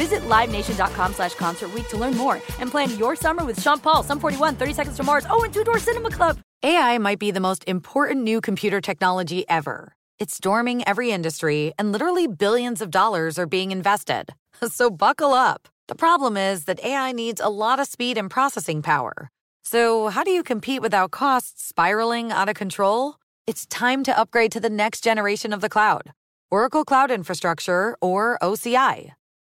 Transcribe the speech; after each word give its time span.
Visit 0.00 0.22
LiveNation.com 0.22 1.12
slash 1.12 1.34
Concert 1.34 1.70
to 1.90 1.96
learn 1.98 2.16
more 2.16 2.36
and 2.58 2.70
plan 2.70 2.96
your 2.96 3.14
summer 3.14 3.44
with 3.44 3.60
Sean 3.60 3.78
Paul, 3.78 4.02
Sum 4.02 4.18
41, 4.18 4.56
30 4.56 4.72
Seconds 4.72 4.96
to 4.96 5.02
Mars, 5.02 5.26
oh, 5.28 5.44
and 5.44 5.52
Two 5.52 5.62
Door 5.62 5.78
Cinema 5.78 6.10
Club. 6.10 6.38
AI 6.62 6.96
might 6.96 7.18
be 7.18 7.30
the 7.30 7.46
most 7.48 7.64
important 7.66 8.22
new 8.22 8.40
computer 8.40 8.80
technology 8.80 9.44
ever. 9.46 9.92
It's 10.18 10.34
storming 10.34 10.82
every 10.88 11.10
industry, 11.10 11.74
and 11.78 11.92
literally 11.92 12.26
billions 12.26 12.80
of 12.80 12.90
dollars 12.90 13.38
are 13.38 13.46
being 13.46 13.72
invested. 13.72 14.24
So 14.68 14.90
buckle 14.90 15.34
up. 15.34 15.68
The 15.88 15.94
problem 15.94 16.36
is 16.38 16.64
that 16.64 16.84
AI 16.84 17.12
needs 17.12 17.40
a 17.40 17.50
lot 17.50 17.78
of 17.80 17.86
speed 17.86 18.16
and 18.16 18.30
processing 18.30 18.80
power. 18.82 19.28
So, 19.64 20.08
how 20.08 20.24
do 20.24 20.30
you 20.30 20.42
compete 20.42 20.82
without 20.82 21.10
costs 21.10 21.64
spiraling 21.64 22.32
out 22.32 22.48
of 22.48 22.56
control? 22.56 23.16
It's 23.46 23.66
time 23.66 24.02
to 24.04 24.18
upgrade 24.18 24.52
to 24.52 24.60
the 24.60 24.70
next 24.82 25.04
generation 25.04 25.52
of 25.52 25.60
the 25.60 25.68
cloud 25.68 26.12
Oracle 26.50 26.84
Cloud 26.84 27.10
Infrastructure, 27.10 27.96
or 28.00 28.38
OCI. 28.42 29.12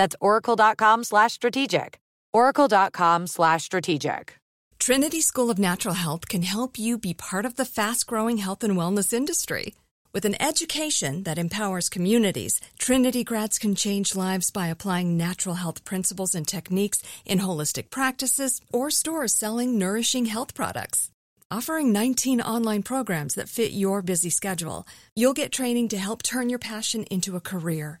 That's 0.00 0.16
oracle.com 0.22 1.04
slash 1.04 1.34
strategic. 1.34 1.98
oracle.com 2.32 3.26
slash 3.26 3.64
strategic. 3.64 4.38
Trinity 4.78 5.20
School 5.20 5.50
of 5.50 5.58
Natural 5.58 5.92
Health 5.92 6.26
can 6.26 6.40
help 6.40 6.78
you 6.78 6.96
be 6.96 7.12
part 7.12 7.44
of 7.44 7.56
the 7.56 7.66
fast 7.66 8.06
growing 8.06 8.38
health 8.38 8.64
and 8.64 8.78
wellness 8.78 9.12
industry. 9.12 9.74
With 10.14 10.24
an 10.24 10.40
education 10.40 11.24
that 11.24 11.36
empowers 11.36 11.90
communities, 11.90 12.62
Trinity 12.78 13.24
grads 13.24 13.58
can 13.58 13.74
change 13.74 14.16
lives 14.16 14.50
by 14.50 14.68
applying 14.68 15.18
natural 15.18 15.56
health 15.56 15.84
principles 15.84 16.34
and 16.34 16.48
techniques 16.48 17.02
in 17.26 17.40
holistic 17.40 17.90
practices 17.90 18.62
or 18.72 18.90
stores 18.90 19.34
selling 19.34 19.78
nourishing 19.78 20.24
health 20.24 20.54
products. 20.54 21.10
Offering 21.50 21.92
19 21.92 22.40
online 22.40 22.82
programs 22.82 23.34
that 23.34 23.50
fit 23.50 23.72
your 23.72 24.00
busy 24.00 24.30
schedule, 24.30 24.86
you'll 25.14 25.40
get 25.42 25.52
training 25.52 25.88
to 25.88 25.98
help 25.98 26.22
turn 26.22 26.48
your 26.48 26.58
passion 26.72 27.04
into 27.10 27.36
a 27.36 27.46
career. 27.52 28.00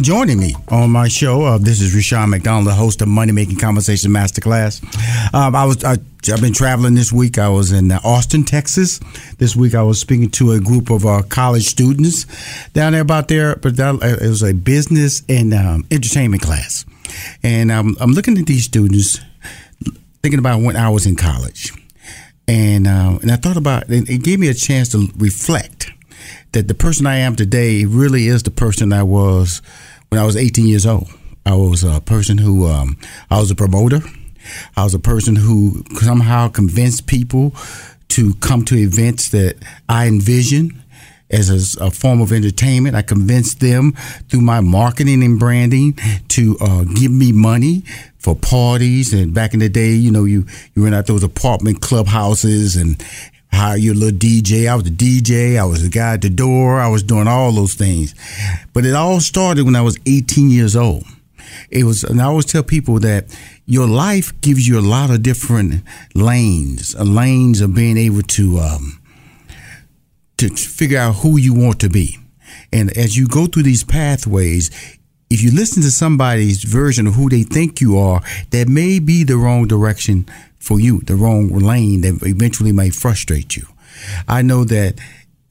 joining 0.00 0.38
me 0.38 0.54
on 0.68 0.90
my 0.90 1.08
show. 1.08 1.44
Uh, 1.44 1.58
this 1.58 1.80
is 1.80 1.94
Rushion 1.94 2.30
McDonald, 2.30 2.66
the 2.66 2.74
host 2.74 3.00
of 3.00 3.08
Money 3.08 3.32
Making 3.32 3.56
Conversation 3.56 4.10
Masterclass. 4.10 4.82
Um, 5.34 5.56
I 5.56 5.64
was 5.64 5.82
I, 5.82 5.96
have 6.26 6.40
been 6.40 6.52
traveling 6.52 6.94
this 6.94 7.12
week. 7.12 7.38
I 7.38 7.48
was 7.48 7.72
in 7.72 7.90
uh, 7.90 8.00
Austin, 8.04 8.44
Texas. 8.44 9.00
This 9.38 9.56
week 9.56 9.74
I 9.74 9.82
was 9.82 10.00
speaking 10.00 10.30
to 10.32 10.52
a 10.52 10.60
group 10.60 10.90
of 10.90 11.06
uh, 11.06 11.22
college 11.22 11.64
students 11.66 12.26
down 12.72 12.92
there 12.92 13.02
about 13.02 13.28
there, 13.28 13.56
but 13.56 13.76
that, 13.76 13.94
uh, 13.94 14.24
it 14.24 14.28
was 14.28 14.42
a 14.42 14.52
business 14.52 15.22
and 15.28 15.54
um, 15.54 15.86
entertainment 15.90 16.42
class, 16.42 16.84
and 17.42 17.70
um, 17.70 17.96
I'm 18.00 18.12
looking 18.12 18.36
at 18.36 18.46
these 18.46 18.64
students, 18.64 19.20
thinking 20.22 20.38
about 20.38 20.60
when 20.60 20.76
I 20.76 20.90
was 20.90 21.06
in 21.06 21.16
college, 21.16 21.72
and 22.46 22.86
uh, 22.86 23.18
and 23.22 23.30
I 23.30 23.36
thought 23.36 23.56
about 23.56 23.90
it, 23.90 24.10
it 24.10 24.22
gave 24.22 24.38
me 24.38 24.48
a 24.48 24.54
chance 24.54 24.88
to 24.90 25.08
reflect 25.16 25.77
that 26.52 26.68
the 26.68 26.74
person 26.74 27.06
I 27.06 27.16
am 27.16 27.36
today 27.36 27.84
really 27.84 28.26
is 28.26 28.42
the 28.42 28.50
person 28.50 28.92
I 28.92 29.02
was 29.02 29.62
when 30.08 30.20
I 30.20 30.24
was 30.24 30.36
18 30.36 30.66
years 30.66 30.86
old. 30.86 31.08
I 31.44 31.54
was 31.54 31.84
a 31.84 32.00
person 32.00 32.38
who 32.38 32.66
um, 32.66 32.98
I 33.30 33.38
was 33.40 33.50
a 33.50 33.54
promoter. 33.54 34.00
I 34.76 34.84
was 34.84 34.94
a 34.94 34.98
person 34.98 35.36
who 35.36 35.84
somehow 35.94 36.48
convinced 36.48 37.06
people 37.06 37.54
to 38.08 38.34
come 38.34 38.64
to 38.66 38.76
events 38.76 39.30
that 39.30 39.56
I 39.88 40.06
envision 40.06 40.82
as 41.30 41.76
a, 41.78 41.86
a, 41.86 41.90
form 41.90 42.20
of 42.20 42.32
entertainment. 42.32 42.96
I 42.96 43.02
convinced 43.02 43.60
them 43.60 43.92
through 44.28 44.40
my 44.40 44.60
marketing 44.60 45.22
and 45.22 45.38
branding 45.38 45.98
to 46.28 46.56
uh, 46.60 46.84
give 46.84 47.12
me 47.12 47.32
money 47.32 47.82
for 48.18 48.34
parties. 48.34 49.12
And 49.12 49.34
back 49.34 49.52
in 49.52 49.60
the 49.60 49.68
day, 49.68 49.92
you 49.92 50.10
know, 50.10 50.24
you 50.24 50.46
you 50.74 50.82
went 50.82 50.94
out 50.94 51.06
those 51.06 51.22
apartment 51.22 51.80
clubhouses 51.80 52.76
and 52.76 53.02
hire 53.52 53.76
you 53.76 53.92
a 53.92 53.94
little 53.94 54.18
DJ. 54.18 54.68
I 54.68 54.74
was 54.74 54.86
a 54.86 54.90
DJ. 54.90 55.58
I 55.58 55.64
was 55.64 55.82
the 55.82 55.88
guy 55.88 56.14
at 56.14 56.22
the 56.22 56.30
door. 56.30 56.80
I 56.80 56.88
was 56.88 57.02
doing 57.02 57.28
all 57.28 57.52
those 57.52 57.74
things. 57.74 58.14
But 58.72 58.84
it 58.84 58.94
all 58.94 59.20
started 59.20 59.64
when 59.64 59.76
I 59.76 59.82
was 59.82 59.98
18 60.06 60.50
years 60.50 60.76
old. 60.76 61.04
it 61.70 61.84
was, 61.84 62.04
and 62.04 62.20
I 62.20 62.24
always 62.24 62.44
tell 62.44 62.62
people 62.62 63.00
that 63.00 63.26
your 63.66 63.86
life 63.86 64.38
gives 64.40 64.66
you 64.66 64.78
a 64.78 64.82
lot 64.82 65.10
of 65.10 65.22
different 65.22 65.82
lanes, 66.14 66.94
uh, 66.94 67.04
lanes 67.04 67.60
of 67.60 67.74
being 67.74 67.96
able 67.96 68.22
to 68.22 68.58
um, 68.58 69.00
to 70.38 70.48
figure 70.50 70.98
out 70.98 71.16
who 71.16 71.36
you 71.36 71.52
want 71.52 71.80
to 71.80 71.88
be. 71.88 72.16
And 72.72 72.96
as 72.96 73.16
you 73.16 73.26
go 73.26 73.46
through 73.46 73.64
these 73.64 73.84
pathways, 73.84 74.70
if 75.30 75.42
you 75.42 75.50
listen 75.50 75.82
to 75.82 75.90
somebody's 75.90 76.62
version 76.62 77.06
of 77.06 77.14
who 77.14 77.28
they 77.28 77.42
think 77.42 77.80
you 77.80 77.98
are, 77.98 78.22
that 78.50 78.68
may 78.68 78.98
be 78.98 79.24
the 79.24 79.36
wrong 79.36 79.66
direction 79.66 80.26
for 80.68 80.78
you, 80.78 81.00
the 81.00 81.16
wrong 81.16 81.48
lane 81.48 82.02
that 82.02 82.18
eventually 82.24 82.72
may 82.72 82.90
frustrate 82.90 83.56
you. 83.56 83.66
I 84.28 84.42
know 84.42 84.64
that 84.64 85.00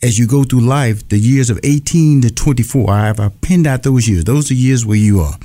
as 0.03 0.19
you 0.19 0.27
go 0.27 0.43
through 0.43 0.61
life, 0.61 1.09
the 1.09 1.17
years 1.17 1.49
of 1.49 1.59
18 1.63 2.21
to 2.21 2.29
24, 2.29 2.91
I 2.91 3.07
have 3.07 3.19
I 3.19 3.29
pinned 3.41 3.65
out 3.65 3.81
those 3.81 4.07
years. 4.07 4.25
Those 4.25 4.51
are 4.51 4.53
years 4.53 4.85
where 4.85 4.97
you 4.97 5.21
are, 5.21 5.35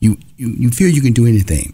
you, 0.00 0.18
you, 0.36 0.48
you 0.48 0.70
feel 0.70 0.88
you 0.88 1.00
can 1.00 1.12
do 1.12 1.26
anything. 1.26 1.72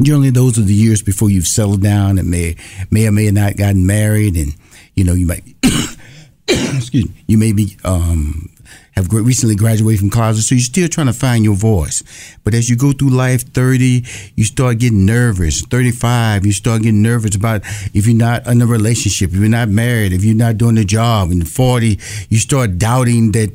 Generally, 0.00 0.30
those 0.30 0.58
are 0.58 0.62
the 0.62 0.72
years 0.72 1.02
before 1.02 1.28
you've 1.28 1.46
settled 1.46 1.82
down 1.82 2.18
and 2.18 2.30
may, 2.30 2.56
may 2.90 3.06
or 3.06 3.12
may 3.12 3.30
not 3.30 3.58
gotten 3.58 3.86
married. 3.86 4.36
And, 4.36 4.54
you 4.94 5.04
know, 5.04 5.12
you 5.12 5.26
might, 5.26 5.44
excuse 6.48 7.04
me, 7.04 7.14
you 7.26 7.36
may 7.36 7.52
be, 7.52 7.76
um, 7.84 8.48
have 8.92 9.12
recently 9.12 9.54
graduated 9.56 10.00
from 10.00 10.10
college, 10.10 10.38
so 10.38 10.54
you're 10.54 10.62
still 10.62 10.88
trying 10.88 11.06
to 11.06 11.12
find 11.12 11.44
your 11.44 11.54
voice. 11.54 12.02
But 12.44 12.54
as 12.54 12.68
you 12.68 12.76
go 12.76 12.92
through 12.92 13.10
life, 13.10 13.42
30, 13.52 14.04
you 14.36 14.44
start 14.44 14.78
getting 14.78 15.06
nervous. 15.06 15.62
35, 15.62 16.44
you 16.46 16.52
start 16.52 16.82
getting 16.82 17.02
nervous 17.02 17.34
about 17.34 17.62
if 17.94 18.06
you're 18.06 18.16
not 18.16 18.46
in 18.46 18.60
a 18.60 18.66
relationship, 18.66 19.30
if 19.30 19.36
you're 19.36 19.48
not 19.48 19.68
married, 19.68 20.12
if 20.12 20.24
you're 20.24 20.36
not 20.36 20.58
doing 20.58 20.74
the 20.74 20.84
job. 20.84 21.30
And 21.30 21.48
40, 21.48 21.98
you 22.28 22.38
start 22.38 22.78
doubting 22.78 23.32
that 23.32 23.50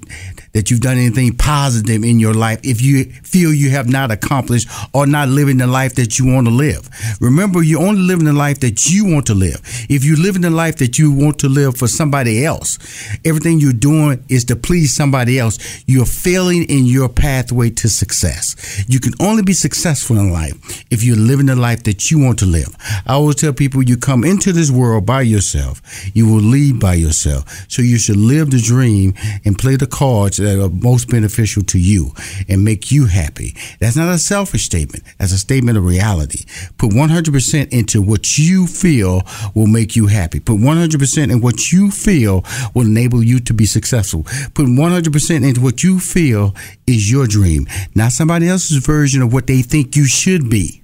that 0.57 0.71
you've 0.71 0.81
done 0.81 0.97
anything 0.97 1.35
positive 1.37 2.03
in 2.03 2.19
your 2.19 2.33
life 2.33 2.59
if 2.63 2.81
you 2.81 3.03
feel 3.21 3.53
you 3.53 3.69
have 3.69 3.87
not 3.87 4.09
accomplished 4.09 4.67
or 4.91 5.05
not 5.05 5.29
living 5.29 5.57
the 5.57 5.67
life 5.67 5.93
that 5.93 6.17
you 6.17 6.25
want 6.25 6.47
to 6.47 6.51
live. 6.51 6.89
Remember, 7.21 7.61
you're 7.61 7.85
only 7.85 8.01
living 8.01 8.25
the 8.25 8.33
life 8.33 8.59
that 8.61 8.89
you 8.89 9.05
want 9.05 9.27
to 9.27 9.35
live. 9.35 9.61
If 9.87 10.03
you're 10.03 10.17
living 10.17 10.41
the 10.41 10.49
life 10.49 10.77
that 10.77 10.97
you 10.97 11.11
want 11.11 11.37
to 11.39 11.47
live 11.47 11.77
for 11.77 11.87
somebody 11.87 12.43
else, 12.43 12.79
everything 13.23 13.59
you're 13.59 13.71
doing 13.71 14.25
is 14.29 14.45
to 14.45 14.55
please 14.55 14.95
somebody 14.95 15.37
else. 15.37 15.83
You're 15.85 16.07
failing 16.07 16.63
in 16.63 16.87
your 16.87 17.07
pathway 17.07 17.69
to 17.69 17.87
success. 17.87 18.83
You 18.87 18.99
can 18.99 19.13
only 19.19 19.43
be 19.43 19.53
successful 19.53 20.17
in 20.17 20.33
life 20.33 20.55
if 20.89 21.03
you're 21.03 21.17
living 21.17 21.45
the 21.45 21.55
life 21.55 21.83
that 21.83 22.09
you 22.09 22.17
want 22.17 22.39
to 22.39 22.47
live. 22.47 22.75
I 23.05 23.13
always 23.13 23.35
tell 23.35 23.53
people 23.53 23.83
you 23.83 23.95
come 23.95 24.23
into 24.23 24.51
this 24.53 24.71
world 24.71 25.05
by 25.05 25.21
yourself, 25.21 25.83
you 26.15 26.25
will 26.27 26.41
leave 26.41 26.79
by 26.79 26.95
yourself. 26.95 27.67
So 27.69 27.83
you 27.83 27.99
should 27.99 28.17
live 28.17 28.49
the 28.49 28.59
dream 28.59 29.13
and 29.45 29.55
play 29.55 29.75
the 29.75 29.85
cards 29.85 30.39
that 30.47 30.63
are 30.63 30.69
most 30.69 31.09
beneficial 31.09 31.63
to 31.63 31.79
you 31.79 32.11
and 32.47 32.63
make 32.63 32.91
you 32.91 33.05
happy. 33.05 33.55
That's 33.79 33.95
not 33.95 34.13
a 34.13 34.17
selfish 34.17 34.63
statement. 34.63 35.03
That's 35.17 35.33
a 35.33 35.37
statement 35.37 35.77
of 35.77 35.85
reality. 35.85 36.45
Put 36.77 36.91
100% 36.91 37.69
into 37.69 38.01
what 38.01 38.37
you 38.37 38.67
feel 38.67 39.23
will 39.53 39.67
make 39.67 39.95
you 39.95 40.07
happy. 40.07 40.39
Put 40.39 40.59
100% 40.59 41.31
in 41.31 41.41
what 41.41 41.71
you 41.71 41.91
feel 41.91 42.45
will 42.73 42.85
enable 42.85 43.23
you 43.23 43.39
to 43.41 43.53
be 43.53 43.65
successful. 43.65 44.23
Put 44.53 44.67
100% 44.67 45.47
into 45.47 45.61
what 45.61 45.83
you 45.83 45.99
feel 45.99 46.55
is 46.85 47.11
your 47.11 47.27
dream, 47.27 47.67
not 47.95 48.11
somebody 48.11 48.47
else's 48.47 48.77
version 48.77 49.21
of 49.21 49.33
what 49.33 49.47
they 49.47 49.61
think 49.61 49.95
you 49.95 50.05
should 50.05 50.49
be. 50.49 50.81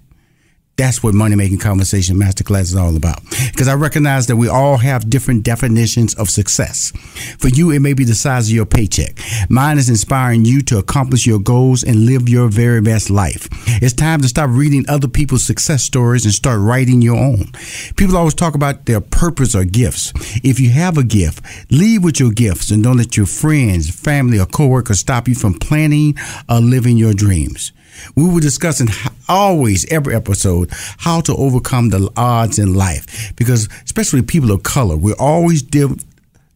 That's 0.75 1.03
what 1.03 1.13
Money 1.13 1.35
Making 1.35 1.59
Conversation 1.59 2.17
Masterclass 2.17 2.63
is 2.63 2.75
all 2.75 2.95
about. 2.95 3.21
Because 3.51 3.67
I 3.67 3.75
recognize 3.75 4.25
that 4.25 4.37
we 4.37 4.47
all 4.47 4.77
have 4.77 5.07
different 5.07 5.43
definitions 5.43 6.15
of 6.15 6.31
success. 6.31 6.91
For 7.37 7.49
you, 7.49 7.69
it 7.69 7.79
may 7.79 7.93
be 7.93 8.05
the 8.05 8.15
size 8.15 8.47
of 8.49 8.55
your 8.55 8.65
paycheck. 8.65 9.19
Mine 9.49 9.77
is 9.77 9.87
inspiring 9.87 10.45
you 10.45 10.63
to 10.63 10.79
accomplish 10.79 11.27
your 11.27 11.37
goals 11.37 11.83
and 11.83 12.07
live 12.07 12.27
your 12.27 12.49
very 12.49 12.81
best 12.81 13.11
life. 13.11 13.47
It's 13.83 13.93
time 13.93 14.21
to 14.21 14.27
stop 14.27 14.49
reading 14.49 14.83
other 14.89 15.07
people's 15.07 15.45
success 15.45 15.83
stories 15.83 16.25
and 16.25 16.33
start 16.33 16.59
writing 16.59 17.03
your 17.03 17.17
own. 17.17 17.51
People 17.95 18.17
always 18.17 18.33
talk 18.33 18.55
about 18.55 18.87
their 18.87 19.01
purpose 19.01 19.53
or 19.53 19.65
gifts. 19.65 20.11
If 20.43 20.59
you 20.59 20.71
have 20.71 20.97
a 20.97 21.03
gift, 21.03 21.45
lead 21.71 22.03
with 22.03 22.19
your 22.19 22.31
gifts 22.31 22.71
and 22.71 22.83
don't 22.83 22.97
let 22.97 23.15
your 23.15 23.27
friends, 23.27 23.91
family, 23.91 24.39
or 24.39 24.47
coworkers 24.47 25.01
stop 25.01 25.27
you 25.27 25.35
from 25.35 25.53
planning 25.53 26.15
or 26.49 26.61
living 26.61 26.97
your 26.97 27.13
dreams. 27.13 27.73
We 28.15 28.29
were 28.29 28.41
discussing 28.41 28.89
always 29.29 29.91
every 29.91 30.15
episode 30.15 30.69
how 30.99 31.21
to 31.21 31.35
overcome 31.35 31.89
the 31.89 32.11
odds 32.15 32.59
in 32.59 32.73
life 32.73 33.33
because 33.35 33.69
especially 33.83 34.21
people 34.21 34.51
of 34.51 34.63
color, 34.63 34.95
we're 34.97 35.15
always 35.19 35.61
de- 35.61 35.97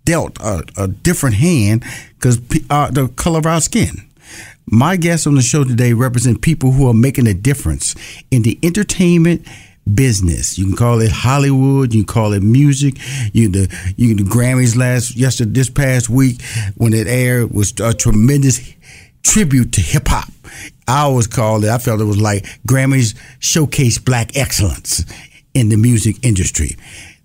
dealt 0.06 0.40
a, 0.40 0.64
a, 0.78 0.88
different 0.88 1.36
hand 1.36 1.84
because 2.16 2.40
uh, 2.70 2.90
the 2.92 3.08
color 3.10 3.40
of 3.40 3.46
our 3.46 3.62
skin. 3.62 4.08
My 4.66 4.98
guests 4.98 5.28
on 5.28 5.36
the 5.36 5.42
show 5.42 5.64
today 5.64 5.94
represent 5.94 6.42
people 6.42 6.72
who 6.72 6.90
are 6.90 6.94
making 6.94 7.28
a 7.28 7.34
difference 7.34 7.96
in 8.32 8.42
the 8.42 8.60
entertainment 8.64 9.46
business. 9.94 10.58
You 10.58 10.66
can 10.66 10.76
call 10.76 11.02
it 11.02 11.12
Hollywood. 11.12 11.94
You 11.94 12.04
can 12.04 12.14
call 12.14 12.34
it 12.34 12.44
music. 12.44 12.98
You 13.34 13.50
the 13.50 13.94
you 13.96 14.16
the 14.16 14.24
Grammys 14.24 14.76
last 14.76 15.16
yesterday 15.16 15.52
this 15.52 15.70
past 15.70 16.10
week 16.10 16.42
when 16.76 16.94
it 16.94 17.08
aired 17.08 17.52
was 17.52 17.74
a 17.80 17.94
tremendous 17.94 18.60
tribute 19.28 19.74
to 19.74 19.82
hip 19.82 20.08
hop. 20.08 20.30
I 20.88 21.02
always 21.02 21.28
called 21.28 21.66
it, 21.66 21.70
I 21.70 21.78
felt 21.78 22.02
it 22.02 22.06
was 22.06 22.22
like 22.22 22.46
Grammys 22.68 23.16
showcase 23.40 24.00
black 24.00 24.36
excellence 24.38 25.04
in 25.54 25.70
the 25.70 25.76
music 25.76 26.16
industry. 26.24 26.78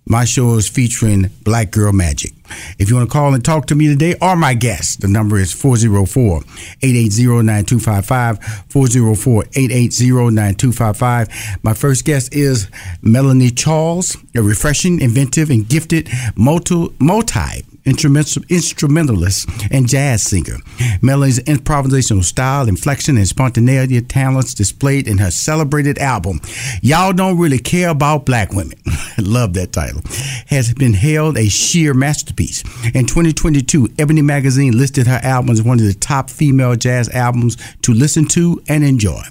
My 0.05 0.25
show 0.25 0.57
is 0.57 0.69
featuring 0.69 1.31
Black 1.45 1.71
Girl 1.71 1.93
Magic. 1.93 2.33
If 2.77 2.91
you 2.91 2.97
want 2.97 3.09
to 3.09 3.13
call 3.13 3.35
and 3.35 3.45
talk 3.45 3.67
to 3.67 3.77
me 3.77 3.87
today 3.87 4.17
or 4.21 4.35
my 4.35 4.53
guest, 4.53 5.01
the 5.01 5.07
number 5.07 5.39
is 5.39 5.55
404-880-9255, 5.55 8.41
404-880-9255. 8.69 11.63
My 11.63 11.73
first 11.73 12.05
guest 12.05 12.35
is 12.35 12.67
Melanie 13.01 13.53
Charles, 13.53 14.17
a 14.35 14.43
refreshing, 14.43 15.01
inventive, 15.01 15.51
and 15.51 15.69
gifted 15.69 16.09
multi 16.37 17.63
instrumentalist, 17.85 19.49
and 19.71 19.89
jazz 19.89 20.23
singer. 20.23 20.57
Melanie's 21.01 21.41
improvisational 21.41 22.25
style, 22.25 22.69
inflection, 22.69 23.17
and 23.17 23.27
spontaneity 23.27 24.01
talents 24.01 24.55
displayed 24.55 25.09
in 25.09 25.19
her 25.19 25.31
celebrated 25.31 25.99
album, 25.99 26.41
Y'all 26.81 27.13
Don't 27.13 27.39
Really 27.39 27.59
Care 27.59 27.91
About 27.91 28.27
Black 28.27 28.53
Women. 28.53 28.79
Love 29.19 29.55
that 29.55 29.73
title. 29.73 30.03
Has 30.47 30.73
been 30.75 30.95
hailed 30.95 31.37
a 31.37 31.49
sheer 31.49 31.95
masterpiece. 31.95 32.63
In 32.95 33.07
2022, 33.07 33.95
Ebony 33.99 34.23
Magazine 34.23 34.77
listed 34.77 35.07
her 35.07 35.21
album 35.23 35.51
as 35.51 35.63
one 35.63 35.81
of 35.81 35.87
the 35.87 35.95
top 35.95 36.31
female 36.31 36.77
jazz 36.77 37.09
albums 37.11 37.57
to 37.83 37.93
listen 37.93 38.27
to 38.29 38.63
and 38.69 38.85
enjoy. 38.85 39.23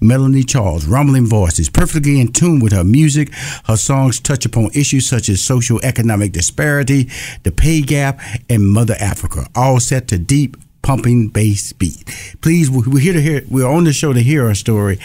Melanie 0.00 0.44
Charles' 0.44 0.86
rumbling 0.86 1.26
voice 1.26 1.58
is 1.58 1.70
perfectly 1.70 2.20
in 2.20 2.32
tune 2.32 2.60
with 2.60 2.72
her 2.72 2.84
music. 2.84 3.32
Her 3.64 3.76
songs 3.76 4.20
touch 4.20 4.44
upon 4.44 4.70
issues 4.74 5.08
such 5.08 5.28
as 5.28 5.40
social 5.40 5.80
economic 5.82 6.32
disparity, 6.32 7.08
the 7.42 7.52
pay 7.52 7.80
gap, 7.80 7.93
and 7.94 8.66
Mother 8.66 8.96
Africa, 8.98 9.46
all 9.54 9.80
set 9.80 10.08
to 10.08 10.18
deep 10.18 10.56
pumping 10.82 11.28
bass 11.28 11.72
beat. 11.72 12.04
Please, 12.40 12.70
we're 12.70 12.98
here 12.98 13.12
to 13.14 13.22
hear. 13.22 13.42
We're 13.48 13.68
on 13.68 13.84
the 13.84 13.92
show 13.92 14.12
to 14.12 14.20
hear 14.20 14.48
her 14.48 14.54
story, 14.54 14.98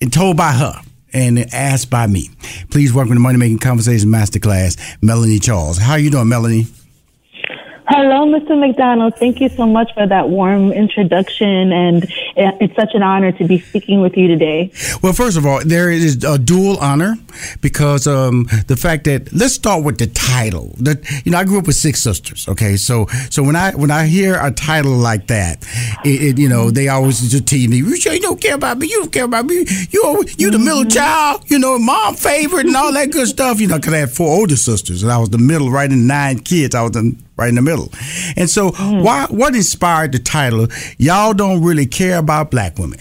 and 0.00 0.12
told 0.12 0.36
by 0.36 0.52
her 0.52 0.80
and 1.12 1.38
asked 1.54 1.90
by 1.90 2.06
me. 2.06 2.30
Please 2.70 2.92
welcome 2.92 3.14
the 3.14 3.20
Money 3.20 3.38
Making 3.38 3.58
Conversation 3.58 4.10
Masterclass, 4.10 4.78
Melanie 5.00 5.38
Charles. 5.38 5.78
How 5.78 5.94
you 5.94 6.10
doing, 6.10 6.28
Melanie? 6.28 6.66
Hello, 7.88 8.26
Mr. 8.26 8.58
McDonald. 8.58 9.14
Thank 9.16 9.40
you 9.40 9.48
so 9.48 9.64
much 9.64 9.94
for 9.94 10.08
that 10.08 10.28
warm 10.28 10.72
introduction, 10.72 11.72
and 11.72 12.04
it's 12.36 12.74
such 12.74 12.94
an 12.94 13.02
honor 13.04 13.30
to 13.30 13.44
be 13.46 13.60
speaking 13.60 14.00
with 14.00 14.16
you 14.16 14.26
today. 14.26 14.72
Well, 15.02 15.12
first 15.12 15.36
of 15.36 15.46
all, 15.46 15.60
there 15.64 15.88
is 15.88 16.24
a 16.24 16.36
dual 16.36 16.78
honor 16.78 17.14
because 17.60 18.08
um, 18.08 18.48
the 18.66 18.76
fact 18.76 19.04
that 19.04 19.32
let's 19.32 19.54
start 19.54 19.84
with 19.84 19.98
the 19.98 20.08
title. 20.08 20.74
That 20.78 21.08
you 21.24 21.30
know, 21.30 21.38
I 21.38 21.44
grew 21.44 21.58
up 21.58 21.68
with 21.68 21.76
six 21.76 22.02
sisters. 22.02 22.48
Okay, 22.48 22.76
so 22.76 23.06
so 23.30 23.44
when 23.44 23.54
I 23.54 23.70
when 23.76 23.92
I 23.92 24.06
hear 24.06 24.36
a 24.40 24.50
title 24.50 24.96
like 24.96 25.28
that, 25.28 25.64
it, 26.04 26.22
it 26.22 26.38
you 26.38 26.48
know 26.48 26.72
they 26.72 26.88
always 26.88 27.20
just 27.30 27.46
tease 27.46 27.68
me. 27.68 27.76
You 27.76 28.20
don't 28.20 28.40
care 28.40 28.56
about 28.56 28.78
me. 28.78 28.88
You 28.88 29.02
don't 29.02 29.12
care 29.12 29.26
about 29.26 29.44
me. 29.44 29.64
You 29.90 30.24
you 30.38 30.50
the 30.50 30.58
middle 30.58 30.80
mm-hmm. 30.80 30.88
child. 30.88 31.48
You 31.48 31.60
know, 31.60 31.78
mom 31.78 32.16
favorite 32.16 32.66
and 32.66 32.74
all 32.74 32.92
that 32.92 33.12
good 33.12 33.28
stuff. 33.28 33.60
You 33.60 33.68
know, 33.68 33.76
because 33.76 33.94
I 33.94 33.98
had 33.98 34.10
four 34.10 34.28
older 34.28 34.56
sisters 34.56 35.04
and 35.04 35.12
I 35.12 35.18
was 35.18 35.30
the 35.30 35.38
middle, 35.38 35.70
right 35.70 35.90
in 35.90 36.08
nine 36.08 36.40
kids. 36.40 36.74
I 36.74 36.82
was 36.82 36.90
the 36.90 37.16
right 37.36 37.48
in 37.48 37.54
the 37.54 37.62
middle. 37.62 37.92
And 38.36 38.48
so, 38.48 38.70
mm. 38.70 39.02
why 39.02 39.26
what 39.30 39.54
inspired 39.54 40.12
the 40.12 40.18
title? 40.18 40.68
Y'all 40.98 41.34
don't 41.34 41.62
really 41.62 41.86
care 41.86 42.18
about 42.18 42.50
black 42.50 42.78
women. 42.78 42.98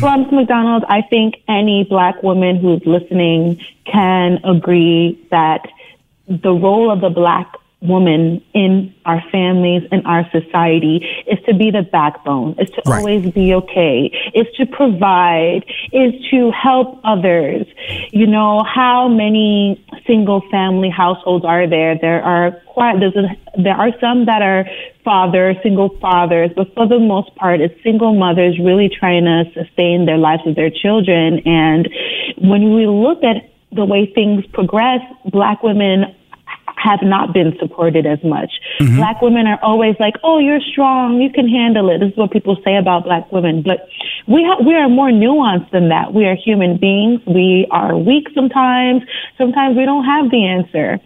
Well, 0.00 0.18
Mr. 0.18 0.32
McDonald, 0.32 0.84
I 0.88 1.02
think 1.02 1.34
any 1.48 1.84
black 1.84 2.22
woman 2.22 2.56
who's 2.56 2.82
listening 2.86 3.60
can 3.84 4.40
agree 4.42 5.24
that 5.30 5.66
the 6.28 6.52
role 6.52 6.90
of 6.90 7.00
the 7.00 7.10
black 7.10 7.52
woman 7.82 8.42
in 8.54 8.94
our 9.04 9.22
families 9.32 9.82
in 9.90 10.06
our 10.06 10.24
society 10.30 11.04
is 11.26 11.38
to 11.46 11.54
be 11.54 11.70
the 11.70 11.82
backbone 11.82 12.54
is 12.58 12.70
to 12.70 12.82
Right. 12.86 12.98
always 12.98 13.30
be 13.32 13.52
okay 13.54 14.10
is 14.34 14.46
to 14.56 14.66
provide 14.66 15.64
is 15.92 16.12
to 16.30 16.50
help 16.52 17.00
others. 17.04 17.66
You 18.12 18.26
know 18.26 18.62
how 18.62 19.08
many 19.08 19.84
single 20.06 20.42
family 20.50 20.90
households 20.90 21.44
are 21.44 21.66
there? 21.66 21.98
There 21.98 22.22
are 22.22 22.52
quite 22.66 23.00
there's 23.00 23.16
a, 23.16 23.26
there 23.60 23.74
are 23.74 23.90
some 24.00 24.26
that 24.26 24.42
are 24.42 24.64
fathers 25.04 25.56
single 25.62 25.90
fathers 26.00 26.50
but 26.54 26.72
for 26.74 26.86
the 26.86 26.98
most 27.00 27.34
part 27.34 27.60
it's 27.60 27.74
single 27.82 28.14
mothers 28.14 28.58
really 28.58 28.88
trying 28.88 29.24
to 29.24 29.44
sustain 29.52 30.06
their 30.06 30.18
lives 30.18 30.42
with 30.46 30.54
their 30.54 30.70
children. 30.70 31.40
And 31.44 31.88
when 32.38 32.74
we 32.74 32.86
look 32.86 33.24
at 33.24 33.50
the 33.72 33.84
way 33.84 34.06
things 34.14 34.44
progress 34.52 35.00
black 35.30 35.62
women 35.62 36.14
have 36.82 37.02
not 37.02 37.32
been 37.32 37.56
supported 37.60 38.06
as 38.06 38.22
much. 38.24 38.50
Black 38.96 39.22
women 39.22 39.46
are 39.46 39.60
always 39.62 39.94
like, 40.00 40.16
"Oh, 40.24 40.38
you're 40.38 40.60
strong. 40.60 41.20
You 41.20 41.30
can 41.30 41.48
handle 41.48 41.90
it." 41.90 41.98
This 41.98 42.10
is 42.12 42.16
what 42.16 42.30
people 42.30 42.56
say 42.64 42.76
about 42.76 43.04
black 43.04 43.30
women, 43.30 43.62
but 43.62 43.88
we 44.26 44.44
ha- 44.44 44.62
we 44.68 44.74
are 44.74 44.88
more 44.88 45.10
nuanced 45.10 45.70
than 45.70 45.88
that. 45.88 46.12
We 46.14 46.26
are 46.26 46.34
human 46.34 46.76
beings. 46.76 47.20
We 47.26 47.66
are 47.70 47.96
weak 47.96 48.26
sometimes. 48.34 49.02
Sometimes 49.38 49.76
we 49.76 49.84
don't 49.84 50.04
have 50.04 50.30
the 50.30 50.42
answer. 50.46 50.98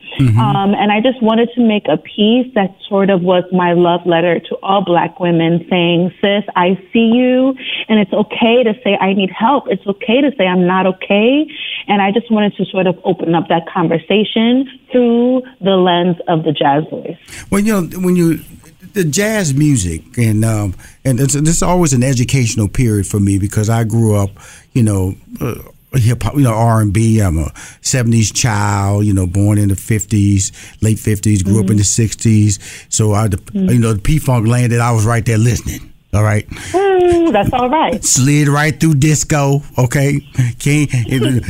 Um, 0.56 0.74
and 0.74 0.92
I 0.92 1.00
just 1.00 1.20
wanted 1.22 1.48
to 1.56 1.60
make 1.60 1.86
a 1.88 1.98
piece 1.98 2.48
that 2.54 2.70
sort 2.88 3.10
of 3.10 3.22
was 3.22 3.44
my 3.52 3.72
love 3.72 4.06
letter 4.06 4.40
to 4.48 4.56
all 4.62 4.82
black 4.82 5.20
women, 5.20 5.66
saying, 5.68 6.12
"Sis, 6.20 6.44
I 6.56 6.78
see 6.92 7.08
you, 7.20 7.54
and 7.88 8.00
it's 8.00 8.12
okay 8.12 8.62
to 8.64 8.72
say 8.82 8.96
I 9.00 9.12
need 9.12 9.30
help. 9.30 9.64
It's 9.68 9.86
okay 9.86 10.20
to 10.20 10.30
say 10.36 10.46
I'm 10.46 10.66
not 10.66 10.86
okay." 10.86 11.46
And 11.88 12.02
I 12.02 12.10
just 12.12 12.30
wanted 12.30 12.54
to 12.56 12.64
sort 12.64 12.86
of 12.86 12.98
open 13.04 13.34
up 13.34 13.48
that 13.48 13.66
conversation 13.66 14.68
through 14.90 15.42
the 15.66 15.76
lens 15.76 16.16
of 16.28 16.44
the 16.44 16.52
jazz 16.52 16.84
voice. 16.88 17.18
Well, 17.50 17.60
you 17.60 17.72
know, 17.72 17.98
when 17.98 18.16
you 18.16 18.38
the 18.94 19.04
jazz 19.04 19.52
music 19.52 20.16
and 20.16 20.44
um 20.44 20.74
and 21.04 21.20
it's, 21.20 21.34
this 21.34 21.56
is 21.56 21.62
always 21.62 21.92
an 21.92 22.02
educational 22.02 22.68
period 22.68 23.06
for 23.06 23.20
me 23.20 23.38
because 23.38 23.68
I 23.68 23.84
grew 23.84 24.16
up, 24.16 24.30
you 24.72 24.82
know. 24.82 25.14
Uh, 25.40 25.56
Hip 25.94 26.24
hop, 26.24 26.34
you 26.34 26.42
know, 26.42 26.52
R 26.52 26.82
and 26.82 26.92
B. 26.92 27.20
I'm 27.20 27.38
a 27.38 27.46
'70s 27.80 28.34
child, 28.34 29.06
you 29.06 29.14
know, 29.14 29.26
born 29.26 29.56
in 29.56 29.68
the 29.68 29.76
'50s, 29.76 30.52
late 30.82 30.98
'50s. 30.98 31.42
Grew 31.42 31.60
up 31.60 31.70
in 31.70 31.78
the 31.78 31.84
'60s, 31.84 32.92
so 32.92 33.14
I, 33.14 33.28
the, 33.28 33.40
you 33.54 33.78
know, 33.78 33.94
the 33.94 34.02
P 34.02 34.18
Funk 34.18 34.46
landed. 34.46 34.80
I 34.80 34.92
was 34.92 35.06
right 35.06 35.24
there 35.24 35.38
listening. 35.38 35.90
All 36.16 36.22
right, 36.24 36.48
Mm, 36.48 37.30
that's 37.32 37.52
all 37.52 37.68
right. 37.68 38.02
slid 38.02 38.48
right 38.48 38.78
through 38.80 38.94
disco. 38.94 39.62
Okay, 39.76 40.20
King, 40.58 40.88
you 41.06 41.20
know, 41.20 41.40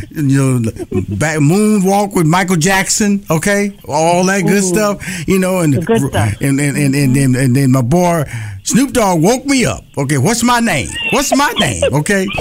back 1.08 1.38
moonwalk 1.38 2.14
with 2.14 2.26
Michael 2.26 2.56
Jackson. 2.56 3.25
Okay, 3.30 3.78
all 3.87 4.25
that 4.26 4.42
good 4.42 4.64
stuff. 4.64 5.00
You 5.28 5.38
know, 5.38 5.61
and 5.61 5.75
The 5.75 5.82
good 5.82 6.00
stuff. 6.00 6.40
and 6.40 6.58
and 6.61 6.76
and, 6.76 6.94
and, 6.96 7.14
then 7.14 7.35
and 7.37 7.54
then 7.54 7.70
my 7.70 7.82
boy 7.82 8.25
Snoop 8.64 8.92
Dogg 8.92 9.23
woke 9.23 9.46
me 9.46 9.64
up. 9.64 9.85
Okay, 9.96 10.18
what's 10.18 10.42
my 10.42 10.58
name? 10.58 10.88
What's 11.12 11.35
my 11.37 11.52
name? 11.61 11.82
Okay, 11.94 12.26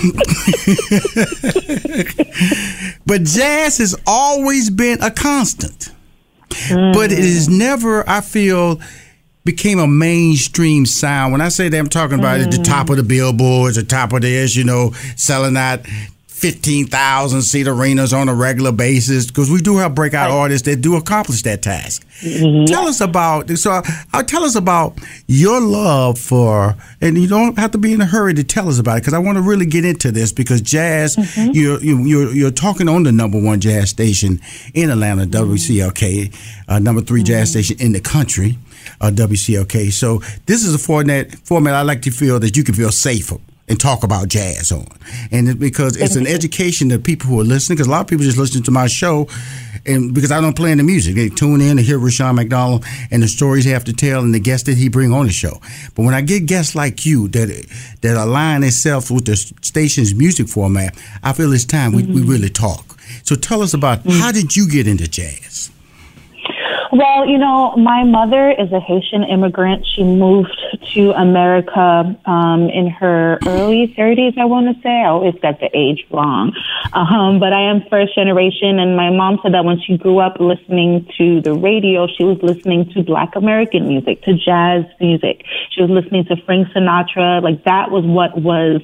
but 3.06 3.24
jazz 3.24 3.78
has 3.78 3.96
always 4.08 4.70
been 4.70 5.02
a 5.04 5.12
constant, 5.12 5.92
but 6.70 7.12
it 7.12 7.20
is 7.20 7.48
never. 7.48 8.08
I 8.10 8.22
feel 8.22 8.80
became 9.46 9.80
a 9.80 9.88
mainstream 9.88 10.86
sound. 10.86 11.32
When 11.32 11.40
I 11.40 11.50
say 11.50 11.70
that, 11.70 11.78
I'm 11.78 11.88
talking 11.88 12.20
about 12.20 12.42
at 12.42 12.52
the 12.52 12.58
mm. 12.58 12.66
top 12.66 12.90
of 12.90 12.98
the 12.98 13.04
billboards, 13.04 13.78
the 13.78 13.84
top 13.84 14.12
of 14.12 14.22
this, 14.22 14.56
you 14.56 14.64
know, 14.64 14.92
selling 15.16 15.56
out 15.56 15.86
15,000 16.36 17.42
seat 17.44 17.66
arenas 17.66 18.12
on 18.12 18.28
a 18.28 18.36
regular 18.36 18.74
basis 18.74 19.26
because 19.26 19.50
we 19.50 19.62
do 19.62 19.78
have 19.78 19.96
breakout 19.96 20.30
artists 20.30 20.66
that 20.68 20.82
do 20.82 20.98
accomplish 20.98 21.44
that 21.44 21.62
task. 21.62 22.06
Mm-hmm. 22.20 22.66
Tell 22.66 22.88
us 22.88 23.00
about, 23.00 23.50
so 23.52 23.72
uh, 23.72 23.82
uh, 24.14 24.22
tell 24.22 24.44
us 24.44 24.56
about 24.56 25.00
your 25.28 25.62
love 25.62 26.20
for, 26.20 26.76
and 27.00 27.18
you 27.18 27.28
don't 27.28 27.58
have 27.58 27.72
to 27.72 27.78
be 27.78 27.94
in 27.94 28.02
a 28.02 28.06
hurry 28.06 28.34
to 28.34 28.44
tell 28.44 28.68
us 28.68 28.80
about 28.80 28.98
it 28.98 29.02
because 29.02 29.14
I 29.14 29.20
want 29.20 29.38
to 29.38 29.42
really 29.42 29.66
get 29.66 29.86
into 29.86 30.12
this 30.12 30.34
because 30.34 30.60
jazz, 30.60 31.16
you're, 31.38 31.82
you- 31.82 32.04
you're, 32.04 32.32
you're 32.32 32.52
talking 32.52 32.90
on 32.90 33.04
the 33.04 33.14
number 33.14 33.42
one 33.42 33.62
jazz 33.62 33.90
station 33.90 34.42
in 34.74 34.90
Atlanta, 34.90 35.26
mm-hmm. 35.26 35.54
WCLK, 35.54 36.36
uh, 36.68 36.80
number 36.80 37.02
3 37.02 37.24
jazz 37.24 37.52
station 37.52 37.78
in 37.80 37.94
the 37.94 38.02
country 38.02 38.58
uh, 39.02 39.12
WCLK. 39.14 39.92
So 39.92 40.20
this 40.46 40.64
is 40.64 40.74
a 40.74 40.80
format 40.80 41.36
format 41.40 41.74
I 41.74 41.82
like 41.82 42.02
to 42.04 42.12
feel 42.12 42.40
that 42.40 42.56
you 42.56 42.64
can 42.64 42.74
feel 42.74 42.92
safe 42.92 43.32
and 43.68 43.80
talk 43.80 44.04
about 44.04 44.28
jazz 44.28 44.72
on, 44.72 44.86
and 45.32 45.50
it, 45.50 45.60
because 45.60 45.98
it's 45.98 46.16
an 46.16 46.28
education 46.28 46.90
to 46.90 47.00
people 47.00 47.28
who 47.28 47.40
are 47.42 47.44
listening. 47.44 47.76
Because 47.78 47.88
a 47.88 47.92
lot 47.92 48.02
of 48.02 48.08
people 48.08 48.24
just 48.24 48.38
listen 48.38 48.62
to 48.64 48.72
my 48.72 48.86
show, 48.88 49.28
and 49.86 50.14
because 50.14 50.32
I 50.32 50.40
don't 50.40 50.56
play 50.56 50.72
any 50.72 50.84
music, 50.84 51.16
they 51.16 51.30
tune 51.30 51.62
in 51.62 51.78
to 51.78 51.84
hear 51.84 51.98
Rushion 51.98 52.36
McDonald 52.36 52.86
and 53.12 53.24
the 53.24 53.28
stories 53.28 53.66
he 53.66 53.72
have 53.72 53.84
to 53.86 53.94
tell 53.94 54.22
and 54.22 54.34
the 54.34 54.40
guests 54.40 54.68
that 54.68 54.78
he 54.78 54.90
bring 54.90 55.12
on 55.12 55.26
the 55.26 55.32
show. 55.32 55.60
But 55.96 56.04
when 56.04 56.14
I 56.14 56.22
get 56.22 56.46
guests 56.46 56.76
like 56.76 57.06
you 57.06 57.28
that 57.30 57.68
that 58.02 58.18
align 58.18 58.64
itself 58.64 59.10
with 59.10 59.26
the 59.26 59.36
station's 59.36 60.14
music 60.14 60.48
format, 60.48 60.96
I 61.24 61.34
feel 61.34 61.52
it's 61.54 61.66
time 61.66 61.94
we, 61.94 62.04
we 62.04 62.22
really 62.22 62.50
talk. 62.50 63.00
So 63.24 63.36
tell 63.36 63.62
us 63.62 63.74
about 63.74 64.06
how 64.06 64.32
did 64.32 64.56
you 64.56 64.70
get 64.70 64.88
into 64.88 65.08
jazz? 65.08 65.72
Well, 66.96 67.28
you 67.28 67.38
know, 67.38 67.76
my 67.76 68.06
mother 68.06 68.52
is 68.52 68.72
a 68.72 68.80
Haitian 68.80 69.24
immigrant. 69.24 69.86
She 69.86 70.02
moved 70.02 70.56
to 70.94 71.12
America 71.12 72.18
um, 72.26 72.70
in 72.70 72.88
her 72.88 73.38
early 73.46 73.94
30s, 73.98 74.38
I 74.38 74.46
want 74.46 74.74
to 74.74 74.82
say. 74.82 75.02
I 75.04 75.10
always 75.10 75.36
got 75.42 75.60
the 75.60 75.70
age 75.74 76.06
wrong. 76.10 76.54
Um, 76.94 77.42
but 77.42 77.52
I 77.52 77.70
am 77.70 77.84
first 77.90 78.16
generation, 78.16 78.80
and 78.80 78.96
my 78.96 79.10
mom 79.10 79.40
said 79.44 79.54
that 79.56 79.66
when 79.66 79.82
she 79.86 79.98
grew 79.98 80.20
up 80.20 80.40
listening 80.40 81.06
to 81.18 81.42
the 81.42 81.54
radio, 81.54 82.08
she 82.08 82.24
was 82.24 82.38
listening 82.42 82.90
to 82.94 83.04
Black 83.04 83.36
American 83.36 83.90
music, 83.90 84.22
to 84.24 84.34
jazz 84.34 84.86
music. 85.02 85.44
She 85.72 85.82
was 85.82 85.90
listening 85.90 86.24
to 86.32 86.38
Frank 86.46 86.70
Sinatra. 86.70 87.44
Like, 87.44 87.66
that 87.66 87.92
was 87.92 88.06
what 88.06 88.42
was 88.42 88.82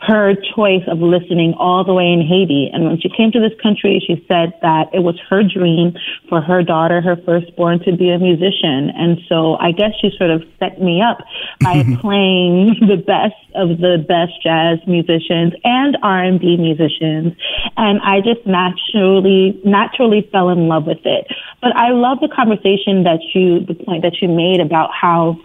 her 0.00 0.34
choice 0.56 0.82
of 0.88 0.98
listening 0.98 1.54
all 1.58 1.84
the 1.84 1.92
way 1.92 2.08
in 2.08 2.24
Haiti. 2.24 2.70
And 2.72 2.84
when 2.84 3.00
she 3.00 3.08
came 3.08 3.30
to 3.32 3.40
this 3.40 3.52
country, 3.62 4.02
she 4.04 4.24
said 4.26 4.54
that 4.62 4.88
it 4.94 5.00
was 5.00 5.20
her 5.28 5.42
dream 5.42 5.92
for 6.28 6.40
her 6.40 6.62
daughter, 6.62 7.00
her 7.00 7.16
firstborn, 7.24 7.80
to 7.84 7.94
be 7.94 8.08
a 8.08 8.18
musician. 8.18 8.90
And 8.96 9.20
so 9.28 9.56
I 9.60 9.72
guess 9.72 9.92
she 10.00 10.10
sort 10.16 10.30
of 10.30 10.42
set 10.58 10.80
me 10.80 11.02
up 11.02 11.18
by 11.60 11.84
playing 12.00 12.80
the 12.80 12.96
best 12.96 13.36
of 13.54 13.76
the 13.76 14.00
best 14.00 14.40
jazz 14.42 14.78
musicians 14.86 15.52
and 15.64 15.98
R&B 16.02 16.56
musicians. 16.56 17.36
And 17.76 18.00
I 18.00 18.20
just 18.20 18.46
naturally, 18.46 19.60
naturally 19.64 20.26
fell 20.32 20.48
in 20.48 20.68
love 20.68 20.86
with 20.86 21.04
it. 21.04 21.26
But 21.60 21.76
I 21.76 21.90
love 21.90 22.20
the 22.20 22.32
conversation 22.34 23.04
that 23.04 23.20
you, 23.34 23.66
the 23.66 23.74
point 23.74 24.02
that 24.02 24.16
you 24.22 24.28
made 24.28 24.60
about 24.60 24.90
how 24.94 25.36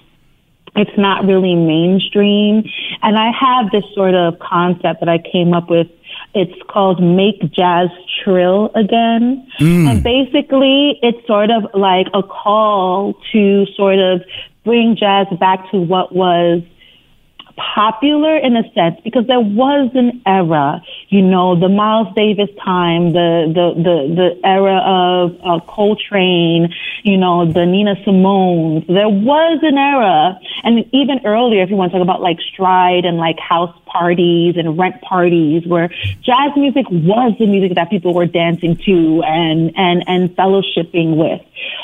it's 0.75 0.97
not 0.97 1.25
really 1.25 1.55
mainstream. 1.55 2.63
And 3.01 3.17
I 3.17 3.31
have 3.31 3.71
this 3.71 3.83
sort 3.93 4.13
of 4.13 4.39
concept 4.39 4.99
that 4.99 5.09
I 5.09 5.17
came 5.19 5.53
up 5.53 5.69
with. 5.69 5.87
It's 6.33 6.61
called 6.69 7.01
Make 7.01 7.39
Jazz 7.51 7.89
Trill 8.23 8.71
Again. 8.75 9.47
Mm. 9.59 9.87
And 9.89 10.03
basically, 10.03 10.99
it's 11.01 11.25
sort 11.27 11.49
of 11.49 11.63
like 11.73 12.07
a 12.13 12.21
call 12.21 13.15
to 13.31 13.65
sort 13.75 13.99
of 13.99 14.21
bring 14.65 14.97
jazz 14.99 15.27
back 15.39 15.71
to 15.71 15.77
what 15.77 16.13
was 16.13 16.61
popular 17.57 18.37
in 18.37 18.55
a 18.55 18.63
sense 18.73 18.99
because 19.03 19.27
there 19.27 19.39
was 19.39 19.91
an 19.93 20.21
era, 20.25 20.81
you 21.09 21.21
know, 21.21 21.59
the 21.59 21.69
Miles 21.69 22.13
Davis 22.15 22.49
time, 22.63 23.13
the 23.13 23.47
the 23.47 23.81
the, 23.81 24.15
the 24.15 24.47
era 24.47 24.81
of 24.85 25.31
uh, 25.43 25.65
Coltrane, 25.65 26.73
you 27.03 27.17
know, 27.17 27.51
the 27.51 27.65
Nina 27.65 27.95
Simone. 28.03 28.85
There 28.87 29.09
was 29.09 29.59
an 29.63 29.77
era, 29.77 30.39
and 30.63 30.85
even 30.93 31.25
earlier, 31.25 31.63
if 31.63 31.69
you 31.69 31.75
want 31.75 31.91
to 31.91 31.97
talk 31.97 32.03
about 32.03 32.21
like 32.21 32.37
stride 32.53 33.05
and 33.05 33.17
like 33.17 33.39
house 33.39 33.75
parties 33.85 34.55
and 34.57 34.77
rent 34.77 35.01
parties, 35.01 35.65
where 35.65 35.89
jazz 36.23 36.51
music 36.55 36.85
was 36.89 37.33
the 37.39 37.47
music 37.47 37.75
that 37.75 37.89
people 37.89 38.13
were 38.13 38.25
dancing 38.25 38.77
to 38.85 39.21
and 39.23 39.71
and 39.75 40.03
and 40.07 40.29
fellowshipping 40.35 41.17
with. 41.17 41.41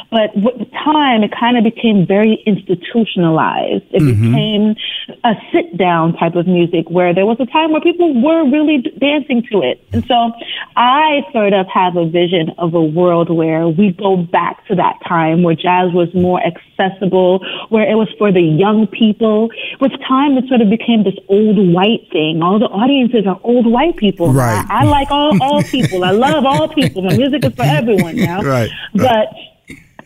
But 0.09 0.35
with 0.35 0.69
time, 0.71 1.23
it 1.23 1.31
kind 1.31 1.57
of 1.57 1.63
became 1.63 2.05
very 2.05 2.41
institutionalized. 2.45 3.85
It 3.91 4.01
mm-hmm. 4.01 4.31
became 4.31 4.75
a 5.23 5.33
sit 5.51 5.77
down 5.77 6.13
type 6.13 6.35
of 6.35 6.47
music 6.47 6.89
where 6.89 7.13
there 7.13 7.25
was 7.25 7.37
a 7.39 7.45
time 7.45 7.71
where 7.71 7.81
people 7.81 8.21
were 8.21 8.43
really 8.49 8.79
d- 8.79 8.91
dancing 8.99 9.43
to 9.51 9.61
it. 9.61 9.83
And 9.93 10.05
so 10.05 10.31
I 10.75 11.21
sort 11.31 11.53
of 11.53 11.67
have 11.67 11.95
a 11.95 12.05
vision 12.05 12.51
of 12.57 12.73
a 12.73 12.81
world 12.81 13.29
where 13.29 13.67
we 13.67 13.91
go 13.91 14.17
back 14.17 14.65
to 14.67 14.75
that 14.75 14.99
time 15.07 15.43
where 15.43 15.55
jazz 15.55 15.91
was 15.93 16.13
more 16.13 16.41
accessible, 16.43 17.39
where 17.69 17.89
it 17.89 17.95
was 17.95 18.09
for 18.17 18.31
the 18.31 18.41
young 18.41 18.87
people. 18.87 19.49
With 19.79 19.91
time, 20.07 20.37
it 20.37 20.47
sort 20.47 20.61
of 20.61 20.69
became 20.69 21.03
this 21.03 21.17
old 21.27 21.57
white 21.73 21.90
thing. 22.11 22.41
All 22.41 22.59
the 22.59 22.65
audiences 22.65 23.25
are 23.27 23.39
old 23.43 23.65
white 23.65 23.97
people. 23.97 24.31
Right. 24.31 24.65
I, 24.69 24.81
I 24.81 24.83
like 24.85 25.09
all, 25.11 25.41
all 25.41 25.63
people. 25.63 26.03
I 26.03 26.11
love 26.11 26.45
all 26.45 26.67
people. 26.69 27.01
My 27.03 27.15
music 27.15 27.45
is 27.45 27.53
for 27.53 27.63
everyone 27.63 28.15
now. 28.15 28.41
Right, 28.51 28.69
But 28.93 29.27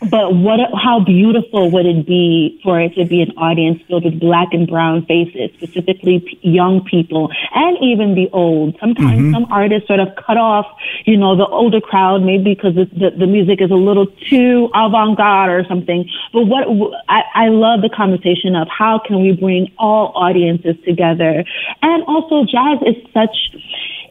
but 0.09 0.35
what? 0.35 0.59
How 0.73 1.03
beautiful 1.03 1.71
would 1.71 1.85
it 1.85 2.05
be 2.05 2.59
for 2.63 2.79
it 2.79 2.95
to 2.95 3.05
be 3.05 3.21
an 3.21 3.31
audience 3.37 3.81
filled 3.87 4.05
with 4.05 4.19
black 4.19 4.49
and 4.51 4.67
brown 4.67 5.05
faces, 5.05 5.51
specifically 5.57 6.19
p- 6.19 6.39
young 6.41 6.83
people 6.83 7.31
and 7.53 7.77
even 7.81 8.15
the 8.15 8.29
old. 8.33 8.77
Sometimes 8.79 9.19
mm-hmm. 9.19 9.33
some 9.33 9.45
artists 9.51 9.87
sort 9.87 9.99
of 9.99 10.09
cut 10.15 10.37
off, 10.37 10.65
you 11.05 11.17
know, 11.17 11.35
the 11.35 11.45
older 11.45 11.81
crowd, 11.81 12.23
maybe 12.23 12.55
because 12.55 12.75
the, 12.75 12.85
the, 12.85 13.11
the 13.17 13.27
music 13.27 13.61
is 13.61 13.71
a 13.71 13.75
little 13.75 14.07
too 14.29 14.69
avant-garde 14.73 15.49
or 15.49 15.63
something. 15.67 16.09
But 16.33 16.45
what 16.45 16.67
I, 17.09 17.23
I 17.35 17.47
love 17.49 17.81
the 17.81 17.89
conversation 17.89 18.55
of 18.55 18.67
how 18.67 18.99
can 19.05 19.21
we 19.21 19.33
bring 19.33 19.71
all 19.77 20.13
audiences 20.15 20.75
together, 20.85 21.43
and 21.81 22.03
also 22.03 22.45
jazz 22.45 22.79
is 22.85 22.95
such 23.13 23.35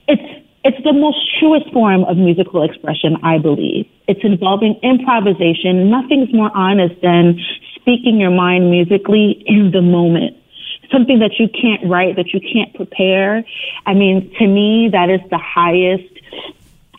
it's 0.06 0.43
it's 0.64 0.82
the 0.82 0.92
most 0.92 1.18
truest 1.38 1.70
form 1.72 2.04
of 2.04 2.16
musical 2.16 2.62
expression, 2.62 3.16
I 3.22 3.38
believe. 3.38 3.86
It's 4.08 4.24
involving 4.24 4.80
improvisation. 4.82 5.90
Nothing's 5.90 6.32
more 6.32 6.50
honest 6.54 7.00
than 7.02 7.38
speaking 7.76 8.18
your 8.18 8.30
mind 8.30 8.70
musically 8.70 9.44
in 9.46 9.70
the 9.72 9.82
moment. 9.82 10.36
Something 10.90 11.18
that 11.18 11.38
you 11.38 11.48
can't 11.48 11.90
write, 11.90 12.16
that 12.16 12.32
you 12.32 12.40
can't 12.40 12.74
prepare. 12.74 13.44
I 13.84 13.92
mean, 13.92 14.32
to 14.38 14.46
me, 14.46 14.88
that 14.92 15.10
is 15.10 15.20
the 15.30 15.38
highest 15.38 16.08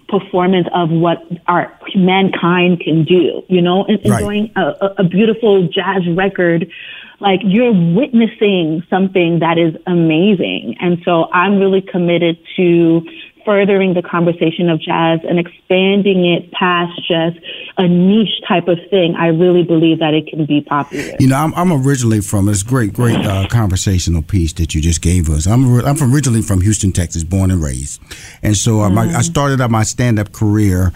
performance 0.08 0.68
of 0.74 0.92
what 0.92 1.18
our 1.48 1.74
mankind 1.96 2.82
can 2.82 3.04
do, 3.04 3.42
you 3.48 3.62
know, 3.62 3.86
and 3.86 4.00
right. 4.06 4.20
enjoying 4.20 4.52
a, 4.56 4.94
a 5.00 5.04
beautiful 5.04 5.68
jazz 5.68 6.04
record 6.16 6.72
like 7.20 7.40
you're 7.44 7.74
witnessing 7.74 8.84
something 8.90 9.40
that 9.40 9.58
is 9.58 9.74
amazing. 9.88 10.76
And 10.80 11.02
so 11.06 11.32
I'm 11.32 11.60
really 11.60 11.82
committed 11.82 12.38
to 12.58 13.02
furthering 13.46 13.94
the 13.94 14.02
conversation 14.02 14.70
of 14.70 14.82
jazz 14.82 15.20
and 15.28 15.40
expanding 15.40 16.26
it 16.26 16.52
past 16.52 16.98
just 17.08 17.38
a 17.78 17.88
niche 17.88 18.42
type 18.48 18.68
of 18.68 18.78
thing, 18.90 19.16
I 19.16 19.28
really 19.28 19.64
believe 19.64 20.00
that 20.00 20.14
it 20.14 20.28
can 20.28 20.46
be 20.46 20.62
popular. 20.62 21.16
You 21.20 21.28
know, 21.28 21.38
I'm, 21.38 21.54
I'm 21.54 21.72
originally 21.72 22.22
from 22.22 22.48
this 22.48 22.64
great, 22.64 22.94
great 22.94 23.26
uh, 23.26 23.48
conversational 23.50 24.22
piece 24.22 24.54
that 24.54 24.74
you 24.74 24.82
just 24.82 25.02
gave 25.02 25.30
us. 25.30 25.46
I'm 25.46 25.86
I'm 25.86 25.96
from 25.96 26.14
originally 26.14 26.42
from 26.42 26.62
Houston, 26.62 26.92
Texas, 26.92 27.24
born 27.24 27.52
and 27.52 27.62
raised, 27.62 28.02
and 28.42 28.58
so 28.58 28.82
um, 28.82 28.96
mm. 28.96 29.14
I, 29.14 29.20
I 29.20 29.22
started 29.22 29.62
out 29.62 29.72
my 29.72 29.84
stand 29.84 30.20
up 30.20 30.32
career 30.32 30.92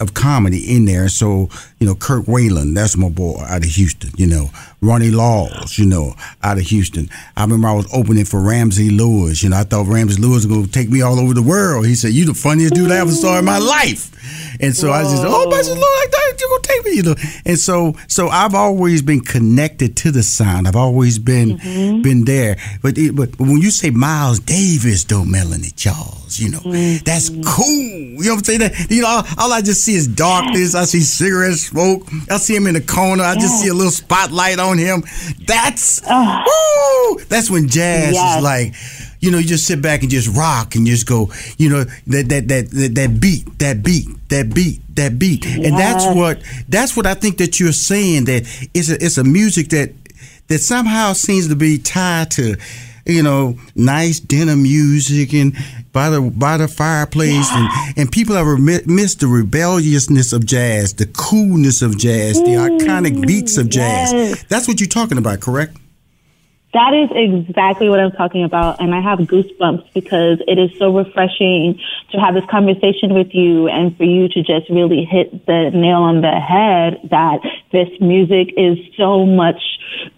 of 0.00 0.14
comedy 0.14 0.76
in 0.76 0.84
there. 0.84 1.08
So, 1.08 1.48
you 1.84 1.90
know, 1.90 1.96
Kirk 1.96 2.24
Whalum, 2.24 2.74
that's 2.74 2.96
my 2.96 3.10
boy 3.10 3.42
out 3.46 3.58
of 3.58 3.70
Houston, 3.70 4.10
you 4.16 4.26
know. 4.26 4.48
Ronnie 4.80 5.10
Laws, 5.10 5.78
you 5.78 5.84
know, 5.84 6.14
out 6.42 6.56
of 6.56 6.64
Houston. 6.64 7.10
I 7.36 7.42
remember 7.42 7.68
I 7.68 7.74
was 7.74 7.86
opening 7.92 8.24
for 8.24 8.40
Ramsey 8.40 8.88
Lewis. 8.88 9.42
You 9.42 9.50
know, 9.50 9.58
I 9.58 9.64
thought 9.64 9.86
Ramsey 9.86 10.20
Lewis 10.20 10.36
was 10.36 10.46
going 10.46 10.64
to 10.64 10.72
take 10.72 10.88
me 10.88 11.02
all 11.02 11.20
over 11.20 11.34
the 11.34 11.42
world. 11.42 11.86
He 11.86 11.94
said, 11.94 12.12
You 12.12 12.24
the 12.24 12.32
funniest 12.32 12.74
dude 12.74 12.90
I 12.90 12.96
ever 12.96 13.10
saw 13.10 13.38
in 13.38 13.44
my 13.44 13.58
life. 13.58 14.14
And 14.60 14.74
so 14.74 14.88
Whoa. 14.88 14.94
I 14.94 15.02
just, 15.02 15.22
oh, 15.26 15.50
my 15.50 15.60
Lord, 15.60 15.78
like 15.78 16.10
that, 16.10 16.36
you're 16.38 16.48
going 16.48 16.62
to 16.62 16.68
take 16.68 16.84
me, 16.84 16.92
you 16.92 17.02
know. 17.02 17.14
And 17.44 17.58
so, 17.58 17.94
so 18.08 18.28
I've 18.28 18.54
always 18.54 19.02
been 19.02 19.20
connected 19.20 19.96
to 19.98 20.10
the 20.10 20.22
sound. 20.22 20.68
I've 20.68 20.76
always 20.76 21.18
been, 21.18 21.58
mm-hmm. 21.58 22.02
been 22.02 22.24
there. 22.24 22.56
But, 22.80 22.96
but 23.14 23.38
when 23.38 23.60
you 23.60 23.70
say 23.70 23.90
Miles 23.90 24.38
Davis, 24.38 25.04
though, 25.04 25.24
Melanie 25.24 25.72
Charles, 25.76 26.38
you 26.38 26.50
know, 26.50 26.60
mm-hmm. 26.60 27.04
that's 27.04 27.30
cool. 27.44 27.66
You 27.66 28.22
know 28.22 28.34
what 28.34 28.38
I'm 28.38 28.44
saying? 28.44 28.60
That, 28.60 28.90
you 28.90 29.02
know, 29.02 29.08
all, 29.08 29.24
all, 29.38 29.52
I 29.52 29.60
just 29.60 29.82
see 29.82 29.94
is 29.94 30.06
darkness. 30.06 30.74
I 30.74 30.84
see 30.84 31.00
cigarette 31.00 31.52
smoke. 31.74 32.06
I 32.30 32.36
see 32.38 32.54
him 32.54 32.66
in 32.66 32.74
the 32.74 32.80
corner. 32.80 33.24
I 33.24 33.34
just 33.34 33.60
see 33.60 33.68
a 33.68 33.74
little 33.74 33.90
spotlight 33.90 34.58
on 34.58 34.78
him. 34.78 35.02
That's, 35.46 36.00
ah. 36.06 36.44
woo, 36.46 37.24
that's 37.24 37.50
when 37.50 37.68
jazz 37.68 38.14
yes. 38.14 38.38
is 38.38 38.42
like, 38.42 38.74
you 39.20 39.30
know, 39.30 39.38
you 39.38 39.46
just 39.46 39.66
sit 39.66 39.82
back 39.82 40.02
and 40.02 40.10
just 40.10 40.28
rock 40.36 40.74
and 40.74 40.86
just 40.86 41.06
go, 41.06 41.32
you 41.56 41.68
know, 41.70 41.84
that 42.06 42.28
that 42.28 42.48
that 42.48 42.70
that, 42.70 42.94
that 42.94 43.20
beat, 43.20 43.58
that 43.58 43.82
beat, 43.82 44.06
that 44.28 44.54
beat, 44.54 44.82
that 44.96 45.18
beat, 45.18 45.46
yes. 45.46 45.66
and 45.66 45.78
that's 45.78 46.04
what 46.14 46.42
that's 46.68 46.94
what 46.94 47.06
I 47.06 47.14
think 47.14 47.38
that 47.38 47.58
you're 47.58 47.72
saying 47.72 48.26
that 48.26 48.42
it's 48.74 48.90
a 48.90 49.02
it's 49.02 49.16
a 49.16 49.24
music 49.24 49.70
that 49.70 49.92
that 50.48 50.58
somehow 50.58 51.14
seems 51.14 51.48
to 51.48 51.56
be 51.56 51.78
tied 51.78 52.32
to 52.32 52.56
you 53.06 53.22
know, 53.22 53.58
nice 53.74 54.20
dinner 54.20 54.56
music 54.56 55.34
and 55.34 55.54
by 55.92 56.10
the 56.10 56.20
by 56.20 56.56
the 56.56 56.68
fireplace, 56.68 57.50
yeah. 57.50 57.68
and, 57.86 57.98
and 57.98 58.12
people 58.12 58.34
have 58.34 58.58
missed 58.86 59.20
the 59.20 59.26
rebelliousness 59.26 60.32
of 60.32 60.44
jazz, 60.46 60.94
the 60.94 61.06
coolness 61.06 61.82
of 61.82 61.98
jazz, 61.98 62.36
the 62.42 62.56
iconic 62.56 63.26
beats 63.26 63.56
of 63.56 63.68
jazz. 63.68 64.12
Yes. 64.12 64.44
That's 64.44 64.66
what 64.66 64.80
you're 64.80 64.88
talking 64.88 65.18
about, 65.18 65.40
correct? 65.40 65.76
That 66.74 66.92
is 66.92 67.08
exactly 67.14 67.88
what 67.88 68.00
I'm 68.00 68.10
talking 68.10 68.42
about. 68.42 68.80
And 68.80 68.94
I 68.94 69.00
have 69.00 69.20
goosebumps 69.20 69.94
because 69.94 70.42
it 70.48 70.58
is 70.58 70.76
so 70.76 70.94
refreshing 70.94 71.80
to 72.10 72.18
have 72.18 72.34
this 72.34 72.44
conversation 72.50 73.14
with 73.14 73.32
you 73.32 73.68
and 73.68 73.96
for 73.96 74.02
you 74.02 74.28
to 74.28 74.42
just 74.42 74.68
really 74.68 75.04
hit 75.04 75.46
the 75.46 75.70
nail 75.72 76.02
on 76.02 76.20
the 76.20 76.34
head 76.34 76.98
that 77.10 77.38
this 77.70 77.88
music 78.00 78.54
is 78.56 78.76
so 78.96 79.24
much 79.24 79.62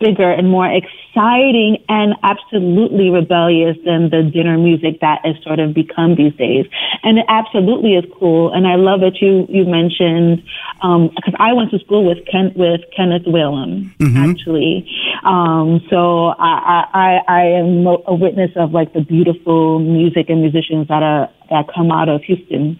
bigger 0.00 0.30
and 0.30 0.48
more 0.48 0.66
exciting 0.66 1.84
and 1.88 2.14
absolutely 2.22 3.10
rebellious 3.10 3.76
than 3.84 4.08
the 4.08 4.22
dinner 4.22 4.56
music 4.56 5.00
that 5.00 5.20
has 5.24 5.36
sort 5.42 5.58
of 5.58 5.74
become 5.74 6.14
these 6.16 6.34
days. 6.36 6.66
And 7.02 7.18
it 7.18 7.26
absolutely 7.28 7.94
is 7.94 8.04
cool. 8.18 8.52
And 8.52 8.66
I 8.66 8.76
love 8.76 9.00
that 9.00 9.20
you, 9.20 9.46
you 9.48 9.64
mentioned, 9.64 10.42
um, 10.80 11.10
cause 11.22 11.34
I 11.38 11.52
went 11.52 11.70
to 11.72 11.78
school 11.80 12.04
with 12.04 12.24
Ken, 12.30 12.52
with 12.56 12.80
Kenneth 12.96 13.24
Whalum, 13.24 13.94
mm-hmm. 13.96 14.16
actually. 14.16 14.88
Um, 15.26 15.80
so 15.90 16.28
I, 16.28 16.84
I, 16.94 17.20
I 17.26 17.42
am 17.58 17.86
a 17.86 18.14
witness 18.14 18.52
of 18.54 18.72
like 18.72 18.92
the 18.92 19.00
beautiful 19.00 19.80
music 19.80 20.30
and 20.30 20.40
musicians 20.40 20.86
that 20.88 21.02
are, 21.02 21.28
that 21.50 21.66
come 21.74 21.90
out 21.90 22.08
of 22.08 22.22
Houston. 22.22 22.78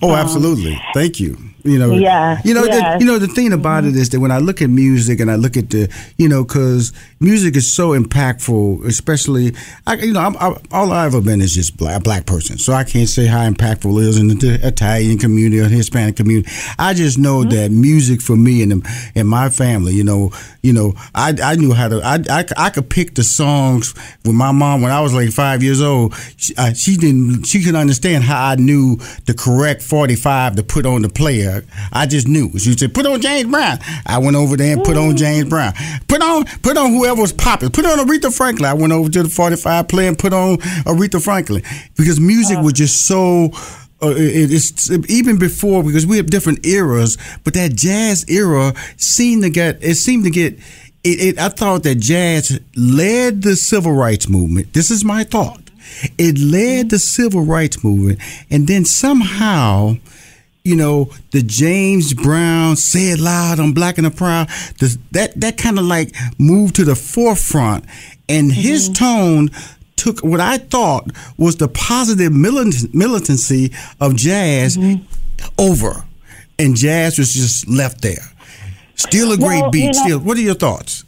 Oh, 0.00 0.10
um, 0.10 0.16
absolutely. 0.16 0.80
Thank 0.94 1.18
you. 1.18 1.36
You 1.64 1.78
know, 1.78 1.92
yeah, 1.92 2.40
you 2.44 2.54
know, 2.54 2.64
yes. 2.64 2.98
the, 2.98 3.04
you 3.04 3.10
know, 3.10 3.20
the 3.20 3.28
thing 3.28 3.52
about 3.52 3.84
it 3.84 3.94
is 3.94 4.10
that 4.10 4.18
when 4.18 4.32
I 4.32 4.38
look 4.38 4.60
at 4.60 4.68
music 4.68 5.20
and 5.20 5.30
I 5.30 5.36
look 5.36 5.56
at 5.56 5.70
the, 5.70 5.88
you 6.18 6.28
know, 6.28 6.42
because 6.42 6.92
music 7.22 7.56
is 7.56 7.72
so 7.72 7.90
impactful, 7.90 8.84
especially, 8.86 9.54
I, 9.86 9.94
you 9.94 10.12
know, 10.12 10.20
I'm, 10.20 10.36
I, 10.36 10.56
all 10.70 10.92
I've 10.92 11.14
ever 11.14 11.20
been 11.20 11.40
is 11.40 11.54
just 11.54 11.76
black, 11.76 11.96
a 11.96 12.00
black 12.00 12.26
person, 12.26 12.58
so 12.58 12.72
I 12.72 12.84
can't 12.84 13.08
say 13.08 13.26
how 13.26 13.48
impactful 13.48 14.02
it 14.02 14.08
is 14.08 14.18
in 14.18 14.28
the 14.28 14.58
Italian 14.62 15.18
community 15.18 15.60
or 15.60 15.64
the 15.64 15.76
Hispanic 15.76 16.16
community. 16.16 16.50
I 16.78 16.94
just 16.94 17.18
know 17.18 17.40
mm-hmm. 17.40 17.50
that 17.50 17.70
music 17.70 18.20
for 18.20 18.36
me 18.36 18.62
and 18.62 18.86
and 19.14 19.28
my 19.28 19.48
family, 19.50 19.94
you 19.94 20.04
know, 20.04 20.32
you 20.62 20.72
know, 20.72 20.94
I 21.14 21.34
I 21.42 21.54
knew 21.56 21.72
how 21.72 21.88
to, 21.88 22.00
I, 22.02 22.18
I, 22.28 22.44
I 22.56 22.70
could 22.70 22.88
pick 22.88 23.14
the 23.14 23.22
songs 23.22 23.94
with 24.24 24.34
my 24.34 24.52
mom 24.52 24.82
when 24.82 24.90
I 24.90 25.00
was 25.00 25.14
like 25.14 25.30
five 25.30 25.62
years 25.62 25.80
old. 25.80 26.14
She, 26.36 26.54
uh, 26.56 26.72
she 26.72 26.96
didn't, 26.96 27.44
she 27.44 27.62
could 27.62 27.74
understand 27.74 28.24
how 28.24 28.50
I 28.50 28.54
knew 28.56 28.96
the 29.26 29.34
correct 29.34 29.82
forty 29.82 30.16
five 30.16 30.56
to 30.56 30.62
put 30.62 30.86
on 30.86 31.02
the 31.02 31.08
player 31.08 31.64
I 31.92 32.06
just 32.06 32.26
knew. 32.26 32.50
She 32.58 32.72
said, 32.76 32.94
"Put 32.94 33.06
on 33.06 33.20
James 33.20 33.50
Brown." 33.50 33.78
I 34.06 34.18
went 34.18 34.36
over 34.36 34.56
there 34.56 34.72
and 34.72 34.84
put 34.84 34.96
on 34.96 35.16
James 35.16 35.48
Brown. 35.48 35.74
Put 36.08 36.22
on, 36.22 36.44
put 36.62 36.76
on 36.76 36.90
whoever 36.90 37.11
was 37.16 37.32
popular. 37.32 37.70
Put 37.70 37.86
on 37.86 37.98
Aretha 37.98 38.34
Franklin. 38.34 38.70
I 38.70 38.74
went 38.74 38.92
over 38.92 39.10
to 39.10 39.22
the 39.22 39.28
45 39.28 39.88
player 39.88 40.08
and 40.08 40.18
put 40.18 40.32
on 40.32 40.56
Aretha 40.84 41.22
Franklin 41.22 41.62
because 41.96 42.20
music 42.20 42.58
was 42.58 42.74
just 42.74 43.06
so. 43.06 43.50
Uh, 44.02 44.14
it, 44.16 44.50
it's 44.50 44.90
even 45.08 45.38
before 45.38 45.84
because 45.84 46.04
we 46.04 46.16
have 46.16 46.26
different 46.26 46.66
eras, 46.66 47.16
but 47.44 47.54
that 47.54 47.76
jazz 47.76 48.28
era 48.28 48.74
seemed 48.96 49.44
to 49.44 49.50
get 49.50 49.78
it 49.80 49.94
seemed 49.94 50.24
to 50.24 50.30
get 50.30 50.54
it, 51.04 51.20
it, 51.20 51.38
I 51.38 51.48
thought 51.48 51.84
that 51.84 51.96
jazz 51.96 52.58
led 52.76 53.42
the 53.42 53.54
civil 53.54 53.92
rights 53.92 54.28
movement. 54.28 54.72
This 54.72 54.90
is 54.90 55.04
my 55.04 55.22
thought. 55.22 55.70
It 56.18 56.38
led 56.38 56.90
the 56.90 56.98
civil 56.98 57.44
rights 57.44 57.84
movement, 57.84 58.18
and 58.50 58.66
then 58.66 58.84
somehow 58.84 59.96
you 60.64 60.76
know, 60.76 61.10
the 61.32 61.42
James 61.42 62.14
Brown 62.14 62.76
"Say 62.76 63.10
It 63.10 63.20
Loud" 63.20 63.58
on 63.58 63.72
Black 63.72 63.98
and 63.98 64.06
the 64.06 64.10
Proud, 64.10 64.48
the, 64.78 64.96
that 65.12 65.40
that 65.40 65.58
kind 65.58 65.78
of 65.78 65.84
like 65.84 66.14
moved 66.38 66.76
to 66.76 66.84
the 66.84 66.94
forefront, 66.94 67.84
and 68.28 68.50
mm-hmm. 68.50 68.60
his 68.60 68.88
tone 68.88 69.50
took 69.96 70.20
what 70.20 70.40
I 70.40 70.58
thought 70.58 71.10
was 71.36 71.56
the 71.56 71.68
positive 71.68 72.32
militant, 72.32 72.94
militancy 72.94 73.72
of 74.00 74.16
jazz 74.16 74.76
mm-hmm. 74.76 75.04
over, 75.58 76.04
and 76.58 76.76
jazz 76.76 77.18
was 77.18 77.32
just 77.32 77.68
left 77.68 78.02
there. 78.02 78.32
Still 78.94 79.32
a 79.32 79.36
great 79.36 79.62
well, 79.62 79.70
beat. 79.70 79.80
You 79.80 79.86
know, 79.86 80.04
still, 80.04 80.18
what 80.20 80.36
are 80.36 80.42
your 80.42 80.54
thoughts? 80.54 81.04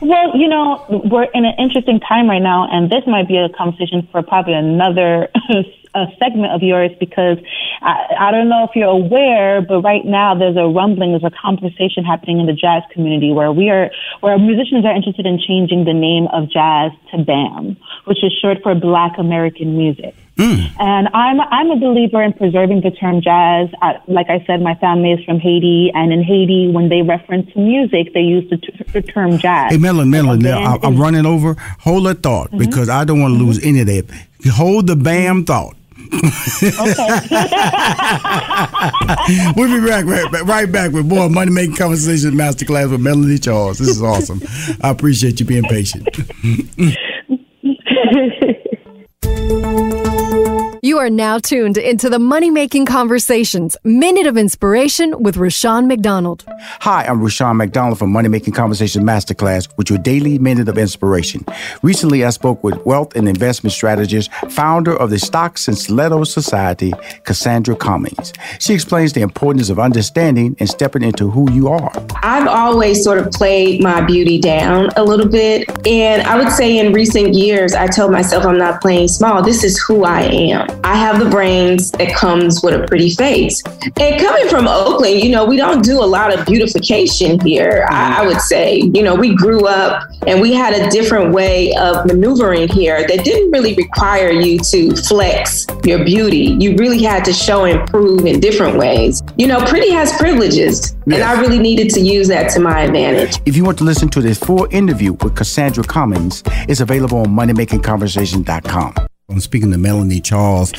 Well, 0.00 0.36
you 0.36 0.48
know, 0.48 0.84
we're 0.88 1.24
in 1.24 1.44
an 1.44 1.54
interesting 1.58 2.00
time 2.00 2.28
right 2.28 2.42
now, 2.42 2.68
and 2.70 2.90
this 2.90 3.06
might 3.06 3.28
be 3.28 3.36
a 3.36 3.48
conversation 3.48 4.08
for 4.10 4.22
probably 4.22 4.54
another 4.54 5.28
a 5.94 6.06
segment 6.18 6.52
of 6.52 6.62
yours 6.62 6.90
because 6.98 7.38
I, 7.82 8.28
I 8.28 8.30
don't 8.30 8.48
know 8.48 8.64
if 8.64 8.70
you're 8.74 8.88
aware, 8.88 9.60
but 9.60 9.82
right 9.82 10.04
now 10.04 10.34
there's 10.34 10.56
a 10.56 10.66
rumbling, 10.66 11.12
there's 11.12 11.24
a 11.24 11.36
conversation 11.36 12.04
happening 12.04 12.40
in 12.40 12.46
the 12.46 12.54
jazz 12.54 12.82
community 12.92 13.32
where 13.32 13.52
we 13.52 13.68
are, 13.68 13.90
where 14.20 14.38
musicians 14.38 14.84
are 14.84 14.94
interested 14.94 15.26
in 15.26 15.38
changing 15.38 15.84
the 15.84 15.92
name 15.92 16.28
of 16.32 16.48
jazz 16.50 16.92
to 17.10 17.24
BAM, 17.24 17.76
which 18.06 18.24
is 18.24 18.32
short 18.40 18.58
for 18.62 18.74
Black 18.74 19.18
American 19.18 19.76
Music. 19.76 20.14
Mm. 20.36 20.72
And 20.80 21.08
I'm 21.12 21.40
I'm 21.40 21.70
a 21.70 21.76
believer 21.76 22.22
in 22.22 22.32
preserving 22.32 22.80
the 22.80 22.90
term 22.90 23.20
jazz. 23.20 23.68
I, 23.82 24.00
like 24.08 24.30
I 24.30 24.42
said, 24.46 24.62
my 24.62 24.74
family 24.76 25.12
is 25.12 25.22
from 25.26 25.38
Haiti, 25.38 25.90
and 25.94 26.10
in 26.10 26.22
Haiti, 26.22 26.70
when 26.72 26.88
they 26.88 27.02
reference 27.02 27.54
music, 27.54 28.14
they 28.14 28.20
use 28.20 28.48
the, 28.48 28.56
t- 28.56 28.72
the 28.94 29.02
term 29.02 29.36
jazz. 29.36 29.72
Hey, 29.72 29.76
Melon, 29.76 30.08
Melon, 30.08 30.38
now, 30.38 30.78
I, 30.82 30.86
am 30.86 30.96
running 30.96 31.26
over. 31.26 31.54
Hold 31.80 32.06
that 32.06 32.22
thought 32.22 32.48
mm-hmm. 32.48 32.58
because 32.58 32.88
I 32.88 33.04
don't 33.04 33.20
want 33.20 33.34
to 33.34 33.38
mm-hmm. 33.38 33.46
lose 33.46 33.62
any 33.62 33.80
of 33.80 33.86
that. 33.88 34.06
Hold 34.54 34.86
the 34.86 34.96
BAM 34.96 35.44
thought 35.44 35.76
we'll 39.56 39.68
be 39.68 39.86
back 39.86 40.06
right, 40.06 40.42
right 40.44 40.72
back 40.72 40.92
with 40.92 41.06
more 41.06 41.28
Money 41.28 41.50
Making 41.50 41.76
Conversation 41.76 42.32
Masterclass 42.32 42.90
with 42.90 43.00
Melanie 43.00 43.38
Charles. 43.38 43.78
This 43.78 43.88
is 43.88 44.02
awesome. 44.02 44.40
I 44.82 44.90
appreciate 44.90 45.40
you 45.40 45.46
being 45.46 45.64
patient. 45.64 46.08
You 50.84 50.98
are 50.98 51.10
now 51.10 51.38
tuned 51.38 51.78
into 51.78 52.10
the 52.10 52.18
Money 52.18 52.50
Making 52.50 52.86
Conversations 52.86 53.76
Minute 53.84 54.26
of 54.26 54.36
Inspiration 54.36 55.22
with 55.22 55.36
Rushion 55.36 55.86
McDonald. 55.86 56.44
Hi, 56.80 57.04
I'm 57.04 57.22
Rushion 57.22 57.56
McDonald 57.56 58.00
from 58.00 58.10
Money 58.10 58.28
Making 58.28 58.52
Conversations 58.54 59.04
Masterclass 59.04 59.68
with 59.76 59.90
your 59.90 60.00
daily 60.00 60.40
Minute 60.40 60.68
of 60.68 60.76
Inspiration. 60.76 61.46
Recently, 61.84 62.24
I 62.24 62.30
spoke 62.30 62.64
with 62.64 62.84
wealth 62.84 63.14
and 63.14 63.28
investment 63.28 63.72
strategist, 63.72 64.28
founder 64.50 64.96
of 64.96 65.10
the 65.10 65.20
Stocks 65.20 65.68
and 65.68 65.78
Stiletto 65.78 66.24
Society, 66.24 66.92
Cassandra 67.22 67.76
Cummings. 67.76 68.32
She 68.58 68.74
explains 68.74 69.12
the 69.12 69.20
importance 69.20 69.70
of 69.70 69.78
understanding 69.78 70.56
and 70.58 70.68
stepping 70.68 71.04
into 71.04 71.30
who 71.30 71.48
you 71.52 71.68
are. 71.68 71.92
I've 72.24 72.48
always 72.48 73.04
sort 73.04 73.18
of 73.18 73.30
played 73.30 73.84
my 73.84 74.00
beauty 74.00 74.40
down 74.40 74.88
a 74.96 75.04
little 75.04 75.28
bit. 75.28 75.86
And 75.86 76.22
I 76.22 76.36
would 76.36 76.50
say 76.50 76.76
in 76.76 76.92
recent 76.92 77.34
years, 77.34 77.72
I 77.72 77.86
told 77.86 78.10
myself 78.10 78.44
I'm 78.44 78.58
not 78.58 78.80
playing 78.80 79.06
small. 79.06 79.44
This 79.44 79.62
is 79.62 79.78
who 79.78 80.02
I 80.02 80.22
am. 80.22 80.71
I 80.84 80.96
have 80.96 81.18
the 81.18 81.28
brains 81.28 81.90
that 81.92 82.14
comes 82.14 82.62
with 82.62 82.74
a 82.74 82.86
pretty 82.86 83.10
face. 83.10 83.62
And 83.98 84.20
coming 84.20 84.48
from 84.48 84.66
Oakland, 84.68 85.20
you 85.20 85.30
know, 85.30 85.44
we 85.44 85.56
don't 85.56 85.82
do 85.82 86.02
a 86.02 86.04
lot 86.04 86.36
of 86.36 86.44
beautification 86.46 87.40
here. 87.40 87.86
I, 87.90 88.22
I 88.22 88.26
would 88.26 88.40
say, 88.40 88.80
you 88.94 89.02
know, 89.02 89.14
we 89.14 89.34
grew 89.34 89.66
up 89.66 90.04
and 90.26 90.40
we 90.40 90.52
had 90.52 90.74
a 90.74 90.90
different 90.90 91.32
way 91.32 91.74
of 91.76 92.06
maneuvering 92.06 92.68
here 92.68 93.06
that 93.06 93.24
didn't 93.24 93.50
really 93.50 93.74
require 93.74 94.30
you 94.30 94.58
to 94.58 94.94
flex 94.96 95.66
your 95.84 96.04
beauty. 96.04 96.56
You 96.58 96.76
really 96.76 97.02
had 97.02 97.24
to 97.24 97.32
show 97.32 97.64
and 97.64 97.88
prove 97.88 98.26
in 98.26 98.40
different 98.40 98.78
ways. 98.78 99.22
You 99.36 99.46
know, 99.46 99.64
pretty 99.64 99.90
has 99.90 100.12
privileges, 100.16 100.96
yes. 101.06 101.20
and 101.20 101.22
I 101.22 101.40
really 101.40 101.58
needed 101.58 101.90
to 101.90 102.00
use 102.00 102.28
that 102.28 102.50
to 102.52 102.60
my 102.60 102.82
advantage. 102.82 103.40
If 103.46 103.56
you 103.56 103.64
want 103.64 103.78
to 103.78 103.84
listen 103.84 104.08
to 104.10 104.20
this 104.20 104.38
full 104.38 104.66
interview 104.70 105.12
with 105.14 105.36
Cassandra 105.36 105.84
Cummings, 105.84 106.42
it's 106.68 106.80
available 106.80 107.18
on 107.18 107.28
moneymakingconversation.com. 107.28 109.11
I'm 109.32 109.40
speaking 109.40 109.70
to 109.70 109.78
Melanie 109.78 110.20
Charles. 110.20 110.72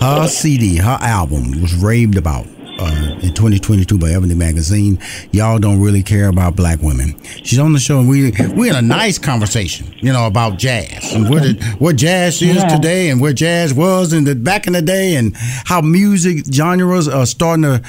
Her 0.00 0.26
CD, 0.28 0.78
her 0.78 0.96
album 1.02 1.60
was 1.60 1.74
raved 1.74 2.16
about 2.16 2.46
uh, 2.78 3.18
in 3.22 3.34
2022 3.34 3.98
by 3.98 4.10
Ebony 4.10 4.34
Magazine. 4.34 4.98
Y'all 5.32 5.58
don't 5.58 5.80
really 5.80 6.02
care 6.02 6.28
about 6.28 6.56
black 6.56 6.80
women. 6.80 7.20
She's 7.22 7.58
on 7.58 7.72
the 7.72 7.78
show, 7.78 7.98
and 7.98 8.08
we 8.08 8.32
we 8.54 8.70
in 8.70 8.76
a 8.76 8.82
nice 8.82 9.18
conversation, 9.18 9.92
you 9.98 10.12
know, 10.12 10.26
about 10.26 10.58
jazz 10.58 11.12
and 11.12 11.28
what 11.28 11.44
it, 11.44 11.62
what 11.80 11.96
jazz 11.96 12.40
is 12.42 12.56
yeah. 12.56 12.68
today, 12.68 13.10
and 13.10 13.20
where 13.20 13.32
jazz 13.32 13.74
was 13.74 14.12
in 14.12 14.24
the 14.24 14.34
back 14.34 14.66
in 14.66 14.72
the 14.72 14.82
day, 14.82 15.16
and 15.16 15.36
how 15.36 15.80
music 15.80 16.44
genres 16.52 17.08
are 17.08 17.26
starting 17.26 17.62
to. 17.62 17.82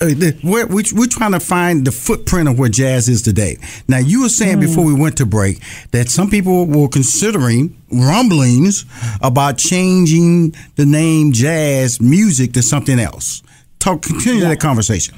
Uh, 0.00 0.10
we're, 0.42 0.66
we, 0.66 0.82
we're 0.92 1.06
trying 1.06 1.32
to 1.32 1.40
find 1.40 1.86
the 1.86 1.92
footprint 1.92 2.48
of 2.48 2.58
where 2.58 2.68
jazz 2.68 3.08
is 3.08 3.22
today. 3.22 3.56
Now, 3.88 3.98
you 3.98 4.22
were 4.22 4.28
saying 4.28 4.58
mm. 4.58 4.62
before 4.62 4.84
we 4.84 4.94
went 4.94 5.16
to 5.18 5.26
break 5.26 5.60
that 5.92 6.08
some 6.08 6.28
people 6.28 6.66
were 6.66 6.88
considering 6.88 7.76
rumblings 7.92 8.84
about 9.22 9.58
changing 9.58 10.54
the 10.76 10.84
name 10.84 11.32
jazz 11.32 12.00
music 12.00 12.52
to 12.54 12.62
something 12.62 12.98
else. 12.98 13.43
Talk, 13.84 14.00
continue 14.00 14.40
yeah. 14.40 14.48
that 14.48 14.60
conversation. 14.60 15.14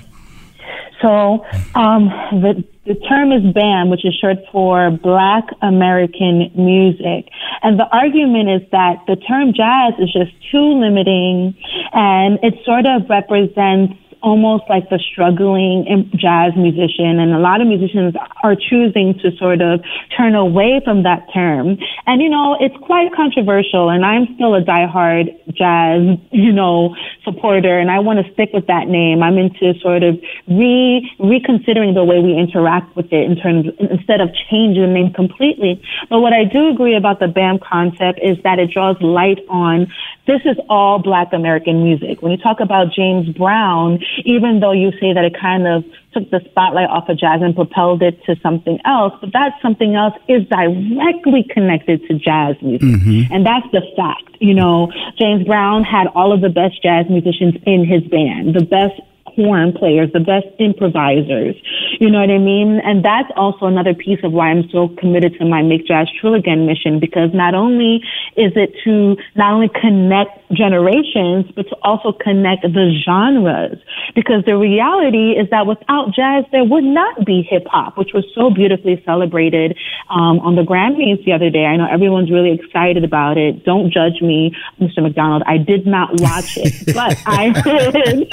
So, 1.00 1.44
um, 1.76 2.08
the 2.42 2.64
the 2.84 2.94
term 2.94 3.30
is 3.30 3.42
BAM, 3.52 3.90
which 3.90 4.04
is 4.04 4.14
short 4.20 4.38
for 4.50 4.90
Black 4.90 5.44
American 5.62 6.50
Music. 6.54 7.28
And 7.62 7.78
the 7.78 7.86
argument 7.92 8.48
is 8.48 8.62
that 8.72 9.02
the 9.06 9.14
term 9.14 9.52
jazz 9.52 9.94
is 9.98 10.12
just 10.12 10.32
too 10.50 10.80
limiting 10.80 11.54
and 11.92 12.38
it 12.42 12.54
sort 12.64 12.86
of 12.86 13.08
represents 13.08 13.94
almost 14.26 14.64
like 14.68 14.90
the 14.90 14.98
struggling 14.98 15.86
jazz 16.18 16.50
musician 16.56 17.22
and 17.22 17.30
a 17.32 17.38
lot 17.38 17.60
of 17.60 17.68
musicians 17.68 18.12
are 18.42 18.56
choosing 18.58 19.14
to 19.22 19.30
sort 19.38 19.62
of 19.62 19.78
turn 20.18 20.34
away 20.34 20.80
from 20.82 21.04
that 21.04 21.22
term. 21.32 21.78
And 22.06 22.20
you 22.20 22.28
know, 22.28 22.58
it's 22.58 22.74
quite 22.82 23.14
controversial 23.14 23.88
and 23.88 24.04
I'm 24.04 24.26
still 24.34 24.56
a 24.56 24.62
diehard 24.62 25.30
jazz, 25.54 26.18
you 26.32 26.50
know, 26.50 26.96
supporter 27.22 27.78
and 27.78 27.88
I 27.88 28.00
want 28.00 28.18
to 28.18 28.26
stick 28.32 28.50
with 28.52 28.66
that 28.66 28.88
name. 28.88 29.22
I'm 29.22 29.38
into 29.38 29.78
sort 29.78 30.02
of 30.02 30.18
re 30.48 31.06
reconsidering 31.20 31.94
the 31.94 32.02
way 32.02 32.18
we 32.18 32.34
interact 32.34 32.96
with 32.96 33.06
it 33.12 33.30
in 33.30 33.36
terms 33.36 33.66
instead 33.78 34.20
of 34.20 34.30
changing 34.50 34.82
the 34.82 34.90
name 34.90 35.12
completely. 35.14 35.80
But 36.10 36.18
what 36.18 36.32
I 36.32 36.42
do 36.42 36.68
agree 36.68 36.96
about 36.96 37.20
the 37.20 37.28
BAM 37.28 37.60
concept 37.62 38.18
is 38.20 38.42
that 38.42 38.58
it 38.58 38.72
draws 38.74 38.96
light 39.00 39.38
on 39.48 39.86
this 40.26 40.40
is 40.44 40.56
all 40.68 40.98
black 40.98 41.32
American 41.32 41.84
music. 41.84 42.22
When 42.22 42.32
you 42.32 42.38
talk 42.38 42.60
about 42.60 42.92
James 42.92 43.28
Brown, 43.36 44.00
even 44.24 44.60
though 44.60 44.72
you 44.72 44.90
say 45.00 45.12
that 45.12 45.24
it 45.24 45.36
kind 45.40 45.66
of 45.66 45.84
took 46.12 46.30
the 46.30 46.40
spotlight 46.50 46.88
off 46.88 47.08
of 47.08 47.18
jazz 47.18 47.40
and 47.42 47.54
propelled 47.54 48.02
it 48.02 48.22
to 48.24 48.36
something 48.42 48.78
else, 48.84 49.14
but 49.20 49.32
that 49.32 49.52
something 49.62 49.94
else 49.94 50.14
is 50.28 50.46
directly 50.48 51.46
connected 51.48 52.02
to 52.08 52.18
jazz 52.18 52.56
music. 52.60 52.88
Mm-hmm. 52.88 53.32
And 53.32 53.46
that's 53.46 53.66
the 53.72 53.82
fact. 53.96 54.36
You 54.40 54.54
know, 54.54 54.92
James 55.18 55.46
Brown 55.46 55.84
had 55.84 56.08
all 56.08 56.32
of 56.32 56.40
the 56.40 56.50
best 56.50 56.82
jazz 56.82 57.06
musicians 57.08 57.54
in 57.64 57.86
his 57.86 58.02
band, 58.04 58.54
the 58.54 58.64
best 58.64 59.00
horn 59.36 59.72
players, 59.72 60.10
the 60.12 60.20
best 60.20 60.46
improvisers. 60.58 61.54
You 62.00 62.10
know 62.10 62.20
what 62.20 62.30
I 62.30 62.38
mean? 62.38 62.80
And 62.84 63.04
that's 63.04 63.30
also 63.36 63.66
another 63.66 63.94
piece 63.94 64.18
of 64.24 64.32
why 64.32 64.50
I'm 64.50 64.68
so 64.70 64.88
committed 64.98 65.34
to 65.38 65.44
my 65.44 65.62
Make 65.62 65.86
Jazz 65.86 66.08
Trill 66.20 66.34
Again 66.34 66.66
mission 66.66 66.98
because 66.98 67.30
not 67.32 67.54
only 67.54 68.02
is 68.36 68.52
it 68.56 68.74
to 68.84 69.16
not 69.36 69.52
only 69.52 69.68
connect 69.68 70.45
generations, 70.52 71.46
but 71.54 71.68
to 71.68 71.76
also 71.82 72.12
connect 72.12 72.62
the 72.62 72.92
genres. 73.04 73.78
Because 74.14 74.44
the 74.44 74.56
reality 74.56 75.32
is 75.32 75.48
that 75.50 75.66
without 75.66 76.14
jazz, 76.14 76.44
there 76.52 76.64
would 76.64 76.84
not 76.84 77.24
be 77.24 77.42
hip 77.42 77.66
hop, 77.66 77.96
which 77.98 78.12
was 78.12 78.24
so 78.34 78.50
beautifully 78.50 79.02
celebrated 79.04 79.76
um, 80.10 80.40
on 80.40 80.56
the 80.56 80.62
Grammys 80.62 81.24
the 81.24 81.32
other 81.32 81.50
day. 81.50 81.64
I 81.64 81.76
know 81.76 81.86
everyone's 81.90 82.30
really 82.30 82.52
excited 82.52 83.04
about 83.04 83.38
it. 83.38 83.64
Don't 83.64 83.92
judge 83.92 84.20
me, 84.20 84.52
Mr. 84.80 85.02
McDonald. 85.02 85.42
I 85.46 85.58
did 85.58 85.86
not 85.86 86.20
watch 86.20 86.56
it, 86.56 86.94
but 86.94 87.16
I 87.26 87.50
did. 87.62 88.28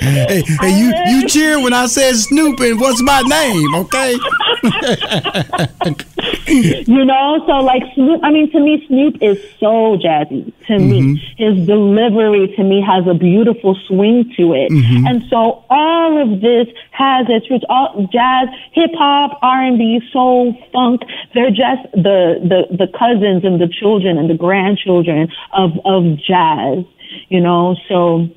hey, 0.00 0.42
hey 0.60 0.78
you 0.78 0.92
you 1.06 1.28
cheer 1.28 1.60
when 1.62 1.72
I 1.72 1.86
said 1.86 2.14
Snoop 2.16 2.60
and 2.60 2.80
what's 2.80 3.02
my 3.02 3.22
name, 3.22 3.74
okay? 3.74 4.16
you 6.46 7.04
know, 7.04 7.42
so 7.46 7.52
like 7.60 7.82
Snoop. 7.94 8.20
I 8.22 8.30
mean, 8.30 8.50
to 8.52 8.60
me, 8.60 8.84
Snoop 8.86 9.22
is 9.22 9.38
so 9.58 9.96
jazzy. 9.98 10.52
To 10.66 10.72
mm-hmm. 10.74 11.14
me, 11.14 11.34
his 11.36 11.66
delivery 11.66 12.52
to 12.56 12.62
me 12.64 12.82
has 12.82 13.06
a 13.06 13.14
beautiful 13.14 13.76
swing 13.86 14.32
to 14.36 14.54
it, 14.54 14.70
mm-hmm. 14.70 15.06
and 15.06 15.22
so 15.28 15.64
all 15.70 16.20
of 16.20 16.40
this 16.40 16.68
has 16.92 17.26
its 17.28 17.50
roots. 17.50 17.64
All 17.68 18.08
jazz, 18.12 18.48
hip 18.72 18.90
hop, 18.94 19.38
R 19.42 19.62
and 19.64 19.78
B, 19.78 20.00
soul, 20.12 20.56
funk. 20.72 21.02
They're 21.34 21.50
just 21.50 21.90
the 21.92 22.40
the 22.42 22.76
the 22.76 22.88
cousins 22.98 23.44
and 23.44 23.60
the 23.60 23.68
children 23.68 24.18
and 24.18 24.28
the 24.28 24.36
grandchildren 24.36 25.28
of 25.52 25.72
of 25.84 26.18
jazz. 26.18 26.84
You 27.28 27.40
know, 27.40 27.76
so 27.88 28.28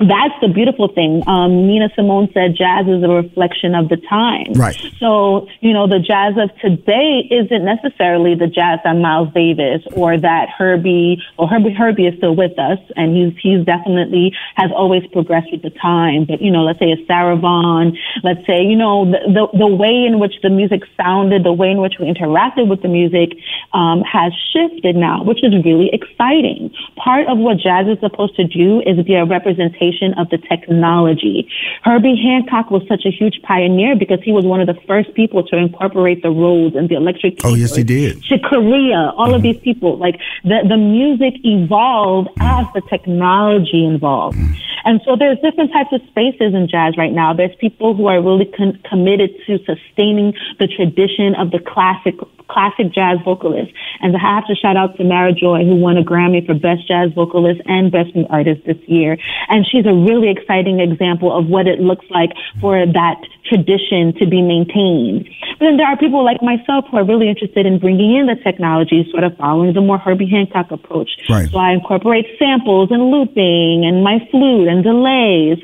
that's 0.00 0.32
the 0.40 0.48
beautiful 0.48 0.88
thing. 0.88 1.22
Um, 1.28 1.66
Nina 1.66 1.90
Simone 1.94 2.30
said 2.32 2.56
jazz 2.56 2.88
is 2.88 3.04
a 3.04 3.08
reflection 3.08 3.74
of 3.74 3.90
the 3.90 3.98
time. 4.08 4.52
Right. 4.54 4.76
So, 4.98 5.46
you 5.60 5.74
know, 5.74 5.86
the 5.86 6.00
jazz 6.00 6.40
of 6.40 6.48
today 6.56 7.28
isn't 7.28 7.64
necessarily 7.64 8.34
the 8.34 8.46
jazz 8.46 8.80
that 8.84 8.96
Miles 8.96 9.28
Davis 9.34 9.84
or 9.92 10.16
that 10.16 10.48
Herbie, 10.56 11.20
or 11.36 11.48
Herbie, 11.48 11.74
Herbie 11.74 12.06
is 12.06 12.16
still 12.16 12.34
with 12.34 12.58
us 12.58 12.78
and 12.96 13.14
he's, 13.14 13.36
he's 13.42 13.66
definitely 13.66 14.32
has 14.56 14.70
always 14.74 15.06
progressed 15.12 15.52
with 15.52 15.60
the 15.60 15.70
time. 15.70 16.24
But, 16.24 16.40
you 16.40 16.50
know, 16.50 16.64
let's 16.64 16.78
say 16.78 16.92
a 16.92 17.04
Sarah 17.04 17.36
Vaughan, 17.36 17.92
let's 18.24 18.46
say, 18.46 18.64
you 18.64 18.76
know, 18.76 19.04
the, 19.04 19.20
the, 19.28 19.58
the 19.58 19.68
way 19.68 20.08
in 20.08 20.18
which 20.18 20.40
the 20.42 20.48
music 20.48 20.80
sounded, 20.96 21.44
the 21.44 21.52
way 21.52 21.70
in 21.70 21.80
which 21.80 22.00
we 22.00 22.06
interacted 22.06 22.68
with 22.68 22.80
the 22.80 22.88
music, 22.88 23.36
um, 23.74 24.00
has 24.00 24.32
shifted 24.56 24.96
now, 24.96 25.22
which 25.24 25.44
is 25.44 25.52
really 25.62 25.90
exciting. 25.92 26.72
Part 26.96 27.28
of 27.28 27.36
what 27.36 27.58
jazz 27.58 27.84
is 27.86 28.00
supposed 28.00 28.34
to 28.36 28.48
do 28.48 28.80
is 28.80 28.96
be 29.04 29.14
a 29.14 29.26
representation 29.26 29.89
of 30.16 30.28
the 30.30 30.38
technology. 30.38 31.48
Herbie 31.82 32.20
Hancock 32.22 32.70
was 32.70 32.82
such 32.88 33.04
a 33.04 33.10
huge 33.10 33.40
pioneer 33.42 33.96
because 33.96 34.20
he 34.22 34.32
was 34.32 34.44
one 34.44 34.60
of 34.60 34.66
the 34.66 34.78
first 34.86 35.14
people 35.14 35.42
to 35.48 35.56
incorporate 35.56 36.22
the 36.22 36.30
Rhodes 36.30 36.76
and 36.76 36.88
the 36.88 36.94
electric. 36.94 37.44
Oh, 37.44 37.54
yes, 37.54 37.76
he 37.76 37.84
did. 37.84 38.22
To 38.24 38.38
Corea, 38.38 39.12
all 39.16 39.26
mm-hmm. 39.26 39.34
of 39.34 39.42
these 39.42 39.58
people, 39.58 39.98
like 39.98 40.20
the, 40.44 40.64
the 40.68 40.76
music 40.76 41.34
evolved 41.44 42.28
mm-hmm. 42.30 42.42
as 42.42 42.66
the 42.74 42.82
technology 42.88 43.86
evolved. 43.86 44.38
Mm-hmm. 44.38 44.54
And 44.84 45.00
so 45.04 45.16
there's 45.16 45.38
different 45.40 45.72
types 45.72 45.92
of 45.92 46.00
spaces 46.08 46.54
in 46.54 46.68
jazz 46.68 46.96
right 46.96 47.12
now. 47.12 47.34
There's 47.34 47.54
people 47.56 47.94
who 47.94 48.06
are 48.06 48.22
really 48.22 48.46
con- 48.46 48.80
committed 48.88 49.30
to 49.46 49.58
sustaining 49.58 50.32
the 50.58 50.66
tradition 50.66 51.34
of 51.34 51.50
the 51.50 51.58
classic 51.58 52.16
classic 52.48 52.92
jazz 52.92 53.18
vocalist. 53.24 53.72
And 54.00 54.16
I 54.16 54.20
have 54.20 54.46
to 54.48 54.54
shout 54.54 54.76
out 54.76 54.96
to 54.96 55.04
Mara 55.04 55.32
Joy, 55.32 55.64
who 55.64 55.76
won 55.76 55.96
a 55.96 56.02
Grammy 56.02 56.44
for 56.44 56.54
Best 56.54 56.86
Jazz 56.88 57.12
Vocalist 57.14 57.60
and 57.66 57.92
Best 57.92 58.14
New 58.14 58.26
Artist 58.28 58.66
this 58.66 58.78
year. 58.86 59.16
And 59.48 59.64
she's 59.80 59.88
a 59.90 59.94
really 59.94 60.30
exciting 60.30 60.80
example 60.80 61.36
of 61.36 61.46
what 61.46 61.66
it 61.66 61.80
looks 61.80 62.04
like 62.10 62.30
for 62.60 62.84
that 62.86 63.16
tradition 63.44 64.12
to 64.18 64.26
be 64.26 64.42
maintained. 64.42 65.28
But 65.58 65.66
then 65.66 65.76
there 65.76 65.86
are 65.86 65.96
people 65.96 66.24
like 66.24 66.42
myself 66.42 66.84
who 66.90 66.98
are 66.98 67.04
really 67.04 67.28
interested 67.28 67.66
in 67.66 67.78
bringing 67.78 68.16
in 68.16 68.26
the 68.26 68.36
technology, 68.36 69.06
sort 69.10 69.24
of 69.24 69.36
following 69.36 69.72
the 69.72 69.80
more 69.80 69.98
Herbie 69.98 70.28
Hancock 70.28 70.70
approach. 70.70 71.10
Right. 71.28 71.48
So 71.50 71.58
I 71.58 71.72
incorporate 71.72 72.26
samples 72.38 72.90
and 72.90 73.10
looping 73.10 73.84
and 73.84 74.04
my 74.04 74.18
flute 74.30 74.68
and 74.68 74.84
delays. 74.84 75.58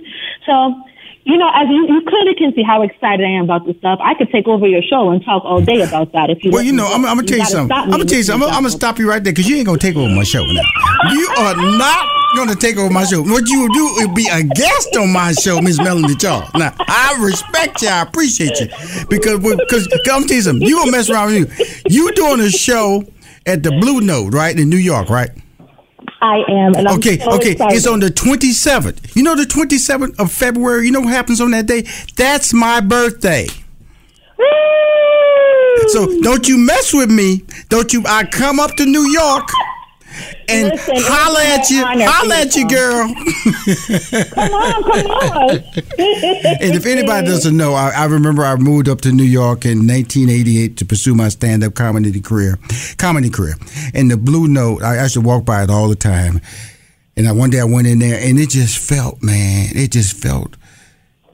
So 0.46 0.74
you 1.26 1.36
know, 1.36 1.50
as 1.52 1.68
you, 1.68 1.88
you 1.88 2.02
clearly 2.06 2.34
can 2.36 2.54
see 2.54 2.62
how 2.62 2.82
excited 2.82 3.26
I 3.26 3.30
am 3.30 3.44
about 3.44 3.66
this 3.66 3.76
stuff. 3.78 3.98
I 4.00 4.14
could 4.14 4.30
take 4.30 4.46
over 4.46 4.64
your 4.64 4.80
show 4.80 5.10
and 5.10 5.24
talk 5.24 5.44
all 5.44 5.60
day 5.60 5.82
about 5.82 6.12
that 6.12 6.30
if 6.30 6.44
you. 6.44 6.52
Well, 6.52 6.62
you 6.62 6.72
know, 6.72 6.86
I'm, 6.86 7.04
I'm 7.04 7.16
gonna 7.16 7.26
tell 7.26 7.38
you 7.38 7.44
something. 7.44 7.76
I'm 7.76 7.90
gonna 7.90 8.04
tell 8.04 8.18
you 8.18 8.22
something. 8.22 8.48
I'm, 8.48 8.62
gonna 8.62 8.70
stop 8.70 9.00
you 9.00 9.08
right 9.10 9.22
there 9.22 9.32
because 9.32 9.48
you 9.48 9.56
ain't 9.56 9.66
gonna 9.66 9.78
take 9.78 9.96
over 9.96 10.08
my 10.08 10.22
show 10.22 10.44
now. 10.44 10.62
you 11.10 11.28
are 11.36 11.56
not 11.78 12.06
gonna 12.36 12.54
take 12.54 12.76
over 12.76 12.92
my 12.92 13.04
show. 13.04 13.22
What 13.22 13.48
you 13.48 13.60
will 13.60 13.74
do 13.74 13.86
is 14.02 14.08
be 14.14 14.28
a 14.30 14.44
guest 14.44 14.96
on 14.96 15.12
my 15.12 15.32
show, 15.32 15.60
Miss 15.60 15.78
Melanie 15.78 16.14
Charles. 16.14 16.48
Now, 16.54 16.72
I 16.78 17.18
respect 17.20 17.82
you. 17.82 17.88
I 17.88 18.02
appreciate 18.02 18.60
you 18.60 18.68
because 19.08 19.40
because 19.40 19.88
I'm 20.08 20.28
tell 20.28 20.36
you 20.36 20.42
something. 20.42 20.66
You 20.66 20.76
gonna 20.78 20.92
mess 20.92 21.10
around 21.10 21.34
with 21.34 21.58
you. 21.58 22.04
You 22.06 22.12
doing 22.12 22.38
a 22.38 22.50
show 22.50 23.02
at 23.46 23.64
the 23.64 23.72
Blue 23.72 24.00
Note, 24.00 24.32
right 24.32 24.56
in 24.56 24.70
New 24.70 24.76
York, 24.76 25.10
right? 25.10 25.30
I 26.26 26.44
am. 26.48 26.74
And 26.74 26.88
I'm 26.88 26.98
okay, 26.98 27.18
so 27.18 27.32
okay. 27.36 27.52
excited. 27.52 27.76
It's 27.76 27.86
on 27.86 28.00
the 28.00 28.08
27th. 28.08 29.14
You 29.14 29.22
know 29.22 29.36
the 29.36 29.44
27th 29.44 30.18
of 30.18 30.32
February. 30.32 30.86
You 30.86 30.92
know 30.92 31.00
what 31.00 31.12
happens 31.12 31.40
on 31.40 31.52
that 31.52 31.66
day? 31.66 31.86
That's 32.16 32.52
my 32.52 32.80
birthday. 32.80 33.46
So 35.88 36.20
don't 36.22 36.48
you 36.48 36.58
mess 36.58 36.92
with 36.92 37.10
me. 37.10 37.44
Don't 37.68 37.92
you? 37.92 38.02
I 38.06 38.24
come 38.24 38.58
up 38.58 38.74
to 38.76 38.86
New 38.86 39.08
York 39.08 39.48
and 40.48 40.68
Listen, 40.68 40.94
holla 40.98 41.42
at 41.44 41.70
you, 41.70 41.84
holla 41.84 42.36
at 42.36 42.54
you, 42.56 42.68
girl. 42.68 43.08
come 44.34 44.52
on, 44.52 44.82
come 44.82 45.06
on. 45.10 45.50
and 46.60 46.74
if 46.74 46.86
anybody 46.86 47.26
doesn't 47.26 47.56
know, 47.56 47.74
I, 47.74 47.90
I 47.90 48.04
remember 48.06 48.44
I 48.44 48.56
moved 48.56 48.88
up 48.88 49.00
to 49.02 49.12
New 49.12 49.24
York 49.24 49.64
in 49.64 49.86
1988 49.86 50.76
to 50.78 50.84
pursue 50.84 51.14
my 51.14 51.28
stand-up 51.28 51.74
comedy 51.74 52.20
career. 52.20 52.58
Comedy 52.98 53.30
career, 53.30 53.54
and 53.94 54.10
the 54.10 54.16
Blue 54.16 54.48
Note. 54.48 54.82
I 54.82 54.96
actually 54.96 55.26
walk 55.26 55.44
by 55.44 55.62
it 55.62 55.70
all 55.70 55.88
the 55.88 55.96
time. 55.96 56.40
And 57.18 57.26
I, 57.26 57.32
one 57.32 57.48
day 57.48 57.60
I 57.60 57.64
went 57.64 57.86
in 57.86 57.98
there, 57.98 58.20
and 58.20 58.38
it 58.38 58.50
just 58.50 58.76
felt, 58.76 59.22
man, 59.22 59.70
it 59.74 59.90
just 59.90 60.16
felt 60.22 60.56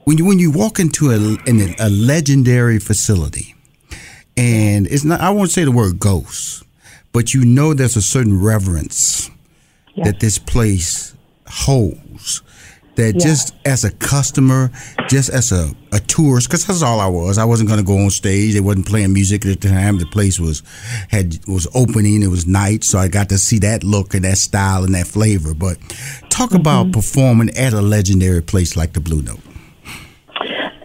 when 0.05 0.17
you 0.17 0.25
when 0.25 0.39
you 0.39 0.51
walk 0.51 0.79
into 0.79 1.11
a 1.11 1.15
in 1.49 1.61
a, 1.61 1.75
a 1.79 1.89
legendary 1.89 2.79
facility, 2.79 3.55
and 4.35 4.87
it's 4.87 5.03
not. 5.03 5.21
I 5.21 5.29
won't 5.29 5.51
say 5.51 5.63
the 5.63 5.71
word 5.71 5.99
ghost, 5.99 6.62
but 7.13 7.33
you 7.33 7.45
know 7.45 7.73
there's 7.73 7.95
a 7.95 8.01
certain 8.01 8.41
reverence 8.41 9.29
that 10.03 10.19
this 10.19 10.39
place 10.39 11.15
holds. 11.47 12.41
That 12.95 13.17
just 13.17 13.55
as 13.65 13.83
a 13.83 13.91
customer, 13.91 14.69
just 15.09 15.31
as 15.31 15.51
a, 15.51 15.71
a 15.91 15.99
tourist, 15.99 16.47
because 16.47 16.67
that's 16.67 16.83
all 16.83 16.99
I 16.99 17.07
was. 17.07 17.39
I 17.39 17.43
wasn't 17.43 17.69
going 17.69 17.79
to 17.79 17.85
go 17.85 17.97
on 17.97 18.11
stage. 18.11 18.53
They 18.53 18.59
wasn't 18.59 18.85
playing 18.85 19.13
music 19.13 19.47
at 19.47 19.61
the 19.61 19.69
time. 19.69 19.97
The 19.97 20.05
place 20.05 20.39
was 20.39 20.61
had 21.09 21.39
was 21.47 21.67
opening. 21.73 22.21
It 22.21 22.27
was 22.27 22.45
night, 22.45 22.83
so 22.83 22.99
I 22.99 23.07
got 23.07 23.29
to 23.29 23.39
see 23.39 23.57
that 23.59 23.83
look 23.83 24.13
and 24.13 24.23
that 24.25 24.37
style 24.37 24.83
and 24.83 24.93
that 24.93 25.07
flavor. 25.07 25.55
But 25.55 25.79
talk 26.29 26.49
mm-hmm. 26.49 26.57
about 26.57 26.91
performing 26.91 27.49
at 27.57 27.73
a 27.73 27.81
legendary 27.81 28.43
place 28.43 28.77
like 28.77 28.93
the 28.93 28.99
Blue 28.99 29.23
Note. 29.23 29.39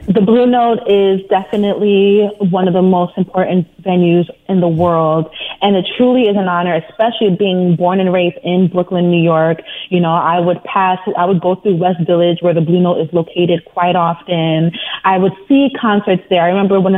The 0.08 0.22
Blue 0.22 0.46
Note 0.46 0.88
is 0.88 1.20
definitely 1.28 2.30
one 2.48 2.66
of 2.66 2.72
the 2.72 2.80
most 2.80 3.12
important 3.18 3.68
venues 3.82 4.24
in 4.48 4.60
the 4.60 4.68
world. 4.68 5.28
And 5.60 5.76
it 5.76 5.84
truly 5.98 6.22
is 6.22 6.34
an 6.34 6.48
honor, 6.48 6.74
especially 6.88 7.36
being 7.36 7.76
born 7.76 8.00
and 8.00 8.10
raised 8.10 8.38
in 8.42 8.68
Brooklyn, 8.68 9.10
New 9.10 9.22
York. 9.22 9.58
You 9.90 10.00
know, 10.00 10.14
I 10.14 10.40
would 10.40 10.64
pass, 10.64 10.98
I 11.14 11.26
would 11.26 11.42
go 11.42 11.56
through 11.56 11.76
West 11.76 12.00
Village 12.06 12.38
where 12.40 12.54
the 12.54 12.62
Blue 12.62 12.80
Note 12.80 13.02
is 13.02 13.12
located 13.12 13.66
quite 13.66 13.96
often. 13.96 14.72
I 15.04 15.18
would 15.18 15.32
see 15.46 15.68
concerts 15.78 16.22
there. 16.30 16.42
I 16.42 16.48
remember 16.48 16.80
when 16.80 16.96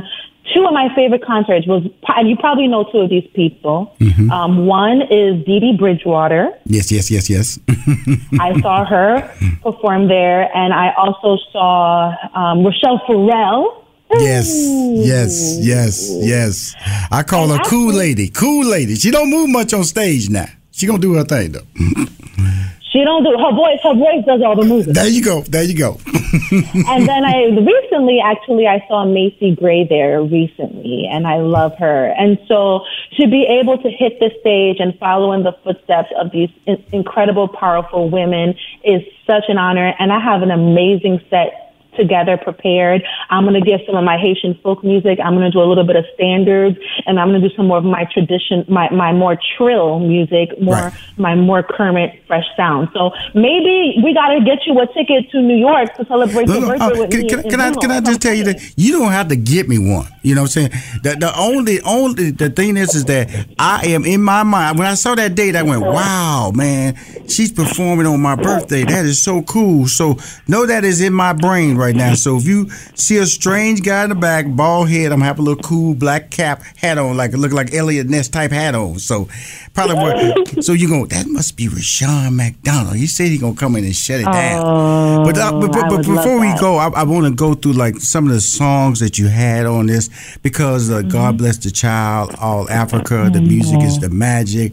two 0.55 0.65
of 0.65 0.73
my 0.73 0.89
favorite 0.95 1.25
concerts 1.25 1.67
was, 1.67 1.83
and 2.09 2.29
you 2.29 2.37
probably 2.37 2.67
know 2.67 2.85
two 2.91 2.99
of 2.99 3.11
these 3.11 3.29
people. 3.35 3.95
Um, 4.31 4.67
one 4.67 5.03
is 5.03 5.45
Dee 5.45 5.61
Dee 5.61 5.77
Bridgewater. 5.79 6.51
Yes, 6.65 6.91
yes, 6.91 7.11
yes, 7.11 7.29
yes. 7.31 7.59
I 8.41 8.59
saw 8.61 8.85
her 8.85 9.23
perform 9.63 10.09
there, 10.09 10.55
and 10.57 10.73
I 10.73 10.93
also 10.97 11.41
saw 11.53 12.09
um, 12.35 12.65
Rachelle 12.65 13.05
Ferrell. 13.07 13.87
Yes, 14.15 14.49
yes, 14.53 15.59
yes, 15.61 16.11
yes. 16.21 16.75
I 17.13 17.23
call 17.23 17.49
her 17.49 17.61
cool 17.65 17.93
lady. 17.93 18.29
Cool 18.29 18.67
lady. 18.67 18.97
She 18.97 19.11
don't 19.11 19.31
move 19.31 19.49
much 19.51 19.73
on 19.73 19.85
stage 19.85 20.29
now. 20.29 20.47
She 20.73 20.87
gonna 20.87 20.99
do 20.99 21.15
her 21.15 21.25
thing 21.25 21.53
though. 21.53 21.67
She 22.91 23.05
don't 23.05 23.23
do 23.23 23.31
her 23.39 23.55
voice. 23.55 23.79
Her 23.85 23.95
voice 23.95 24.25
does 24.27 24.43
all 24.45 24.57
the 24.57 24.67
moving. 24.67 24.95
There 24.95 25.07
you 25.07 25.23
go. 25.23 25.43
There 25.43 25.63
you 25.63 25.79
go. 25.79 26.01
and 26.51 27.09
then 27.09 27.25
I 27.25 27.47
recently, 27.55 28.19
actually, 28.19 28.67
I 28.67 28.85
saw 28.89 29.05
Macy 29.05 29.55
Gray 29.55 29.87
there 29.89 30.21
recently, 30.23 31.07
and 31.11 31.25
I 31.27 31.39
love 31.39 31.73
her. 31.79 32.13
And 32.19 32.37
so 32.49 32.81
to 33.21 33.29
be 33.29 33.47
able 33.61 33.79
to 33.79 33.89
hit 33.89 34.19
the 34.19 34.31
stage 34.41 34.79
and 34.81 34.99
follow 34.99 35.33
in 35.33 35.45
the 35.45 35.53
footsteps 35.63 36.09
of 36.19 36.33
these 36.33 36.51
incredible, 36.93 37.47
powerful 37.47 38.11
women 38.11 38.55
is 38.83 39.03
such 39.25 39.45
an 39.49 39.57
honor. 39.57 39.95
And 40.01 40.13
I 40.13 40.19
have 40.19 40.43
an 40.43 40.51
amazing 40.51 41.21
set 41.31 41.70
together 41.97 42.37
prepared. 42.37 43.03
I'm 43.31 43.45
going 43.45 43.55
to 43.63 43.69
give 43.69 43.81
some 43.87 43.97
of 43.97 44.05
my 44.05 44.17
Haitian 44.19 44.59
folk 44.63 44.83
music. 44.85 45.19
I'm 45.23 45.35
going 45.35 45.45
to 45.45 45.51
do 45.51 45.61
a 45.61 45.69
little 45.69 45.85
bit 45.87 45.97
of 45.97 46.05
standards 46.15 46.77
and 47.07 47.19
I'm 47.19 47.29
going 47.31 47.41
to 47.43 47.49
do 47.49 47.55
some 47.57 47.67
more 47.67 47.79
of 47.79 47.85
my 47.85 48.05
tradition, 48.13 48.65
my, 48.69 48.91
my 48.91 49.13
more 49.13 49.39
trill 49.57 49.99
music, 50.01 50.61
more, 50.61 50.75
Right. 50.75 50.93
my 51.19 51.35
more 51.35 51.63
current, 51.63 52.13
fresh 52.27 52.45
sound. 52.57 52.89
So 52.95 53.11
maybe 53.35 53.97
we 54.05 54.15
got 54.15 54.29
to 54.29 54.41
get 54.45 54.67
you 54.67 54.79
a 54.81 54.87
ticket 54.95 55.31
to 55.33 55.43
New 55.43 55.57
York 55.57 55.95
to 55.97 56.05
celebrate 56.07 56.47
No, 56.49 56.55
your 56.55 56.63
no, 56.63 56.69
birthday 56.69 56.85
uh, 56.85 57.01
with 57.01 57.11
can, 57.11 57.21
me. 57.23 57.29
can, 57.29 57.43
can 57.51 57.61
I 57.61 57.73
can 57.73 57.91
I 57.91 58.01
just 58.01 58.21
tell 58.23 58.35
you 58.35 58.45
that 58.45 58.61
you 58.77 58.93
don't 58.93 59.11
have 59.13 59.29
to 59.29 59.37
get 59.37 59.69
me 59.69 59.79
one. 59.79 60.07
You 60.23 60.35
know 60.35 60.43
what 60.43 60.57
I'm 60.57 60.71
saying? 60.71 60.83
The, 61.03 61.17
the 61.19 61.33
only 61.39 61.81
only 61.83 62.31
the 62.31 62.51
thing 62.51 62.77
is 62.77 62.95
is 62.95 63.05
that 63.07 63.29
I 63.59 63.87
am 63.89 64.05
in 64.05 64.23
my 64.23 64.43
mind. 64.43 64.79
When 64.79 64.87
I 64.87 64.95
saw 64.95 65.15
that 65.15 65.35
date, 65.35 65.57
I 65.57 65.63
went, 65.63 65.83
"Wow, 65.83 66.53
man, 66.55 66.95
she's 67.29 67.51
performing 67.53 68.07
on 68.07 68.21
my 68.21 68.37
birthday. 68.37 68.85
That 68.85 69.05
is 69.05 69.23
so 69.23 69.43
cool." 69.43 69.87
So 69.89 70.17
know 70.47 70.67
that 70.67 70.85
is 70.85 71.01
in 71.01 71.13
my 71.13 71.33
brain 71.33 71.77
right 71.77 71.90
now. 71.95 72.15
So 72.15 72.37
if 72.37 72.45
you 72.47 72.71
see 72.95 73.19
a 73.19 73.27
strange 73.27 73.83
guy 73.83 74.05
in 74.05 74.11
the 74.11 74.15
back, 74.15 74.47
bald 74.49 74.89
head, 74.89 75.13
I'm 75.13 75.21
having 75.21 75.43
a 75.43 75.49
little 75.49 75.63
cool 75.63 75.95
black 75.95 76.31
cap 76.31 76.63
hat 76.77 76.99
on, 76.99 77.17
like 77.17 77.33
it 77.33 77.39
look 77.39 77.53
like 77.53 77.73
Eliot 77.75 78.09
Ness 78.09 78.29
type 78.29 78.51
hat 78.51 78.75
on. 78.75 78.99
So 78.99 79.29
probably 79.75 79.97
what, 79.97 80.65
so 80.65 80.73
you 80.73 80.89
go. 80.89 81.07
That 81.07 81.27
must 81.27 81.57
be 81.57 81.69
Rushion 81.69 82.37
McDonald. 82.37 82.97
He 82.97 83.07
said 83.07 83.29
he 83.29 83.39
gonna 83.39 83.57
come 83.57 83.77
in 83.77 83.85
and 83.85 83.95
shut 83.97 84.21
it 84.21 84.25
down. 84.25 85.25
but, 85.25 85.37
uh, 85.39 85.53
but, 85.61 85.73
but, 85.73 85.89
but 85.89 85.99
before 85.99 86.41
we 86.41 86.53
go, 86.59 86.77
I, 86.77 86.89
I 86.89 87.03
want 87.05 87.27
to 87.27 87.33
go 87.35 87.55
through 87.55 87.73
like 87.73 87.97
some 87.97 88.27
of 88.27 88.33
the 88.33 88.41
songs 88.41 89.01
that 89.01 89.19
you 89.19 89.29
had 89.29 89.67
on 89.67 89.87
this 89.87 90.11
because 90.43 90.91
uh, 90.91 91.03
God 91.03 91.39
bless 91.39 91.59
the 91.59 91.71
child, 91.71 92.35
all 92.41 92.69
Africa, 92.71 93.31
the 93.33 93.41
music 93.41 93.81
is 93.83 93.99
the 93.99 94.11
magic. 94.11 94.73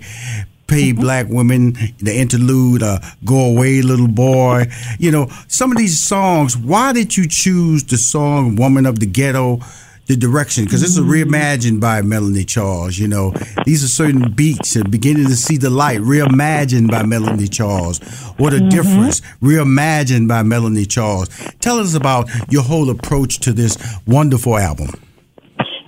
Pay 0.67 0.91
mm-hmm. 0.91 1.01
black 1.01 1.27
women, 1.29 1.73
the 1.99 2.15
interlude, 2.15 2.83
uh, 2.83 2.99
go 3.23 3.51
away, 3.51 3.81
little 3.81 4.07
boy. 4.07 4.65
You 4.99 5.11
know, 5.11 5.27
some 5.47 5.71
of 5.71 5.77
these 5.77 5.99
songs. 5.99 6.57
Why 6.57 6.93
did 6.93 7.15
you 7.17 7.27
choose 7.27 7.83
the 7.83 7.97
song 7.97 8.55
"Woman 8.55 8.85
of 8.85 8.99
the 8.99 9.05
Ghetto"? 9.05 9.59
The 10.07 10.15
direction, 10.15 10.63
because 10.63 10.79
this 10.79 10.91
is 10.91 11.01
mm-hmm. 11.01 11.33
reimagined 11.33 11.81
by 11.81 12.01
Melanie 12.01 12.45
Charles. 12.45 12.97
You 12.97 13.09
know, 13.09 13.33
these 13.65 13.83
are 13.83 13.89
certain 13.89 14.31
beats 14.31 14.77
and 14.77 14.89
beginning 14.89 15.25
to 15.25 15.35
see 15.35 15.57
the 15.57 15.69
light, 15.69 15.99
reimagined 15.99 16.89
by 16.89 17.03
Melanie 17.03 17.49
Charles. 17.49 17.99
What 18.37 18.53
a 18.53 18.55
mm-hmm. 18.55 18.69
difference, 18.69 19.19
reimagined 19.41 20.29
by 20.29 20.43
Melanie 20.43 20.85
Charles. 20.85 21.27
Tell 21.59 21.77
us 21.77 21.93
about 21.93 22.29
your 22.49 22.63
whole 22.63 22.89
approach 22.89 23.39
to 23.41 23.51
this 23.51 23.77
wonderful 24.05 24.57
album. 24.57 24.91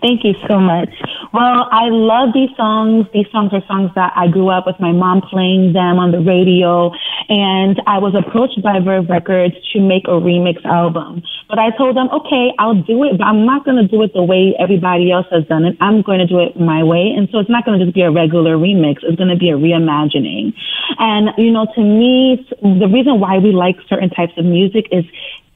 Thank 0.02 0.26
you 0.26 0.34
so 0.50 0.60
much. 0.60 0.90
Well, 1.32 1.70
I 1.70 1.90
love 1.94 2.34
these 2.34 2.50
songs. 2.58 3.06
These 3.14 3.30
songs 3.32 3.54
are 3.54 3.62
songs 3.68 3.92
that 3.94 4.14
I 4.16 4.28
grew 4.28 4.50
up 4.50 4.66
with 4.66 4.80
my 4.80 4.92
mom 4.92 5.22
playing 5.22 5.74
them 5.74 6.02
on 6.02 6.12
the 6.12 6.26
radio. 6.26 6.90
And 7.30 7.78
I 7.86 8.00
was 8.02 8.18
approached 8.18 8.58
by 8.64 8.80
Verve 8.80 9.06
Records 9.10 9.54
to 9.74 9.80
make 9.80 10.10
a 10.10 10.18
remix 10.18 10.58
album. 10.66 11.22
But 11.48 11.60
I 11.60 11.70
told 11.78 11.96
them, 11.96 12.10
okay, 12.10 12.50
I'll 12.58 12.82
do 12.82 13.04
it, 13.06 13.22
but 13.22 13.26
I'm 13.26 13.46
not 13.46 13.64
going 13.64 13.78
to 13.78 13.86
do 13.86 14.02
it 14.02 14.14
the 14.14 14.24
way 14.24 14.58
everybody 14.58 15.12
else 15.12 15.28
has 15.30 15.46
done 15.46 15.66
it. 15.66 15.78
I'm 15.80 16.02
going 16.02 16.18
to 16.18 16.26
do 16.26 16.40
it 16.40 16.60
my 16.60 16.82
way. 16.82 17.14
And 17.14 17.30
so 17.32 17.38
it's 17.38 17.50
not 17.50 17.64
going 17.64 17.78
to 17.78 17.86
just 17.86 17.94
be 17.94 18.02
a 18.02 18.10
regular 18.10 18.58
remix. 18.58 19.06
It's 19.06 19.18
going 19.18 19.30
to 19.30 19.38
be 19.38 19.54
a 19.54 19.58
reimagining. 19.58 20.58
And, 20.98 21.30
you 21.38 21.52
know, 21.52 21.70
to 21.76 21.82
me, 21.82 22.42
the 22.62 22.90
reason 22.90 23.20
why 23.20 23.38
we 23.38 23.52
like 23.52 23.78
certain 23.88 24.10
types 24.10 24.34
of 24.38 24.46
music 24.46 24.90
is 24.92 25.06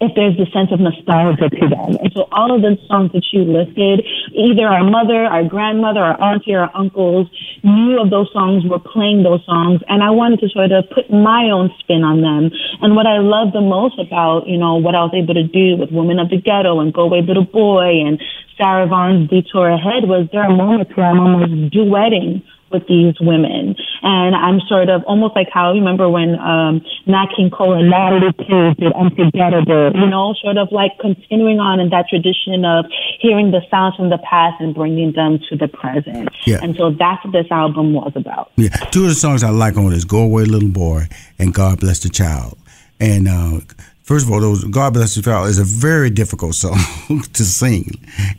if 0.02 0.12
there's 0.16 0.36
the 0.38 0.48
sense 0.52 0.72
of 0.72 0.80
nostalgia 0.80 1.50
to 1.50 1.66
them. 1.70 1.98
And 2.02 2.12
so 2.14 2.28
all 2.32 2.54
of 2.54 2.62
the 2.62 2.78
songs 2.88 3.12
that 3.14 3.24
you 3.32 3.44
listed, 3.44 4.06
either 4.34 4.68
our 4.68 4.84
mother, 4.84 5.26
our 5.26 5.44
grandmother, 5.44 6.02
our 6.02 6.20
auntie, 6.22 6.56
our 6.56 6.70
uncles 6.74 7.28
knew 7.64 8.02
of 8.02 8.10
those 8.10 8.30
songs, 8.34 8.66
were 8.66 8.80
playing 8.80 9.24
those 9.24 9.44
songs, 9.46 9.82
and 9.88 10.04
I 10.04 10.10
wanted 10.10 10.40
to 10.42 10.50
sort 10.50 10.72
of 10.72 10.90
put 10.90 11.10
my 11.10 11.50
own 11.54 11.72
spin 11.80 12.04
on 12.04 12.22
them. 12.22 12.52
And 12.82 12.96
what 12.96 13.08
I 13.08 13.20
love 13.20 13.54
the 13.54 13.62
most 13.62 14.00
about, 14.00 14.48
you 14.48 14.58
know, 14.58 14.76
what 14.76 14.96
I 14.96 15.04
was 15.08 15.14
able 15.16 15.36
to 15.36 15.48
do 15.48 15.78
with 15.78 15.92
Women 15.92 16.20
of 16.20 16.30
the 16.30 16.42
Ghetto 16.42 16.80
and 16.80 16.94
Go 16.94 17.04
Away 17.04 17.22
Little 17.22 17.46
Boy 17.46 18.04
and 18.04 18.22
Sarah 18.58 18.88
Vaughan's 18.88 19.30
Detour 19.30 19.70
Ahead 19.70 20.06
was 20.06 20.28
there 20.32 20.44
are 20.44 20.54
moments 20.54 20.92
where 20.96 21.08
I'm 21.08 21.20
almost 21.20 21.74
duetting 21.74 22.44
with 22.74 22.88
these 22.88 23.16
women. 23.22 23.76
And 24.02 24.36
I'm 24.36 24.60
sort 24.68 24.90
of 24.90 25.04
almost 25.06 25.36
like 25.36 25.48
how, 25.54 25.70
I 25.70 25.74
remember 25.74 26.10
when, 26.10 26.38
um, 26.40 26.82
Nat 27.06 27.28
King 27.36 27.50
Cole 27.50 27.74
and 27.74 27.90
Natalie 27.90 28.34
Cole 28.34 28.74
did 28.74 28.92
Unforgettable, 28.94 29.92
you 29.96 30.10
know, 30.10 30.34
sort 30.42 30.58
of 30.58 30.70
like 30.72 30.92
continuing 31.00 31.60
on 31.60 31.80
in 31.80 31.90
that 31.90 32.08
tradition 32.10 32.66
of 32.66 32.86
hearing 33.20 33.52
the 33.52 33.62
sounds 33.70 33.96
from 33.96 34.10
the 34.10 34.18
past 34.20 34.60
and 34.60 34.74
bringing 34.74 35.14
them 35.14 35.40
to 35.50 35.58
the 35.58 35.68
present. 35.68 36.30
Yeah. 36.46 36.60
And 36.62 36.76
so 36.76 36.92
that's 36.92 37.24
what 37.24 37.34
this 37.34 37.48
album 37.52 37.94
was 37.94 38.12
about. 38.16 38.52
Yeah, 38.56 38.70
two 38.92 39.04
of 39.04 39.10
the 39.10 39.16
songs 39.16 39.44
I 39.44 39.50
like 39.50 39.78
on 39.78 39.90
this: 39.90 40.04
"Go 40.04 40.24
Away, 40.24 40.46
Little 40.46 40.70
Boy" 40.70 41.08
and 41.38 41.54
"God 41.54 41.80
Bless 41.80 42.00
the 42.00 42.10
Child." 42.10 42.58
And 43.00 43.28
uh, 43.28 43.60
first 44.04 44.26
of 44.26 44.32
all, 44.32 44.40
those 44.42 44.64
"God 44.66 44.94
Bless 44.94 45.16
You 45.18 45.24
Child" 45.24 45.50
is 45.50 45.60
a 45.60 45.64
very 45.64 46.10
difficult 46.10 46.56
song 46.56 46.78
to 47.34 47.44
sing 47.44 47.90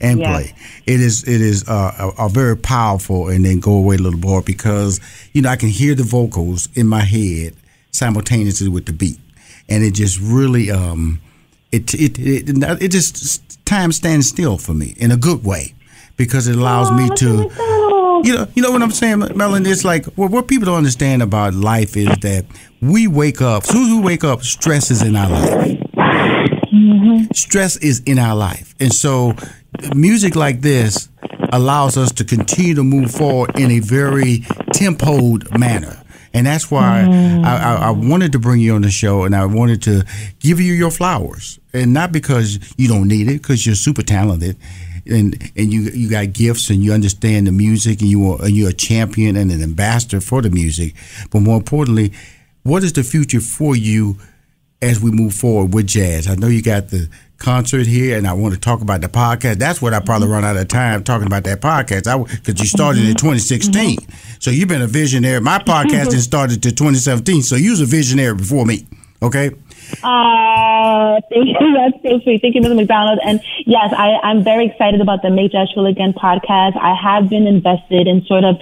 and 0.01 0.21
Yeah. 0.21 0.33
play. 0.33 0.55
It 0.87 1.01
is 1.01 1.23
it 1.25 1.41
is 1.41 1.67
uh, 1.69 2.13
a, 2.19 2.27
a 2.27 2.29
very 2.29 2.57
powerful, 2.57 3.29
and 3.29 3.45
then 3.45 3.61
"Go 3.61 3.73
Away, 3.75 3.97
Little 3.97 4.21
Boy" 4.21 4.41
because 4.41 5.01
you 5.33 5.43
know 5.43 5.49
I 5.51 5.57
can 5.57 5.69
hear 5.69 5.95
the 5.95 6.05
vocals 6.05 6.69
in 6.75 6.87
my 6.87 7.01
head 7.01 7.55
simultaneously 7.91 8.69
with 8.69 8.87
the 8.87 8.93
beat, 8.93 9.19
and 9.69 9.83
it 9.85 9.93
just 9.95 10.19
really 10.21 10.71
um, 10.71 11.21
it 11.73 11.95
it 11.95 12.19
it, 12.19 12.49
it 12.83 12.89
just 12.91 13.65
time 13.65 13.93
stands 13.93 14.29
still 14.29 14.59
for 14.59 14.75
me 14.75 14.95
in 14.99 15.11
a 15.11 15.17
good 15.17 15.45
way 15.45 15.75
because 16.17 16.47
it 16.49 16.57
allows 16.57 16.91
me 16.93 17.09
to. 17.17 17.94
You 18.23 18.35
know, 18.35 18.47
you 18.55 18.63
know 18.63 18.71
what 18.71 18.83
I'm 18.83 18.91
saying, 18.91 19.21
Melanie. 19.35 19.71
It's 19.71 19.85
like 19.85 20.07
what, 20.17 20.31
what 20.31 20.47
people 20.47 20.67
don't 20.67 20.77
understand 20.77 21.23
about 21.23 21.55
life 21.55 21.97
is 21.97 22.09
that 22.21 22.45
we 22.81 23.07
wake 23.07 23.43
up. 23.43 23.65
As 23.65 23.71
soon 23.71 23.85
as 23.85 23.97
we 23.97 24.01
wake 24.03 24.25
up, 24.25 24.43
stress 24.43 24.91
is 24.91 25.03
in 25.03 25.17
our 25.17 25.31
life. 25.31 25.81
Mm-hmm. 26.73 27.33
Stress 27.33 27.77
is 27.79 28.01
in 28.07 28.19
our 28.19 28.37
life, 28.37 28.75
and 28.81 28.93
so 28.93 29.35
music 29.95 30.37
like 30.37 30.61
this 30.61 31.09
allows 31.53 31.97
us 31.97 32.13
to 32.13 32.25
continue 32.25 32.75
to 32.75 32.85
move 32.85 33.11
forward 33.11 33.59
in 33.59 33.71
a 33.71 33.81
very 33.81 34.39
tempoed 34.73 35.57
manner. 35.59 36.01
And 36.33 36.49
that's 36.49 36.69
why 36.69 37.05
mm-hmm. 37.07 37.45
I, 37.45 37.57
I, 37.57 37.75
I 37.75 37.91
wanted 37.91 38.33
to 38.33 38.41
bring 38.41 38.61
you 38.61 38.75
on 38.75 38.83
the 38.83 38.91
show, 38.91 39.23
and 39.23 39.37
I 39.37 39.47
wanted 39.47 39.83
to 39.83 40.05
give 40.41 40.61
you 40.61 40.73
your 40.73 40.91
flowers, 40.91 41.61
and 41.73 41.95
not 41.95 42.11
because 42.11 42.59
you 42.77 42.89
don't 42.89 43.07
need 43.07 43.29
it, 43.29 43.41
because 43.41 43.65
you're 43.65 43.77
super 43.77 44.03
talented, 44.03 44.57
and 45.07 45.53
and 45.57 45.73
you 45.73 45.83
you 45.83 46.09
got 46.09 46.33
gifts, 46.33 46.71
and 46.71 46.83
you 46.83 46.93
understand 46.93 47.47
the 47.47 47.53
music, 47.53 48.01
and 48.01 48.11
you 48.11 48.33
are 48.33 48.43
and 48.43 48.57
you're 48.57 48.71
a 48.71 48.75
champion 48.75 49.37
and 49.37 49.51
an 49.51 49.63
ambassador 49.63 50.21
for 50.21 50.43
the 50.43 50.51
music. 50.51 50.95
But 51.31 51.41
more 51.41 51.57
importantly, 51.57 52.13
what 52.63 52.83
is 52.83 52.93
the 52.93 53.03
future 53.03 53.41
for 53.41 53.77
you 53.77 54.17
as 54.81 55.01
we 55.01 55.11
move 55.11 55.35
forward 55.35 55.75
with 55.75 55.87
jazz? 55.87 56.27
I 56.27 56.35
know 56.35 56.49
you 56.49 56.63
got 56.63 56.89
the 56.89 57.09
concert 57.39 57.87
here, 57.87 58.17
and 58.17 58.27
I 58.27 58.33
want 58.33 58.55
to 58.55 58.61
talk 58.61 58.81
about 58.81 59.01
the 59.03 59.09
podcast. 59.09 59.59
That's 59.59 59.83
what 59.83 59.93
I 59.93 60.01
probably 60.01 60.29
run 60.29 60.45
out 60.45 60.57
of 60.57 60.69
time 60.69 61.05
talking 61.05 61.27
about 61.27 61.45
that 61.45 61.61
podcast. 61.61 62.07
I 62.07 62.17
because 62.37 62.59
you 62.59 62.67
started 62.67 63.05
in 63.05 63.15
2016, 63.15 63.99
so 64.41 64.51
you've 64.51 64.69
been 64.69 64.83
a 64.83 64.87
visionary. 64.87 65.41
My 65.41 65.59
podcasting 65.59 66.21
started 66.21 66.63
to 66.63 66.71
2017, 66.71 67.43
so 67.43 67.57
you 67.57 67.71
was 67.71 67.81
a 67.81 67.87
visionary 67.87 68.35
before 68.35 68.65
me. 68.65 68.87
Okay. 69.23 69.51
Uh, 70.03 70.74
Uh, 70.85 71.21
thank 71.31 71.49
you. 71.49 71.73
That's 71.73 72.03
so 72.03 72.21
sweet. 72.21 72.43
Thank 72.43 72.55
you, 72.55 72.61
Mr. 72.61 72.77
McDonald. 72.77 73.19
And 73.25 73.41
yes, 73.65 73.93
I, 73.97 74.21
I'm 74.23 74.45
very 74.45 74.67
excited 74.67 75.01
about 75.01 75.23
the 75.23 75.31
Make 75.31 75.53
Chill 75.53 75.87
Again 75.87 76.13
podcast. 76.13 76.77
I 76.77 76.95
have 76.95 77.31
been 77.31 77.47
invested 77.47 78.07
in 78.07 78.25
sort 78.27 78.45
of 78.45 78.57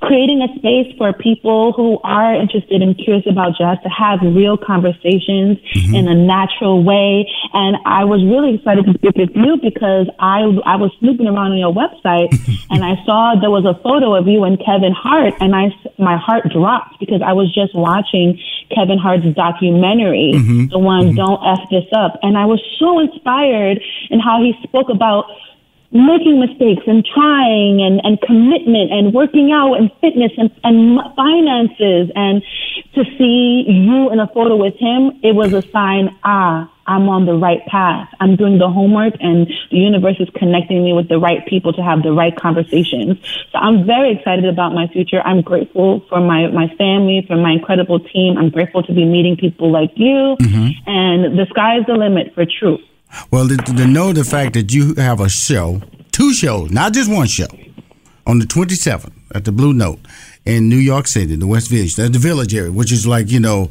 creating 0.00 0.42
a 0.42 0.48
space 0.58 0.94
for 0.96 1.12
people 1.12 1.72
who 1.72 1.98
are 2.04 2.34
interested 2.34 2.82
and 2.82 2.96
curious 2.96 3.26
about 3.26 3.58
jazz 3.58 3.78
to 3.82 3.88
have 3.88 4.20
real 4.22 4.56
conversations 4.56 5.58
mm-hmm. 5.58 5.94
in 5.94 6.08
a 6.08 6.14
natural 6.14 6.84
way. 6.84 7.26
And 7.52 7.76
I 7.84 8.04
was 8.04 8.22
really 8.22 8.54
excited 8.54 8.86
to 8.86 8.94
speak 8.94 9.16
with 9.16 9.34
you 9.34 9.58
because 9.60 10.06
I, 10.18 10.46
I 10.64 10.76
was 10.76 10.94
snooping 11.00 11.26
around 11.26 11.52
on 11.52 11.58
your 11.58 11.74
website 11.74 12.30
and 12.70 12.84
I 12.84 12.94
saw 13.04 13.34
there 13.40 13.50
was 13.50 13.66
a 13.66 13.74
photo 13.82 14.14
of 14.14 14.28
you 14.28 14.44
and 14.44 14.58
Kevin 14.58 14.94
Hart 14.94 15.34
and 15.40 15.54
I, 15.54 15.74
my 15.98 16.16
heart 16.16 16.46
dropped 16.52 17.00
because 17.00 17.20
I 17.24 17.32
was 17.32 17.52
just 17.52 17.74
watching 17.74 18.38
Kevin 18.70 18.98
Hart's 18.98 19.26
documentary, 19.34 20.32
mm-hmm. 20.34 20.66
the 20.68 20.78
one 20.78 21.10
mm-hmm. 21.10 21.16
Don't 21.16 21.42
F 21.42 21.66
This 21.70 21.88
Up. 21.92 22.18
And 22.22 22.38
I 22.38 22.44
was 22.44 22.62
so 22.78 23.00
inspired 23.00 23.82
in 24.10 24.20
how 24.20 24.42
he 24.42 24.54
spoke 24.62 24.90
about 24.90 25.26
making 25.90 26.38
mistakes 26.38 26.82
and 26.86 27.04
trying 27.04 27.80
and, 27.80 28.00
and 28.04 28.20
commitment 28.20 28.92
and 28.92 29.14
working 29.14 29.52
out 29.52 29.74
and 29.74 29.90
fitness 30.00 30.32
and, 30.36 30.50
and 30.62 31.00
finances. 31.16 32.12
And 32.14 32.42
to 32.94 33.04
see 33.16 33.64
you 33.66 34.10
in 34.10 34.20
a 34.20 34.26
photo 34.28 34.56
with 34.56 34.74
him, 34.76 35.20
it 35.22 35.34
was 35.34 35.54
a 35.54 35.62
sign, 35.70 36.14
ah, 36.24 36.70
I'm 36.86 37.08
on 37.08 37.26
the 37.26 37.34
right 37.34 37.64
path. 37.66 38.08
I'm 38.20 38.36
doing 38.36 38.58
the 38.58 38.68
homework 38.68 39.14
and 39.20 39.46
the 39.70 39.76
universe 39.76 40.16
is 40.20 40.28
connecting 40.34 40.82
me 40.82 40.92
with 40.92 41.08
the 41.08 41.18
right 41.18 41.46
people 41.46 41.72
to 41.74 41.82
have 41.82 42.02
the 42.02 42.12
right 42.12 42.34
conversations. 42.34 43.18
So 43.52 43.58
I'm 43.58 43.86
very 43.86 44.16
excited 44.16 44.46
about 44.46 44.72
my 44.72 44.88
future. 44.88 45.20
I'm 45.20 45.42
grateful 45.42 46.00
for 46.08 46.20
my, 46.20 46.48
my 46.48 46.68
family, 46.76 47.24
for 47.26 47.36
my 47.36 47.52
incredible 47.52 48.00
team. 48.00 48.36
I'm 48.38 48.48
grateful 48.50 48.82
to 48.82 48.92
be 48.92 49.04
meeting 49.04 49.36
people 49.36 49.70
like 49.70 49.92
you. 49.96 50.36
And 50.86 51.38
the 51.38 51.46
sky's 51.50 51.84
the 51.86 51.94
limit 51.94 52.34
for 52.34 52.44
truth. 52.46 52.80
Well, 53.30 53.48
to, 53.48 53.56
to 53.56 53.86
know 53.86 54.12
the 54.12 54.24
fact 54.24 54.54
that 54.54 54.72
you 54.72 54.94
have 54.94 55.20
a 55.20 55.28
show, 55.28 55.82
two 56.12 56.32
shows, 56.32 56.70
not 56.70 56.92
just 56.92 57.10
one 57.10 57.26
show, 57.26 57.48
on 58.26 58.38
the 58.38 58.44
27th 58.44 59.12
at 59.34 59.44
the 59.44 59.52
Blue 59.52 59.72
Note 59.72 60.00
in 60.44 60.68
New 60.68 60.76
York 60.76 61.06
City, 61.06 61.36
the 61.36 61.46
West 61.46 61.70
Village, 61.70 61.96
that's 61.96 62.10
the 62.10 62.18
Village 62.18 62.54
area, 62.54 62.70
which 62.70 62.92
is 62.92 63.06
like 63.06 63.30
you 63.30 63.40
know, 63.40 63.70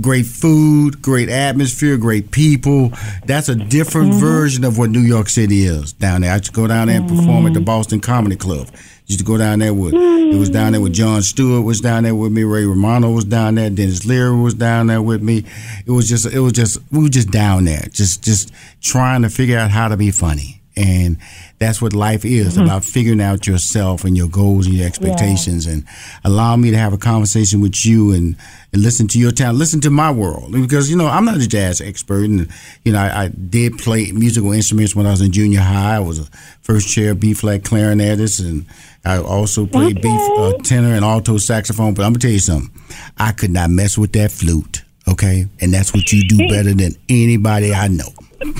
great 0.00 0.26
food, 0.26 1.02
great 1.02 1.28
atmosphere, 1.28 1.96
great 1.96 2.30
people. 2.30 2.92
That's 3.26 3.48
a 3.48 3.54
different 3.54 4.10
mm-hmm. 4.10 4.20
version 4.20 4.64
of 4.64 4.78
what 4.78 4.90
New 4.90 5.00
York 5.00 5.28
City 5.28 5.64
is 5.64 5.92
down 5.92 6.22
there. 6.22 6.32
I 6.32 6.36
used 6.36 6.46
to 6.46 6.52
go 6.52 6.66
down 6.66 6.88
there 6.88 6.96
and 7.00 7.08
perform 7.08 7.46
at 7.46 7.54
the 7.54 7.60
mm-hmm. 7.60 7.64
Boston 7.64 8.00
Comedy 8.00 8.36
Club. 8.36 8.68
Used 9.06 9.18
to 9.18 9.24
go 9.24 9.36
down 9.36 9.58
there 9.58 9.74
with 9.74 9.94
it 9.94 10.38
was 10.38 10.48
down 10.48 10.72
there 10.72 10.80
with 10.80 10.94
Jon 10.94 11.22
Stewart 11.22 11.64
was 11.64 11.80
down 11.80 12.04
there 12.04 12.14
with 12.14 12.32
me, 12.32 12.44
Ray 12.44 12.64
Romano 12.64 13.10
was 13.10 13.24
down 13.24 13.56
there, 13.56 13.68
Denis 13.68 14.06
Leary 14.06 14.36
was 14.36 14.54
down 14.54 14.86
there 14.86 15.02
with 15.02 15.22
me. 15.22 15.44
It 15.84 15.90
was 15.90 16.08
just 16.08 16.26
it 16.26 16.40
was 16.40 16.52
just 16.52 16.78
we 16.90 17.02
were 17.02 17.08
just 17.08 17.30
down 17.30 17.64
there, 17.64 17.86
just 17.90 18.22
just 18.22 18.52
trying 18.80 19.22
to 19.22 19.28
figure 19.28 19.58
out 19.58 19.70
how 19.70 19.88
to 19.88 19.96
be 19.96 20.10
funny. 20.10 20.62
And 20.76 21.18
that's 21.62 21.80
what 21.80 21.92
life 21.92 22.24
is 22.24 22.56
about 22.56 22.84
figuring 22.84 23.20
out 23.20 23.46
yourself 23.46 24.04
and 24.04 24.16
your 24.16 24.28
goals 24.28 24.66
and 24.66 24.74
your 24.74 24.86
expectations 24.86 25.66
and 25.66 25.84
allow 26.24 26.56
me 26.56 26.70
to 26.70 26.76
have 26.76 26.92
a 26.92 26.98
conversation 26.98 27.60
with 27.60 27.86
you 27.86 28.12
and, 28.12 28.36
and 28.72 28.82
listen 28.82 29.06
to 29.08 29.18
your 29.18 29.30
talent, 29.30 29.58
listen 29.58 29.80
to 29.80 29.90
my 29.90 30.10
world. 30.10 30.52
Because, 30.52 30.90
you 30.90 30.96
know, 30.96 31.06
I'm 31.06 31.24
not 31.24 31.36
a 31.36 31.48
jazz 31.48 31.80
expert 31.80 32.24
and, 32.24 32.50
you 32.84 32.92
know, 32.92 32.98
I, 32.98 33.24
I 33.24 33.28
did 33.28 33.78
play 33.78 34.10
musical 34.12 34.52
instruments 34.52 34.96
when 34.96 35.06
I 35.06 35.10
was 35.10 35.20
in 35.20 35.32
junior 35.32 35.60
high. 35.60 35.96
I 35.96 36.00
was 36.00 36.18
a 36.18 36.24
first 36.62 36.88
chair 36.88 37.14
B 37.14 37.32
flat 37.34 37.62
clarinetist 37.62 38.40
and 38.40 38.66
I 39.04 39.18
also 39.18 39.66
played 39.66 40.00
B 40.02 40.08
uh, 40.38 40.52
tenor 40.62 40.94
and 40.94 41.04
alto 41.04 41.38
saxophone. 41.38 41.94
But 41.94 42.04
I'm 42.04 42.12
gonna 42.12 42.20
tell 42.20 42.30
you 42.30 42.38
something, 42.38 42.70
I 43.18 43.32
could 43.32 43.50
not 43.50 43.70
mess 43.70 43.96
with 43.96 44.12
that 44.12 44.30
flute. 44.30 44.82
Okay, 45.08 45.46
and 45.60 45.74
that's 45.74 45.92
what 45.92 46.12
you 46.12 46.26
do 46.28 46.48
better 46.48 46.72
than 46.74 46.92
anybody 47.08 47.74
I 47.74 47.88
know. 47.88 48.08
Thank 48.42 48.56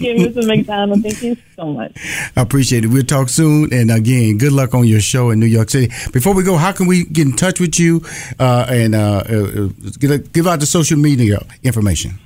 you, 0.00 0.14
Mr. 0.14 0.46
McDonald. 0.46 1.02
Thank 1.02 1.22
you 1.22 1.36
so 1.56 1.66
much. 1.66 1.92
I 2.36 2.40
appreciate 2.40 2.84
it. 2.84 2.88
We'll 2.88 3.02
talk 3.02 3.28
soon. 3.28 3.72
And 3.72 3.90
again, 3.90 4.38
good 4.38 4.52
luck 4.52 4.74
on 4.74 4.86
your 4.86 5.00
show 5.00 5.30
in 5.30 5.40
New 5.40 5.46
York 5.46 5.70
City. 5.70 5.92
Before 6.12 6.34
we 6.34 6.42
go, 6.42 6.56
how 6.56 6.72
can 6.72 6.86
we 6.86 7.04
get 7.04 7.26
in 7.26 7.34
touch 7.34 7.60
with 7.60 7.78
you 7.78 8.02
uh, 8.38 8.66
and 8.68 8.94
uh, 8.94 9.24
uh, 9.28 9.68
give, 9.98 10.32
give 10.32 10.46
out 10.46 10.60
the 10.60 10.66
social 10.66 10.98
media 10.98 11.44
information? 11.62 12.18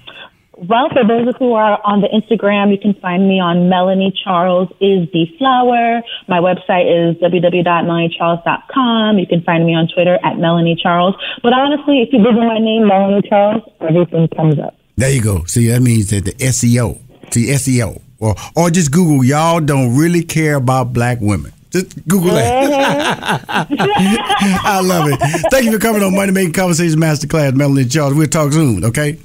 Well, 0.69 0.89
for 0.91 1.03
those 1.03 1.35
who 1.41 1.55
are 1.55 1.81
on 1.83 2.03
the 2.03 2.09
Instagram, 2.15 2.71
you 2.71 2.79
can 2.79 2.95
find 3.01 3.27
me 3.27 3.41
on 3.41 3.69
Melanie 3.69 4.15
Charles 4.23 4.69
is 4.81 5.11
the 5.11 5.27
flower. 5.37 6.03
My 6.29 6.39
website 6.39 6.87
is 6.87 7.17
www.melaniecharles.com. 7.19 9.19
You 9.19 9.27
can 9.27 9.43
find 9.43 9.67
me 9.67 9.75
on 9.75 9.89
Twitter 9.89 10.21
at 10.23 10.39
Melanie 10.39 10.77
Charles. 10.81 11.17
But 11.43 11.53
honestly, 11.53 12.03
if 12.03 12.13
you 12.13 12.23
Google 12.23 12.47
my 12.47 12.61
name, 12.61 12.87
Melanie 12.87 13.27
Charles, 13.29 13.65
everything 13.81 14.29
comes 14.29 14.61
up. 14.61 14.77
There 15.03 15.11
you 15.11 15.21
go. 15.21 15.43
See, 15.47 15.67
that 15.67 15.83
means 15.83 16.11
that 16.11 16.27
the 16.27 16.33
SEO, 16.35 16.97
see 17.35 17.47
SEO, 17.47 18.01
or 18.21 18.37
or 18.55 18.71
just 18.71 18.93
Google. 18.93 19.25
Y'all 19.25 19.59
don't 19.59 19.97
really 19.97 20.23
care 20.23 20.55
about 20.55 20.93
black 20.93 21.19
women. 21.21 21.53
Just 21.73 22.07
Google 22.07 22.35
that. 22.35 23.49
Mm-hmm. 23.49 23.77
I 24.65 24.81
love 24.81 25.09
it. 25.09 25.19
Thank 25.51 25.65
you 25.65 25.73
for 25.73 25.81
coming 25.81 26.05
on 26.05 26.15
Money 26.15 26.31
Making 26.31 26.53
Conversation 26.53 27.01
Masterclass, 27.01 27.53
Melanie 27.53 27.87
Charles. 27.87 28.15
We'll 28.15 28.29
talk 28.29 28.53
soon. 28.53 28.85
Okay. 28.85 29.19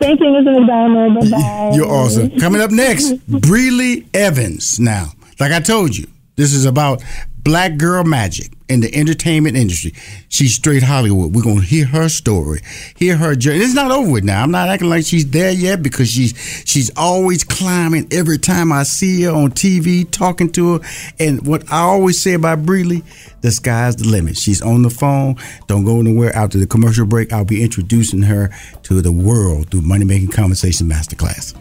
Thank 0.00 0.18
you, 0.18 0.26
Mr. 0.26 0.58
McDonald. 0.58 1.30
Bye-bye. 1.30 1.76
You're 1.76 1.86
awesome. 1.86 2.36
Coming 2.40 2.60
up 2.60 2.72
next, 2.72 3.12
Brely 3.28 4.08
Evans. 4.14 4.80
Now, 4.80 5.12
like 5.38 5.52
I 5.52 5.60
told 5.60 5.96
you, 5.96 6.08
this 6.34 6.52
is 6.52 6.64
about 6.64 7.04
black 7.44 7.76
girl 7.76 8.02
magic 8.04 8.52
in 8.68 8.80
the 8.80 8.92
entertainment 8.94 9.56
industry. 9.56 9.92
She's 10.28 10.54
straight 10.54 10.82
Hollywood. 10.82 11.34
We're 11.34 11.42
gonna 11.42 11.60
hear 11.60 11.84
her 11.86 12.08
story, 12.08 12.60
hear 12.96 13.16
her 13.16 13.34
journey. 13.34 13.58
It's 13.58 13.74
not 13.74 13.90
over 13.90 14.10
with 14.10 14.24
now. 14.24 14.42
I'm 14.42 14.50
not 14.50 14.68
acting 14.68 14.88
like 14.88 15.04
she's 15.04 15.30
there 15.30 15.50
yet 15.50 15.82
because 15.82 16.08
she's 16.10 16.34
she's 16.64 16.90
always 16.96 17.44
climbing. 17.44 18.08
Every 18.10 18.38
time 18.38 18.72
I 18.72 18.82
see 18.84 19.22
her 19.22 19.30
on 19.30 19.50
TV, 19.50 20.10
talking 20.10 20.50
to 20.52 20.74
her, 20.78 20.80
and 21.20 21.46
what 21.46 21.70
I 21.70 21.80
always 21.80 22.20
say 22.20 22.32
about 22.32 22.62
Brely, 22.62 23.04
the 23.42 23.50
sky's 23.50 23.96
the 23.96 24.08
limit. 24.08 24.38
She's 24.38 24.62
on 24.62 24.82
the 24.82 24.90
phone. 24.90 25.36
Don't 25.66 25.84
go 25.84 26.00
anywhere. 26.00 26.34
After 26.34 26.58
the 26.58 26.66
commercial 26.66 27.06
break, 27.06 27.32
I'll 27.32 27.44
be 27.44 27.62
introducing 27.62 28.22
her 28.22 28.50
to 28.84 29.02
the 29.02 29.12
world 29.12 29.70
through 29.70 29.82
Money 29.82 30.06
Making 30.06 30.28
Conversation 30.30 30.88
Masterclass. 30.88 31.54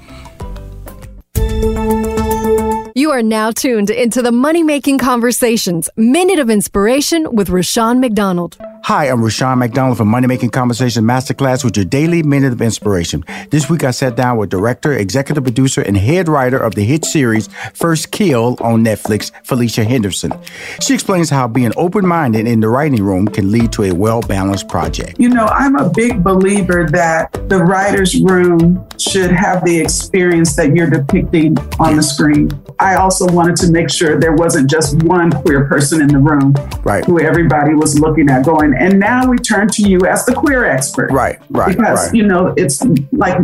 You 3.04 3.12
are 3.12 3.22
now 3.22 3.52
tuned 3.52 3.90
into 3.90 4.22
the 4.22 4.32
Money 4.32 4.64
Making 4.64 4.98
Conversations 4.98 5.90
Minute 5.98 6.40
of 6.40 6.50
Inspiration 6.50 7.36
with 7.36 7.50
Rushion 7.50 8.00
McDonald. 8.00 8.58
Hi, 8.86 9.06
I'm 9.06 9.24
Rushion 9.24 9.60
McDonald 9.60 9.98
from 9.98 10.10
Money 10.10 10.28
Making 10.28 10.50
Conversation 10.50 11.06
Masterclass 11.06 11.64
with 11.64 11.78
your 11.78 11.86
daily 11.86 12.22
minute 12.22 12.52
of 12.52 12.62
inspiration. 12.62 13.24
This 13.50 13.70
week 13.70 13.86
I 13.86 13.92
sat 13.92 14.18
down 14.18 14.36
with 14.36 14.50
director, 14.50 14.92
executive 14.92 15.46
producer, 15.46 15.82
and 15.82 15.96
head 15.96 16.28
writer 16.28 16.58
of 16.58 16.76
the 16.76 16.84
hit 16.84 17.06
series 17.06 17.48
First 17.74 18.12
Kill 18.12 18.58
on 18.60 18.84
Netflix, 18.84 19.32
Felicia 19.46 19.86
Henderson. 19.86 20.34
She 20.82 20.94
explains 20.94 21.30
how 21.30 21.48
being 21.48 21.72
open 21.78 22.06
minded 22.06 22.46
in 22.46 22.60
the 22.60 22.68
writing 22.68 23.02
room 23.02 23.26
can 23.30 23.54
lead 23.54 23.72
to 23.72 23.84
a 23.84 23.94
well 23.94 24.20
balanced 24.20 24.68
project. 24.68 25.18
You 25.18 25.30
know, 25.30 25.46
I'm 25.46 25.78
a 25.78 25.90
big 25.90 26.22
believer 26.22 26.86
that 26.92 27.32
the 27.48 27.64
writer's 27.64 28.20
room 28.20 28.86
should 29.00 29.32
have 29.32 29.64
the 29.64 29.80
experience 29.80 30.58
that 30.58 30.76
you're 30.76 30.90
depicting 30.90 31.58
on 31.80 31.96
the 31.96 32.04
screen. 32.04 32.50
I 32.80 32.96
also 32.96 33.32
wanted 33.32 33.56
to 33.58 33.72
make 33.72 33.90
sure 33.90 34.20
there 34.20 34.34
wasn't 34.34 34.70
just 34.70 35.02
one 35.04 35.32
queer 35.32 35.66
person 35.68 36.02
in 36.02 36.08
the 36.10 36.20
room 36.20 36.54
Right. 36.84 37.06
who 37.06 37.22
everybody 37.22 37.76
was 37.76 37.98
looking 37.98 38.30
at 38.30 38.44
going, 38.46 38.73
and 38.80 39.00
now 39.00 39.28
we 39.30 39.38
turn 39.38 39.68
to 39.70 39.82
you 39.88 40.00
as 40.06 40.26
the 40.26 40.34
queer 40.34 40.66
expert. 40.66 41.12
Right, 41.12 41.40
right, 41.50 41.76
Because, 41.76 42.06
right. 42.08 42.16
you 42.16 42.24
know, 42.24 42.54
it's 42.58 42.84
like 43.12 43.38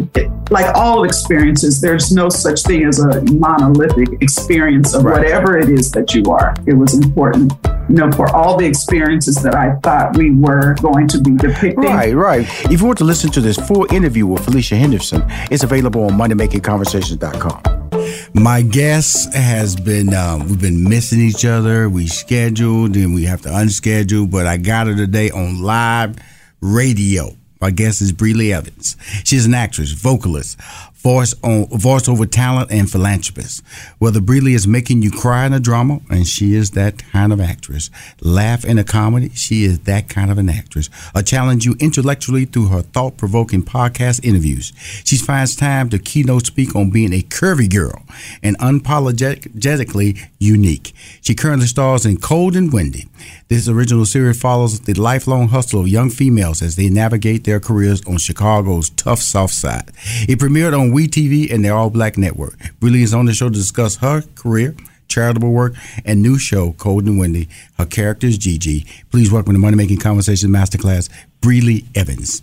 like 0.52 0.74
all 0.76 1.04
experiences, 1.04 1.80
there's 1.82 2.12
no 2.12 2.28
such 2.30 2.64
thing 2.64 2.84
as 2.86 3.00
a 3.00 3.22
monolithic 3.34 4.22
experience 4.22 4.94
of 4.96 5.04
Right. 5.04 5.18
whatever 5.20 5.58
it 5.58 5.70
is 5.70 5.92
that 5.92 6.14
you 6.16 6.24
are. 6.32 6.56
It 6.66 6.74
was 6.74 6.94
important, 6.96 7.54
you 7.88 7.96
know, 7.96 8.12
for 8.12 8.34
all 8.36 8.58
the 8.58 8.66
experiences 8.66 9.36
that 9.44 9.56
I 9.56 9.76
thought 9.84 10.18
we 10.18 10.32
were 10.32 10.74
going 10.82 11.08
to 11.10 11.20
be 11.22 11.32
depicting. 11.38 11.76
Right, 11.84 12.16
right. 12.16 12.48
If 12.72 12.80
you 12.82 12.86
want 12.88 12.98
to 13.00 13.04
listen 13.06 13.30
to 13.32 13.42
this 13.42 13.58
full 13.58 13.86
interview 13.94 14.26
with 14.26 14.44
Felicia 14.46 14.76
Henderson, 14.76 15.24
it's 15.52 15.64
available 15.64 16.04
on 16.04 16.12
MoneyMakingConversations.com. 16.12 17.89
My 18.34 18.62
guest 18.62 19.34
has 19.34 19.76
been, 19.76 20.14
um, 20.14 20.48
we've 20.48 20.62
been 20.62 20.88
missing 20.88 21.20
each 21.20 21.46
other. 21.46 21.90
We 21.90 22.08
scheduled 22.08 22.96
and 22.96 23.14
we 23.14 23.26
have 23.26 23.42
to 23.42 23.50
unschedule, 23.50 24.30
but 24.30 24.48
I 24.48 24.58
got 24.58 24.88
her 24.88 24.96
today 24.96 25.32
on 25.32 25.62
live 25.62 26.16
radio. 26.62 27.36
My 27.62 27.72
guest 27.72 28.02
is 28.02 28.14
Brely 28.14 28.54
Evans. 28.54 28.96
She's 29.26 29.46
an 29.46 29.54
actress, 29.54 29.92
vocalist, 29.92 30.58
voice 31.00 31.34
on 31.44 31.66
voiceover 31.68 32.30
talent, 32.30 32.72
and 32.72 32.92
philanthropist. 32.92 33.64
Whether 34.00 34.20
Brely 34.20 34.54
is 34.54 34.68
making 34.68 35.02
you 35.02 35.12
cry 35.12 35.46
in 35.46 35.54
a 35.54 35.60
drama, 35.60 36.02
and 36.10 36.28
she 36.28 36.56
is 36.56 36.72
that 36.72 36.98
kind 37.12 37.32
of 37.32 37.40
actress, 37.40 37.90
laugh 38.22 38.66
in 38.66 38.78
a 38.78 38.84
comedy, 38.84 39.30
she 39.30 39.64
is 39.64 39.80
that 39.82 40.10
kind 40.10 40.30
of 40.30 40.38
an 40.38 40.50
actress, 40.50 40.90
or 41.16 41.22
challenge 41.22 41.66
you 41.66 41.76
intellectually 41.80 42.46
through 42.46 42.68
her 42.68 42.82
thought-provoking 42.82 43.64
podcast 43.64 44.24
interviews. 44.26 44.74
She 45.06 45.18
finds 45.18 45.56
time 45.56 45.90
to 45.90 46.00
keynote 46.00 46.46
speak 46.48 46.76
on 46.76 46.90
being 46.90 47.14
a 47.14 47.22
curvy 47.22 47.70
girl 47.70 48.04
and 48.44 48.58
unapologetically 48.60 50.28
unique. 50.40 50.94
She 51.22 51.34
currently 51.34 51.68
stars 51.68 52.06
in 52.06 52.18
Cold 52.18 52.56
and 52.56 52.74
Windy. 52.74 53.08
This 53.48 53.68
original 53.68 54.06
series 54.06 54.40
follows 54.40 54.82
the 54.82 54.94
lifelong 54.94 55.48
hustle 55.50 55.82
of 55.82 55.88
young 55.88 56.10
females 56.10 56.62
as 56.62 56.76
they 56.76 56.90
navigate 56.90 57.46
their 57.46 57.60
careers 57.60 58.06
on 58.06 58.18
Chicago's 58.18 58.90
tough 58.92 59.20
South 59.20 59.52
Side. 59.52 59.92
It 60.28 60.40
premiered 60.40 60.78
on 60.80 60.89
WeTV 60.92 61.52
and 61.54 61.64
their 61.64 61.76
All 61.76 61.90
Black 61.90 62.18
Network. 62.18 62.58
Brely 62.80 63.02
is 63.02 63.14
on 63.14 63.26
the 63.26 63.34
show 63.34 63.50
to 63.50 63.56
discuss 63.56 63.98
her 63.98 64.24
career, 64.36 64.76
charitable 65.08 65.52
work, 65.52 65.74
and 66.06 66.22
new 66.22 66.38
show, 66.38 66.74
Cold 66.74 67.06
and 67.06 67.20
Windy. 67.20 67.48
Her 67.78 67.86
character 67.86 68.28
is 68.28 68.38
Gigi. 68.38 68.86
Please 69.12 69.32
welcome 69.32 69.54
to 69.54 69.60
Money 69.60 69.76
Making 69.78 69.98
Conversation 70.00 70.50
Masterclass, 70.50 71.10
Brely 71.42 71.86
Evans. 71.96 72.42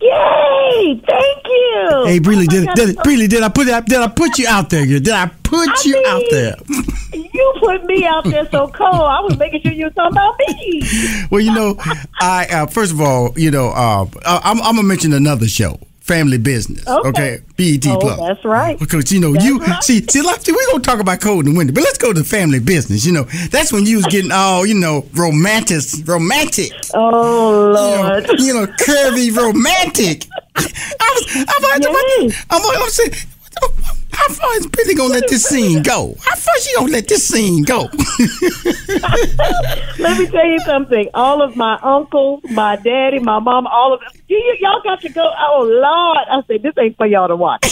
Yay! 0.00 1.00
Thank 1.06 1.46
you. 1.46 2.02
Hey, 2.06 2.18
Brely, 2.20 2.44
Oh 2.44 2.50
did, 2.50 2.66
God. 2.66 2.74
did, 2.76 2.96
Brely, 2.98 3.28
did 3.28 3.42
I 3.42 3.48
put 3.48 3.64
did 3.66 3.96
I 4.00 4.08
put 4.08 4.38
you 4.38 4.46
out 4.48 4.70
there? 4.70 4.84
Did 4.86 5.08
I 5.10 5.26
put 5.42 5.68
I 5.68 5.82
you 5.84 6.04
out 6.06 6.22
there? 6.30 6.56
You 7.12 7.54
put 7.60 7.84
me 7.84 8.04
out 8.04 8.24
there 8.24 8.48
so 8.50 8.68
cold. 8.68 8.94
I 8.94 9.20
was 9.20 9.38
making 9.38 9.62
sure 9.62 9.72
you 9.72 9.84
were 9.86 9.90
talking 9.90 10.12
about 10.16 10.36
me. 10.38 10.82
Well, 11.30 11.40
you 11.40 11.54
know, 11.54 11.76
I 12.20 12.46
uh, 12.50 12.66
first 12.66 12.92
of 12.92 13.00
all, 13.00 13.32
you 13.36 13.50
know, 13.50 13.68
uh, 13.68 14.06
I'm, 14.26 14.60
I'm 14.60 14.74
gonna 14.76 14.82
mention 14.86 15.12
another 15.12 15.46
show, 15.48 15.78
Family 16.04 16.36
Business. 16.36 16.86
Okay, 16.86 17.40
BET 17.56 17.86
Oh, 17.86 17.96
Plus. 17.98 18.20
that's 18.20 18.44
right. 18.44 18.78
Because 18.78 19.10
you 19.10 19.20
know, 19.20 19.32
That's 19.32 19.44
you 19.46 19.58
right. 19.58 19.82
see, 19.82 20.02
see, 20.06 20.20
like, 20.20 20.46
we're 20.46 20.66
gonna 20.70 20.82
talk 20.82 21.00
about 21.00 21.22
cold 21.22 21.46
and 21.46 21.56
windy, 21.56 21.72
but 21.72 21.82
let's 21.82 21.96
go 21.96 22.12
to 22.12 22.22
family 22.22 22.58
business. 22.60 23.06
You 23.06 23.12
know, 23.12 23.22
that's 23.50 23.72
when 23.72 23.86
you 23.86 23.96
was 23.96 24.06
getting 24.06 24.30
all, 24.30 24.66
you 24.66 24.74
know, 24.74 25.06
romantic, 25.14 25.80
romantic. 26.06 26.72
Oh 26.92 27.70
Lord, 27.74 28.28
you 28.38 28.52
know, 28.52 28.60
you 28.60 28.66
know 28.66 28.66
curvy, 28.66 29.34
romantic. 29.34 30.26
I 30.56 30.62
was, 31.14 31.36
I'm, 31.36 31.86
I'm, 31.86 32.30
I'm, 32.50 32.60
I'm, 32.76 32.82
I'm 32.82 32.90
saying. 32.90 33.12
How 34.14 34.28
far 34.28 34.56
is 34.56 34.66
Billy 34.66 34.94
gonna 34.94 35.14
let 35.14 35.28
this 35.28 35.44
scene 35.44 35.82
go? 35.82 36.14
How 36.20 36.36
far 36.36 36.58
she 36.60 36.74
gonna 36.74 36.92
let 36.92 37.08
this 37.08 37.26
scene 37.26 37.62
go? 37.64 37.88
Let 39.98 40.18
me 40.18 40.26
tell 40.26 40.46
you 40.46 40.58
something. 40.60 41.08
All 41.14 41.42
of 41.42 41.56
my 41.56 41.78
uncles, 41.82 42.42
my 42.50 42.76
daddy, 42.76 43.18
my 43.18 43.38
mom, 43.38 43.66
all 43.66 43.94
of 43.94 44.00
them, 44.00 44.08
you, 44.28 44.56
y'all 44.60 44.82
got 44.82 45.00
to 45.02 45.08
go. 45.08 45.30
Oh, 45.38 45.62
Lord. 45.62 46.28
I 46.30 46.46
said, 46.46 46.62
this 46.62 46.74
ain't 46.78 46.96
for 46.96 47.06
y'all 47.06 47.28
to 47.28 47.36
watch. 47.36 47.62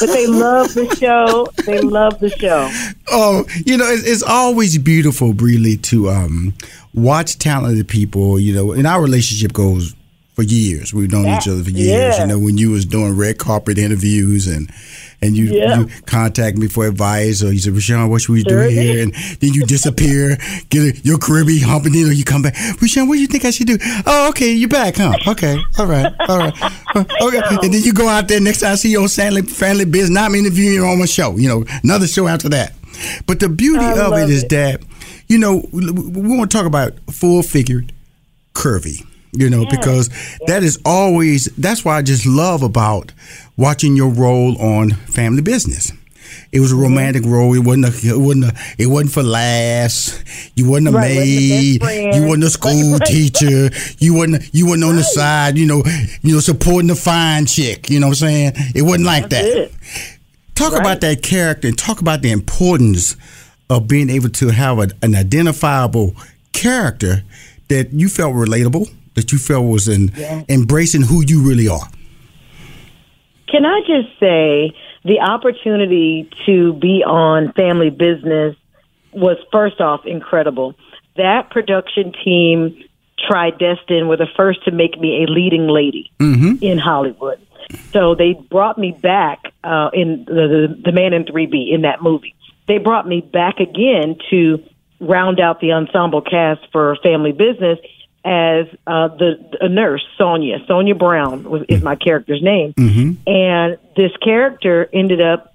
but 0.00 0.06
they 0.06 0.26
love 0.26 0.74
the 0.74 0.94
show. 0.96 1.48
They 1.64 1.80
love 1.80 2.18
the 2.20 2.30
show. 2.30 2.70
Oh, 3.08 3.44
you 3.64 3.76
know, 3.76 3.86
it's, 3.86 4.04
it's 4.06 4.22
always 4.22 4.78
beautiful, 4.78 5.32
Brely, 5.32 5.76
to 5.84 6.10
um, 6.10 6.54
watch 6.94 7.38
talented 7.38 7.88
people. 7.88 8.38
You 8.38 8.54
know, 8.54 8.72
and 8.72 8.86
our 8.86 9.02
relationship 9.02 9.52
goes 9.52 9.94
for 10.34 10.42
years. 10.42 10.92
We've 10.92 11.10
known 11.10 11.26
each 11.26 11.48
other 11.48 11.64
for 11.64 11.70
years. 11.70 12.16
Yeah. 12.16 12.22
You 12.22 12.26
know, 12.26 12.38
when 12.38 12.58
you 12.58 12.70
was 12.70 12.84
doing 12.84 13.16
red 13.16 13.38
carpet 13.38 13.78
interviews 13.78 14.46
and 14.46 14.70
and 15.22 15.36
you, 15.36 15.46
Yeah. 15.46 15.78
you 15.80 15.88
contact 16.06 16.56
me 16.58 16.68
for 16.68 16.86
advice, 16.86 17.42
or 17.42 17.52
you 17.52 17.58
said, 17.58 17.72
Rushion, 17.72 18.08
what 18.08 18.22
should 18.22 18.32
we 18.32 18.42
Sure 18.42 18.68
do 18.68 18.68
here? 18.74 19.02
And 19.02 19.14
then 19.40 19.52
you 19.54 19.64
disappear, 19.66 20.36
get 20.70 21.04
your 21.04 21.18
Caribbean 21.18 21.62
humping, 21.68 21.92
know, 21.92 22.10
you 22.10 22.24
come 22.24 22.42
back. 22.42 22.54
Rushion, 22.80 23.08
what 23.08 23.14
do 23.14 23.20
you 23.20 23.26
think 23.26 23.44
I 23.44 23.50
should 23.50 23.66
do? 23.66 23.78
Oh, 24.06 24.28
okay, 24.30 24.52
you're 24.52 24.68
back, 24.68 24.96
huh? 24.96 25.14
Okay, 25.26 25.56
all 25.78 25.86
right, 25.86 26.12
all 26.28 26.38
right. 26.38 26.54
Okay, 26.96 27.40
and 27.62 27.72
then 27.74 27.82
you 27.82 27.92
go 27.92 28.08
out 28.08 28.26
there 28.28 28.40
next 28.40 28.60
time 28.60 28.72
I 28.72 28.74
see 28.76 28.90
you 28.90 29.02
on 29.02 29.08
family, 29.08 29.42
family 29.42 29.84
business. 29.84 30.10
not 30.10 30.30
me 30.30 30.38
interviewing 30.38 30.74
you 30.74 30.84
on 30.86 30.98
my 30.98 31.04
show. 31.04 31.36
You 31.36 31.48
know, 31.48 31.64
another 31.82 32.06
show 32.06 32.26
after 32.26 32.48
that. 32.50 32.72
But 33.26 33.40
the 33.40 33.48
beauty 33.50 33.84
I 33.84 33.92
of 34.06 34.12
it 34.14 34.30
it. 34.44 34.48
that, 34.50 34.82
you 35.28 35.36
know, 35.38 35.62
we, 35.72 35.90
we 35.90 36.36
want 36.36 36.50
to 36.50 36.56
talk 36.56 36.66
about 36.66 36.92
full 37.12 37.42
figured, 37.42 37.92
curvy, 38.54 39.04
you 39.32 39.50
know, 39.50 39.66
because 39.66 40.08
that 40.46 40.62
is 40.62 40.78
always, 40.86 41.46
that's 41.56 41.84
why 41.84 41.98
I 41.98 42.02
just 42.02 42.24
love 42.24 42.62
about 42.62 43.12
watching 43.56 43.96
your 43.96 44.10
role 44.10 44.60
on 44.60 44.90
Family 44.90 45.42
Business. 45.42 45.92
It 46.52 46.60
was 46.60 46.72
a 46.72 46.76
romantic 46.76 47.24
role. 47.24 47.54
It 47.54 47.60
wasn't. 47.60 47.86
A, 47.86 48.08
it 48.08 48.18
wasn't. 48.18 48.44
A, 48.46 48.54
it 48.78 48.86
wasn't 48.86 49.12
for 49.12 49.22
laughs. 49.22 50.22
You 50.54 50.68
wasn't 50.68 50.88
a 50.88 50.92
Right, 50.92 51.16
wasn't 51.16 51.82
maid. 51.82 52.14
You 52.14 52.22
wasn't 52.26 52.44
a 52.44 52.50
school 52.50 52.92
Right, 52.92 53.00
right. 53.00 53.06
teacher. 53.08 53.70
You 53.98 54.14
wasn't. 54.14 54.54
You 54.54 54.66
wasn't 54.66 54.84
on 54.84 54.96
the 54.96 55.02
side. 55.04 55.56
You 55.58 55.66
know. 55.66 55.82
You 56.22 56.34
know, 56.34 56.40
supporting 56.40 56.88
the 56.88 56.94
fine 56.96 57.46
chick. 57.46 57.90
You 57.90 58.00
know 58.00 58.06
what 58.08 58.22
I'm 58.22 58.28
saying? 58.28 58.52
It 58.74 58.82
wasn't 58.82 59.06
like 59.06 59.28
That's 59.28 59.46
that. 59.46 59.56
it. 59.56 59.72
Talk 60.54 60.72
about 60.78 61.00
that 61.02 61.22
character 61.22 61.68
and 61.68 61.76
talk 61.78 62.00
about 62.00 62.22
the 62.22 62.30
importance 62.30 63.16
of 63.68 63.86
being 63.88 64.08
able 64.10 64.30
to 64.30 64.48
have 64.48 64.78
a, 64.78 64.88
an 65.02 65.14
identifiable 65.14 66.14
character 66.52 67.22
that 67.68 67.92
you 67.92 68.08
felt 68.08 68.34
relatable, 68.34 68.88
that 69.14 69.32
you 69.32 69.38
felt 69.38 69.66
was 69.66 69.86
in 69.88 70.10
embracing 70.48 71.02
who 71.02 71.22
you 71.26 71.46
really 71.46 71.68
are. 71.68 71.88
Can 73.56 73.64
I 73.64 73.80
just 73.86 74.20
say 74.20 74.76
the 75.02 75.20
opportunity 75.20 76.28
to 76.44 76.74
be 76.74 77.02
on 77.02 77.54
Family 77.54 77.88
Business 77.88 78.54
was 79.14 79.38
first 79.50 79.80
off 79.80 80.04
incredible. 80.04 80.74
That 81.16 81.48
production 81.48 82.12
team, 82.22 82.84
Tri 83.26 83.52
Destined, 83.52 84.10
were 84.10 84.18
the 84.18 84.26
first 84.36 84.62
to 84.66 84.72
make 84.72 85.00
me 85.00 85.24
a 85.24 85.32
leading 85.32 85.68
lady 85.68 86.12
in 86.60 86.76
Hollywood. 86.76 87.40
So 87.92 88.14
they 88.14 88.34
brought 88.34 88.76
me 88.76 88.92
back 88.92 89.54
uh, 89.64 89.88
in 89.94 90.26
the, 90.26 90.34
the 90.74 90.82
the 90.84 90.92
Man 90.92 91.14
in 91.14 91.24
3B 91.24 91.72
in 91.72 91.80
that 91.80 92.02
movie. 92.02 92.34
They 92.68 92.76
brought 92.76 93.08
me 93.08 93.22
back 93.22 93.58
again 93.58 94.16
to 94.28 94.62
round 95.00 95.40
out 95.40 95.60
the 95.60 95.72
ensemble 95.72 96.20
cast 96.20 96.60
for 96.72 96.94
Family 97.02 97.32
Business 97.32 97.78
as 98.26 98.66
uh, 98.88 99.08
the 99.08 99.56
a 99.60 99.68
nurse, 99.68 100.04
Sonia. 100.18 100.58
Sonia 100.66 100.96
Brown 100.96 101.44
was, 101.44 101.62
is 101.68 101.82
my 101.82 101.94
character's 101.94 102.42
name, 102.42 102.74
and 103.26 103.78
this 103.96 104.10
character 104.22 104.88
ended 104.92 105.20
up 105.20 105.54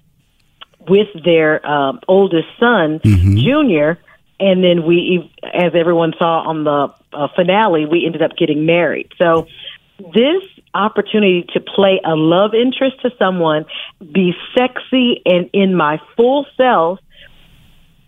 with 0.88 1.08
their 1.22 1.64
um, 1.66 2.00
oldest 2.08 2.48
son, 2.58 3.00
Junior, 3.36 3.98
and 4.40 4.64
then 4.64 4.84
we, 4.86 5.30
as 5.44 5.72
everyone 5.74 6.14
saw 6.18 6.48
on 6.48 6.64
the 6.64 6.92
uh, 7.12 7.28
finale, 7.36 7.84
we 7.84 8.06
ended 8.06 8.22
up 8.22 8.36
getting 8.36 8.64
married. 8.66 9.12
So 9.18 9.46
this 9.98 10.42
opportunity 10.74 11.46
to 11.52 11.60
play 11.60 12.00
a 12.04 12.16
love 12.16 12.54
interest 12.54 13.02
to 13.02 13.10
someone, 13.18 13.66
be 14.00 14.32
sexy 14.56 15.22
and 15.26 15.50
in 15.52 15.74
my 15.74 16.00
full 16.16 16.46
self 16.56 16.98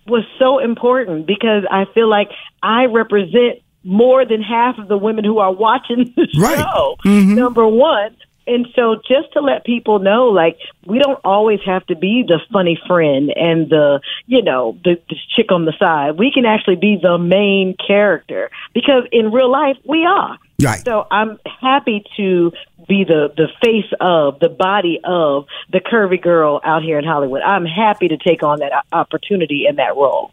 was 0.07 0.25
so 0.39 0.59
important 0.59 1.27
because 1.27 1.65
I 1.71 1.85
feel 1.95 2.09
like 2.09 2.31
I 2.62 2.87
represent 2.87 3.61
more 3.85 4.24
than 4.24 4.43
half 4.43 4.78
of 4.78 4.89
the 4.89 4.97
women 4.97 5.24
who 5.24 5.39
are 5.39 5.53
watching 5.53 6.12
the 6.16 6.26
Right. 6.39 6.59
show. 6.59 6.97
Mhm. 7.05 7.37
Number 7.37 7.66
one. 7.66 8.16
And 8.47 8.66
so 8.76 8.97
just 9.09 9.32
to 9.32 9.41
let 9.41 9.64
people 9.64 10.01
know, 10.01 10.26
like, 10.26 10.59
we 10.85 10.99
don't 10.99 11.18
always 11.24 11.61
have 11.64 11.87
to 11.87 11.97
be 11.97 12.24
the 12.28 12.41
funny 12.53 12.78
friend 12.87 13.32
and 13.35 13.70
the, 13.70 14.01
you 14.26 14.43
know, 14.43 14.76
the, 14.85 15.01
the 15.09 15.16
chick 15.35 15.51
on 15.51 15.64
the 15.64 15.72
side. 15.78 16.18
We 16.18 16.30
can 16.30 16.45
actually 16.45 16.76
be 16.76 16.99
the 17.03 17.16
main 17.16 17.74
character 17.74 18.51
because 18.74 19.05
in 19.12 19.32
real 19.32 19.51
life, 19.51 19.78
we 19.89 20.05
are. 20.05 20.37
Right. 20.62 20.85
So 20.85 21.07
I'm 21.11 21.39
happy 21.61 22.05
to 22.18 22.53
be 22.87 23.03
the 23.05 23.32
the 23.35 23.49
face 23.64 23.91
of 23.99 24.39
the 24.41 24.51
body 24.51 25.01
of 25.05 25.47
the 25.72 25.80
curvy 25.80 26.20
girl 26.20 26.61
out 26.62 26.82
here 26.82 26.99
in 26.99 27.05
Hollywood. 27.05 27.41
I'm 27.41 27.64
happy 27.64 28.09
to 28.09 28.18
take 28.18 28.43
on 28.43 28.59
that 28.61 28.72
opportunity 28.93 29.64
and 29.66 29.78
that 29.78 29.97
role. 29.97 30.32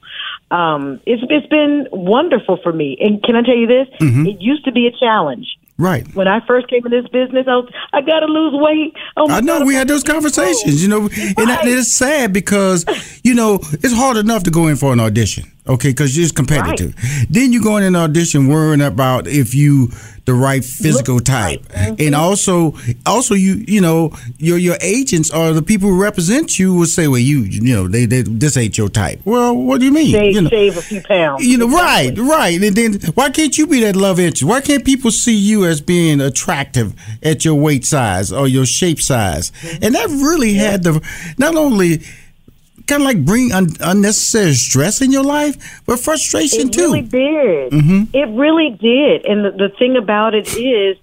Um, 0.52 0.99
it's 1.06 1.24
it's 1.30 1.47
been 1.47 1.88
wonderful 1.91 2.58
for 2.62 2.74
me. 2.74 2.97
And 2.99 3.24
can 3.24 3.36
I 3.36 3.41
tell 3.41 3.56
you 3.56 3.68
this? 3.68 3.88
Mhm. 4.02 4.28
It 4.28 4.41
used 4.41 4.66
to 4.66 4.72
be 4.72 4.86
a 4.88 4.91
challenge. 4.91 5.47
Right. 5.78 6.06
When 6.14 6.28
I 6.28 6.45
first 6.45 6.68
came 6.68 6.86
in 6.86 6.91
this 6.91 7.08
business, 7.08 7.45
I 7.47 7.56
was 7.56 7.70
I 7.93 8.02
got 8.02 8.20
to 8.20 8.28
lose 8.28 8.54
weight. 8.62 8.93
Oh 9.18 9.28
my 9.28 9.38
I 9.38 9.41
know 9.41 9.60
God, 9.60 9.68
we 9.68 9.74
had 9.74 9.88
those 9.88 10.04
conversations, 10.04 10.84
you 10.84 10.89
know, 10.89 11.04
and 11.06 11.47
that- 11.49 11.62
it's 11.66 11.91
sad 11.91 12.34
because 12.34 12.86
you 13.24 13.34
know 13.34 13.56
it's 13.82 13.93
hard 13.93 14.18
enough 14.18 14.43
to 14.43 14.52
go 14.52 14.68
in 14.68 14.76
for 14.76 14.93
an 14.93 14.99
audition, 14.99 15.45
okay, 15.68 15.89
because 15.89 16.16
you're 16.16 16.24
just 16.26 16.36
competitive. 16.36 16.93
Then 17.30 17.52
you 17.54 17.64
go 17.64 17.78
in 17.78 17.84
an 17.84 17.95
audition 17.95 18.47
worrying 18.47 18.82
about 18.82 19.28
if 19.28 19.56
you 19.56 19.89
the 20.32 20.38
right 20.48 20.64
physical 20.64 21.20
type, 21.20 21.62
Mm-hmm. 21.72 21.96
and 22.00 22.16
also 22.16 22.74
also 23.06 23.34
you 23.36 23.54
you 23.68 23.82
know 23.82 24.12
your 24.38 24.58
your 24.58 24.78
agents 24.82 25.30
or 25.34 25.54
the 25.54 25.62
people 25.62 25.90
who 25.90 26.02
represent 26.02 26.58
you 26.60 26.74
will 26.74 26.86
say, 26.86 27.08
well, 27.08 27.20
you 27.32 27.40
you 27.42 27.62
know 27.62 27.88
they, 27.88 28.06
they 28.06 28.22
this 28.24 28.56
ain't 28.58 28.78
your 28.78 28.90
type. 28.90 29.20
Well, 29.26 29.56
what 29.56 29.80
do 29.80 29.86
you 29.86 29.92
mean? 29.92 30.12
shave, 30.12 30.36
you 30.36 30.42
know, 30.42 30.50
shave 30.50 30.78
a 30.78 30.82
few 30.82 31.02
pounds. 31.02 31.46
you 31.46 31.58
know, 31.58 31.68
right, 31.68 32.14
right. 32.18 32.62
And 32.62 32.76
then 32.76 32.92
why 33.16 33.30
can't 33.30 33.58
you 33.58 33.68
be 33.68 33.82
that 33.82 33.96
love 33.96 34.20
interest? 34.20 34.44
Why 34.44 34.62
can't 34.62 34.84
people 34.86 35.12
see 35.12 35.36
you 35.36 35.66
as 35.66 35.82
being 35.82 36.22
attractive 36.22 36.94
at 37.24 37.44
your 37.46 37.56
weight 37.56 37.86
size 37.86 38.32
or 38.32 38.48
your 38.48 38.66
shape 38.66 39.00
size? 39.02 39.52
And 39.82 39.96
that 39.96 40.08
really 40.10 40.54
had 40.56 40.84
the 40.84 41.02
not 41.38 41.56
only 41.56 42.02
kind 42.88 43.02
of 43.02 43.06
like 43.06 43.24
bring 43.26 43.52
un- 43.52 43.76
unnecessary 43.80 44.54
stress 44.54 45.02
in 45.02 45.12
your 45.12 45.24
life, 45.24 45.82
but 45.86 46.00
frustration 46.00 46.68
it 46.68 46.74
too. 46.74 46.82
It 46.82 46.86
really 46.86 47.02
did. 47.02 47.72
Mhm. 47.74 48.08
It 48.14 48.30
really 48.38 48.70
did. 48.72 49.26
And 49.26 49.46
the, 49.46 49.52
the 49.52 49.70
thing 49.78 49.98
about 49.98 50.34
it 50.36 50.56
is, 50.58 50.98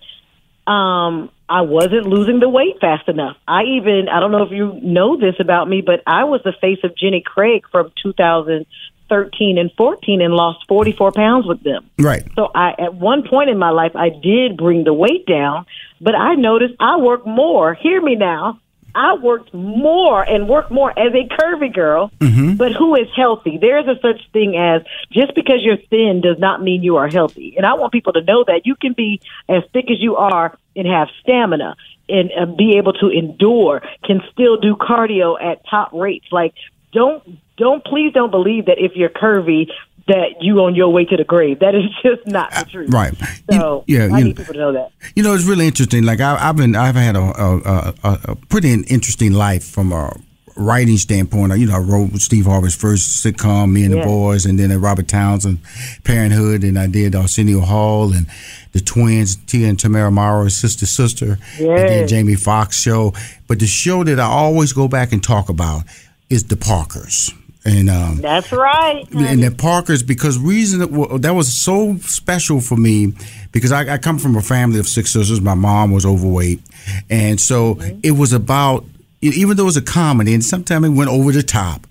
um, 0.67 1.31
I 1.49 1.63
wasn't 1.63 2.07
losing 2.07 2.41
the 2.41 2.49
weight 2.49 2.79
fast 2.81 3.09
enough. 3.09 3.37
I 3.49 3.63
even, 3.63 4.09
I 4.11 4.21
don't 4.21 4.33
know 4.33 4.43
if 4.43 4.51
you 4.53 4.79
know 4.83 5.17
this 5.17 5.37
about 5.41 5.67
me, 5.69 5.81
but 5.81 6.03
I 6.07 6.25
was 6.25 6.43
the 6.45 6.53
face 6.61 6.79
of 6.85 6.95
Jenny 6.95 7.23
Craig 7.25 7.65
from 7.73 7.91
2013 8.03 9.57
and 9.59 9.71
14 9.77 10.21
and 10.21 10.35
lost 10.35 10.67
44 10.69 11.13
pounds 11.13 11.47
with 11.47 11.63
them. 11.63 11.89
Right. 11.99 12.23
So 12.37 12.51
I, 12.55 12.75
at 12.79 12.95
one 12.95 13.27
point 13.27 13.49
in 13.49 13.59
my 13.59 13.71
life, 13.71 13.93
I 13.97 14.11
did 14.11 14.59
bring 14.59 14.85
the 14.85 14.93
weight 14.93 15.25
down, 15.27 15.65
but 16.03 16.15
I 16.15 16.35
noticed 16.35 16.75
I 16.81 16.99
work 16.99 17.27
more. 17.27 17.73
Hear 17.75 18.03
me 18.03 18.15
now. 18.15 18.61
I 18.95 19.15
worked 19.15 19.53
more 19.55 20.23
and 20.23 20.49
work 20.49 20.71
more 20.71 20.91
as 20.99 21.13
a 21.15 21.29
curvy 21.35 21.73
girl, 21.73 22.11
but 22.57 22.73
who 22.73 22.95
is 22.97 23.09
healthy? 23.15 23.59
There 23.59 23.79
is 23.79 23.87
a 23.87 24.01
such 24.01 24.21
thing 24.33 24.57
as 24.57 24.83
just 25.11 25.35
because 25.35 25.59
you're 25.63 25.77
thin 25.91 26.21
does 26.21 26.39
not 26.39 26.63
mean 26.63 26.83
you 26.83 26.97
are 26.97 27.09
healthy. 27.09 27.55
And 27.57 27.67
I 27.67 27.75
want 27.75 27.93
people 27.93 28.13
to 28.15 28.23
know 28.23 28.45
that 28.47 28.63
you 28.65 28.75
can 28.75 28.95
be 28.95 29.21
as 29.49 29.63
thick 29.73 29.91
as 29.91 30.01
you 30.01 30.17
are 30.17 30.57
and 30.75 30.87
have 30.87 31.09
stamina 31.21 31.77
and 32.09 32.31
uh, 32.39 32.47
be 32.47 32.77
able 32.79 32.95
to 32.95 33.09
endure, 33.11 33.83
can 34.05 34.23
still 34.33 34.57
do 34.57 34.75
cardio 34.75 35.41
at 35.43 35.67
top 35.69 35.93
rates. 35.93 36.27
Like, 36.33 36.55
don't, 36.93 37.23
don't, 37.57 37.85
please 37.85 38.13
don't 38.15 38.31
believe 38.31 38.67
that 38.67 38.79
if 38.79 38.93
you're 38.97 39.11
curvy, 39.11 39.69
that 40.09 40.43
you 40.43 40.61
on 40.65 40.75
your 40.75 40.89
way 40.91 41.05
to 41.05 41.17
the 41.17 41.25
grave. 41.25 41.61
That 41.61 41.75
is 41.75 41.85
just 42.03 42.27
not 42.27 42.51
the 42.53 42.65
truth. 42.71 42.91
Right. 42.93 43.15
So 43.51 43.85
You- 43.87 43.99
yeah, 43.99 44.15
I 44.15 44.19
you- 44.19 44.25
need 44.25 44.37
people 44.37 44.55
to 44.55 44.61
know 44.61 44.73
that. 44.73 44.91
You 45.15 45.23
know, 45.23 45.35
it's 45.35 45.45
really 45.45 45.67
interesting. 45.67 46.05
Like 46.05 46.21
I, 46.21 46.37
I've 46.49 46.57
been, 46.57 46.75
I've 46.75 46.95
had 46.97 47.17
a, 47.17 47.21
a, 47.21 47.57
a, 48.03 48.19
a- 48.33 48.37
pretty 48.49 48.73
interesting 48.73 49.33
life 49.33 49.65
from 49.65 49.93
a 49.93 50.15
writing 50.57 50.97
standpoint. 50.97 51.57
You 51.59 51.67
know, 51.67 51.77
I 51.77 51.79
wrote 51.79 52.11
Steve 52.21 52.47
Harvey's 52.47 52.75
first 52.75 53.25
sitcom, 53.25 53.71
Me 53.73 53.85
and 53.85 53.95
Yeah. 53.95 54.01
the 54.01 54.07
Boys, 54.07 54.45
and 54.45 54.59
then 54.59 54.71
at 54.73 54.81
Robert 54.81 55.07
Townsend, 55.09 55.61
Parenthood, 56.05 56.65
and 56.65 56.79
I 56.79 56.89
did 56.89 57.15
Arsenio 57.15 57.61
Hall 57.61 58.13
and 58.13 58.27
the 58.73 58.81
twins, 58.81 59.37
Tia 59.37 59.69
and 59.69 59.79
Tamera 59.79 60.13
Mowry's 60.13 60.57
sister, 60.57 60.85
sister, 60.85 61.39
and 61.59 61.69
then 61.89 62.09
Jamie 62.09 62.35
Foxx 62.35 62.81
show. 62.81 63.13
But 63.47 63.61
the 63.61 63.67
show 63.67 64.03
that 64.05 64.19
I 64.19 64.25
always 64.27 64.73
go 64.73 64.89
back 64.89 65.13
and 65.13 65.23
talk 65.23 65.49
about 65.49 65.85
is 66.29 66.45
the 66.45 66.57
Parkers. 66.57 67.31
And 67.69 67.91
um, 67.91 68.17
That's 68.23 68.51
right. 68.53 69.07
and 69.13 69.43
the 69.43 69.51
Parkers 69.51 70.03
because 70.03 70.39
reason 70.39 70.79
that, 70.81 70.91
wa- 70.91 71.19
that 71.19 71.35
was 71.35 71.53
so 71.55 71.97
special 71.99 72.61
for 72.61 72.77
me 72.77 73.13
because 73.53 73.73
I, 73.73 73.95
I 73.95 73.99
come 73.99 74.19
from 74.19 74.37
a 74.37 74.41
family 74.43 74.79
of 74.79 74.87
six 74.89 75.13
sisters. 75.13 75.41
My 75.41 75.55
mom 75.55 75.91
was 75.91 76.07
overweight, 76.07 76.61
and 77.11 77.39
so 77.41 77.75
Mm-hmm. 77.75 78.01
it 78.03 78.13
was 78.13 78.33
about 78.33 78.85
even 79.21 79.57
though 79.57 79.65
it 79.65 79.67
was 79.67 79.77
a 79.77 79.83
comedy 79.83 80.33
and 80.33 80.45
sometimes 80.45 80.87
it 80.87 80.91
went 80.91 81.11
over 81.11 81.33
the 81.33 81.43
top. 81.43 81.87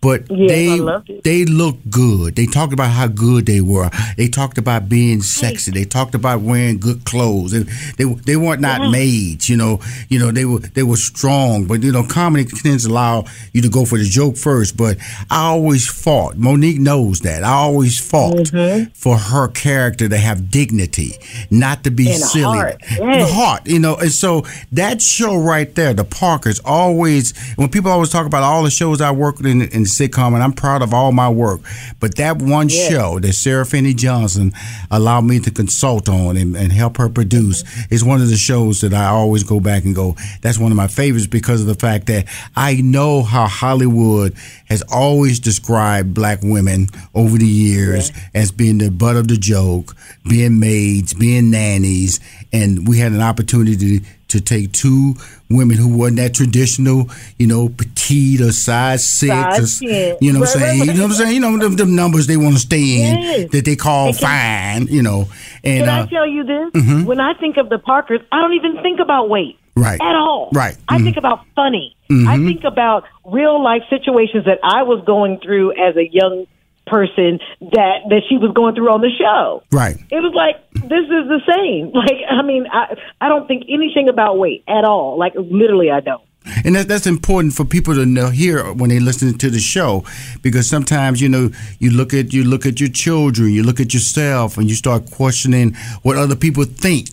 But 0.00 0.30
Yes, 0.30 0.48
they 0.50 0.80
loved 0.80 1.10
it. 1.10 1.24
they 1.24 1.44
looked 1.44 1.90
good. 1.90 2.34
They 2.34 2.46
talked 2.46 2.72
about 2.72 2.90
how 2.90 3.06
good 3.06 3.44
they 3.44 3.60
were. 3.60 3.90
They 4.16 4.28
talked 4.28 4.56
about 4.56 4.88
being 4.88 5.20
sexy. 5.20 5.70
They 5.72 5.84
talked 5.84 6.14
about 6.14 6.40
wearing 6.40 6.78
good 6.78 7.04
clothes. 7.04 7.52
And 7.52 7.66
they 7.98 8.04
they 8.24 8.36
weren't 8.36 8.62
not 8.62 8.80
Yeah. 8.80 8.90
maids. 8.90 9.48
You 9.50 9.56
know. 9.58 9.80
You 10.08 10.18
know 10.18 10.30
they 10.30 10.44
were 10.46 10.60
they 10.60 10.82
were 10.82 10.96
strong. 10.96 11.66
But 11.66 11.82
you 11.82 11.92
know 11.92 12.02
comedy 12.02 12.44
tends 12.46 12.84
to 12.86 12.90
allow 12.90 13.24
you 13.52 13.60
to 13.62 13.68
go 13.68 13.84
for 13.84 13.98
the 13.98 14.04
joke 14.04 14.36
first. 14.38 14.76
But 14.76 14.96
I 15.30 15.42
always 15.48 15.86
fought. 15.86 16.36
Mo'Nique 16.36 16.78
knows 16.78 17.20
that. 17.20 17.44
I 17.44 17.52
always 17.52 17.98
fought 18.00 18.36
mm-hmm. 18.36 18.90
for 18.94 19.18
her 19.18 19.48
character 19.48 20.08
to 20.08 20.16
have 20.16 20.50
dignity, 20.50 21.12
not 21.50 21.84
to 21.84 21.90
be 21.90 22.08
And 22.10 22.20
silly. 22.22 22.44
heart. 22.58 22.82
And 22.98 23.20
a 23.22 23.26
heart. 23.26 23.66
You 23.66 23.78
know. 23.78 23.96
And 23.96 24.10
so 24.12 24.44
that 24.72 25.02
show 25.02 25.36
right 25.36 25.74
there, 25.74 25.92
the 25.92 26.04
Parkers, 26.04 26.58
always 26.64 27.34
when 27.56 27.68
people 27.68 27.90
always 27.90 28.08
talk 28.08 28.24
about 28.26 28.42
all 28.42 28.62
the 28.62 28.70
shows 28.70 29.02
I 29.02 29.10
worked 29.10 29.44
in 29.44 29.60
in 29.60 29.89
sitcom, 29.90 30.34
and 30.34 30.42
I'm 30.42 30.52
proud 30.52 30.82
of 30.82 30.94
all 30.94 31.12
my 31.12 31.28
work. 31.28 31.60
But 31.98 32.16
that 32.16 32.40
one 32.40 32.68
Yeah. 32.68 32.88
show 32.88 33.18
that 33.20 33.34
Sara 33.34 33.66
Finney-Johnson 33.66 34.52
allowed 34.90 35.24
me 35.24 35.40
to 35.40 35.50
consult 35.50 36.08
on 36.08 36.36
and, 36.36 36.56
and 36.56 36.72
help 36.72 36.96
her 36.96 37.08
produce 37.08 37.62
mm-hmm. 37.62 37.94
is 37.94 38.04
one 38.04 38.20
of 38.20 38.28
the 38.28 38.36
shows 38.36 38.80
that 38.80 38.94
I 38.94 39.06
always 39.06 39.44
go 39.44 39.60
back 39.60 39.84
and 39.84 39.94
go, 39.94 40.16
that's 40.40 40.58
one 40.58 40.72
of 40.72 40.76
my 40.76 40.88
favorites 40.88 41.26
because 41.26 41.60
of 41.60 41.66
the 41.66 41.74
fact 41.74 42.06
that 42.06 42.26
I 42.56 42.80
know 42.80 43.22
how 43.22 43.46
Hollywood 43.46 44.34
has 44.66 44.82
always 44.92 45.40
described 45.40 46.14
black 46.14 46.38
women 46.42 46.88
over 47.14 47.36
the 47.36 47.46
years 47.46 48.12
as 48.34 48.52
being 48.52 48.78
the 48.78 48.90
butt 48.90 49.16
of 49.16 49.28
the 49.28 49.36
joke, 49.36 49.96
being 50.28 50.60
maids, 50.60 51.14
being 51.14 51.50
nannies, 51.50 52.20
and 52.52 52.86
we 52.88 52.98
had 52.98 53.12
an 53.12 53.20
opportunity 53.20 53.98
to, 53.98 54.06
to 54.30 54.40
take 54.40 54.72
two 54.72 55.14
women 55.48 55.76
who 55.76 55.88
wasn't 55.96 56.18
that 56.18 56.34
traditional, 56.34 57.08
you 57.38 57.46
know, 57.46 57.68
petite 57.68 58.40
or 58.40 58.52
size 58.52 59.06
six, 59.06 59.32
or, 59.32 59.66
Size 59.66 59.82
you 59.82 60.32
know 60.32 60.40
what 60.40 60.54
I'm 60.56 60.60
Right, 60.62 60.68
saying? 60.68 60.78
right, 60.80 60.88
You 60.88 60.94
know 60.94 61.02
what 61.02 61.10
I'm 61.10 61.16
saying? 61.16 61.34
You 61.34 61.40
know 61.40 61.56
them, 61.58 61.76
them 61.76 61.94
numbers 61.96 62.26
they 62.26 62.36
want 62.36 62.54
to 62.54 62.60
stay 62.60 63.02
in 63.02 63.18
Yes. 63.18 63.50
that 63.50 63.64
they 63.64 63.76
call 63.76 64.12
can- 64.12 64.20
fine, 64.22 64.86
you 64.94 65.02
know. 65.02 65.28
And 65.64 65.84
Can 65.84 65.88
uh, 65.88 66.02
I 66.02 66.06
tell 66.06 66.26
you 66.26 66.44
this? 66.44 66.82
Mhm. 66.82 67.04
When 67.04 67.20
I 67.20 67.34
think 67.34 67.56
of 67.56 67.68
the 67.68 67.78
Parkers, 67.78 68.20
I 68.32 68.40
don't 68.40 68.54
even 68.54 68.82
think 68.82 69.00
about 69.00 69.28
weight 69.28 69.58
Right. 69.76 70.00
at 70.00 70.14
all. 70.16 70.50
Right. 70.52 70.76
I 70.88 70.98
Mhm. 70.98 71.04
think 71.04 71.16
about 71.16 71.40
funny. 71.54 71.94
I 72.10 72.14
Mhm. 72.36 72.46
think 72.46 72.64
about 72.64 73.04
real 73.24 73.62
life 73.62 73.82
situations 73.90 74.44
that 74.46 74.58
I 74.64 74.82
was 74.82 75.02
going 75.06 75.38
through 75.38 75.72
as 75.72 75.96
a 75.96 76.08
young 76.10 76.46
person 76.90 77.38
that 77.60 77.96
that 78.10 78.22
she 78.28 78.36
was 78.36 78.52
going 78.54 78.74
through 78.74 78.90
on 78.90 79.00
the 79.00 79.10
show. 79.18 79.62
Right. 79.70 79.96
It 80.10 80.20
was 80.20 80.34
like 80.34 80.56
this 80.74 81.04
is 81.04 81.28
the 81.28 81.40
same. 81.48 81.92
Like 82.00 82.18
I 82.28 82.42
mean, 82.42 82.66
I 82.72 82.96
I 83.20 83.28
don't 83.28 83.46
think 83.46 83.64
anything 83.68 84.08
about 84.08 84.38
weight 84.38 84.64
at 84.66 84.84
all. 84.84 85.18
Like 85.18 85.34
literally, 85.36 85.90
I 85.90 86.00
don't. 86.00 86.22
And 86.64 86.74
that, 86.74 86.88
that's 86.88 87.06
important 87.06 87.52
for 87.52 87.66
people 87.66 87.94
to 87.94 88.06
know 88.06 88.30
hear 88.30 88.72
when 88.72 88.88
they 88.88 88.98
listen 88.98 89.36
to 89.36 89.50
the 89.50 89.58
show, 89.60 90.04
because 90.42 90.68
sometimes 90.68 91.20
you 91.20 91.28
know 91.28 91.50
you 91.78 91.90
look 91.90 92.14
at 92.14 92.32
you 92.32 92.44
look 92.44 92.64
at 92.66 92.80
your 92.80 92.88
children, 92.88 93.50
you 93.50 93.62
look 93.62 93.78
at 93.80 93.92
yourself, 93.92 94.56
and 94.56 94.68
you 94.68 94.74
start 94.74 95.10
questioning 95.10 95.74
what 96.02 96.16
other 96.16 96.34
people 96.36 96.64
think 96.64 97.08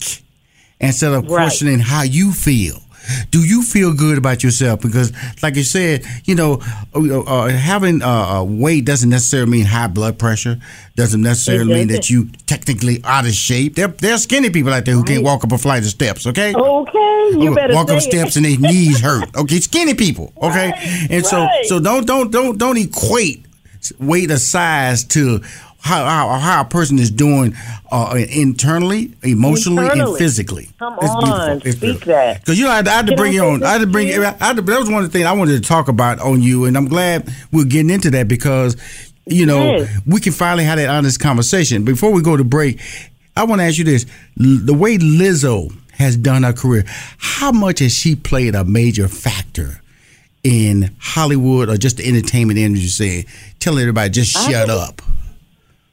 instead 0.79 1.11
of 1.11 1.23
Right. 1.23 1.29
questioning 1.43 1.79
how 1.79 2.03
you 2.03 2.31
feel. 2.31 2.81
Do 3.31 3.39
you 3.39 3.63
feel 3.63 3.93
good 3.93 4.17
about 4.17 4.43
yourself? 4.43 4.81
Because, 4.81 5.11
like 5.41 5.55
you 5.55 5.63
said, 5.63 6.05
you 6.25 6.35
know, 6.35 6.61
uh, 6.95 7.21
uh, 7.21 7.49
having 7.49 8.01
uh, 8.01 8.07
uh, 8.07 8.43
weight 8.43 8.85
doesn't 8.85 9.09
necessarily 9.09 9.51
mean 9.51 9.65
high 9.65 9.87
blood 9.87 10.19
pressure. 10.19 10.57
Doesn't 10.95 11.21
necessarily 11.21 11.73
mean 11.73 11.87
that 11.89 12.09
you 12.09 12.29
technically 12.47 13.01
out 13.03 13.25
of 13.25 13.33
shape. 13.33 13.75
There, 13.75 13.87
there 13.87 14.15
are 14.15 14.17
skinny 14.17 14.49
people 14.49 14.73
out 14.73 14.85
there 14.85 14.95
who 14.95 15.03
can't 15.03 15.23
walk 15.23 15.43
up 15.43 15.51
a 15.51 15.57
flight 15.57 15.83
of 15.83 15.89
steps. 15.89 16.25
Okay. 16.25 16.53
Okay, 16.55 17.29
you 17.33 17.53
better 17.53 17.73
walk 17.73 17.89
up 17.89 17.97
it. 17.97 18.01
steps 18.01 18.35
and 18.35 18.45
their 18.45 18.57
knees 18.57 18.99
hurt. 18.99 19.29
Okay, 19.37 19.59
skinny 19.59 19.93
people. 19.93 20.33
Okay, 20.41 20.73
and 21.09 21.25
so 21.25 21.37
right. 21.37 21.65
so 21.65 21.79
don't 21.79 22.07
don't 22.07 22.31
don't 22.31 22.57
don't 22.57 22.77
equate 22.77 23.45
weight 23.99 24.31
or 24.31 24.37
size 24.37 25.03
to 25.03 25.41
how, 25.79 26.03
how, 26.05 26.37
how 26.39 26.61
a 26.61 26.65
person 26.65 26.99
is 26.99 27.09
doing 27.11 27.55
uh, 27.91 28.17
internally, 28.29 29.13
emotionally, 29.23 29.83
Internally. 29.85 30.09
and 30.11 30.17
physically. 30.17 30.69
Come 30.79 30.95
It's 31.01 31.13
beautiful. 31.15 31.33
on, 31.33 31.51
It's 31.57 31.61
speak 31.77 31.79
beautiful. 31.81 32.13
that. 32.13 32.39
Because 32.41 32.59
you 32.59 32.65
know, 32.65 32.71
I, 32.71 32.79
I 32.79 32.89
had 32.89 33.07
to 33.07 33.15
bring 33.15 33.31
I 33.31 33.35
you 33.35 33.43
on. 33.45 33.63
I 33.63 33.71
had 33.73 33.81
to 33.81 33.87
bring. 33.87 34.07
I 34.09 34.35
had 34.39 34.55
to, 34.57 34.61
that 34.61 34.79
was 34.79 34.89
one 34.89 35.03
of 35.03 35.09
the 35.09 35.13
things 35.17 35.25
I 35.25 35.31
wanted 35.33 35.61
to 35.61 35.67
talk 35.67 35.87
about 35.87 36.19
on 36.19 36.41
you, 36.41 36.65
and 36.65 36.75
I'm 36.75 36.87
glad 36.87 37.29
we're 37.51 37.65
getting 37.65 37.89
into 37.89 38.09
that 38.11 38.27
because 38.27 38.75
you 39.25 39.45
know 39.45 39.77
Yes. 39.77 39.99
we 40.05 40.19
can 40.19 40.33
finally 40.33 40.63
have 40.65 40.77
that 40.77 40.89
honest 40.89 41.19
conversation. 41.19 41.83
Before 41.85 42.11
we 42.11 42.21
go 42.21 42.35
to 42.35 42.43
break, 42.43 42.81
I 43.35 43.43
want 43.45 43.61
to 43.61 43.65
ask 43.65 43.77
you 43.77 43.83
this: 43.85 44.05
the 44.35 44.73
way 44.73 44.97
Lizzo 44.97 45.71
has 45.93 46.17
done 46.17 46.43
her 46.43 46.53
career, 46.53 46.83
how 47.17 47.51
much 47.51 47.79
has 47.79 47.93
she 47.93 48.15
played 48.15 48.55
a 48.55 48.65
major 48.65 49.07
factor? 49.07 49.81
In 50.43 50.91
Hollywood 50.99 51.67
or 51.67 51.75
just 51.75 51.97
the 51.97 52.07
entertainment 52.07 52.57
industry, 52.57 52.87
saying, 52.89 53.25
tell 53.59 53.77
everybody 53.77 54.09
just 54.11 54.31
shut 54.31 54.67
believe- 54.67 54.69
up. 54.81 55.01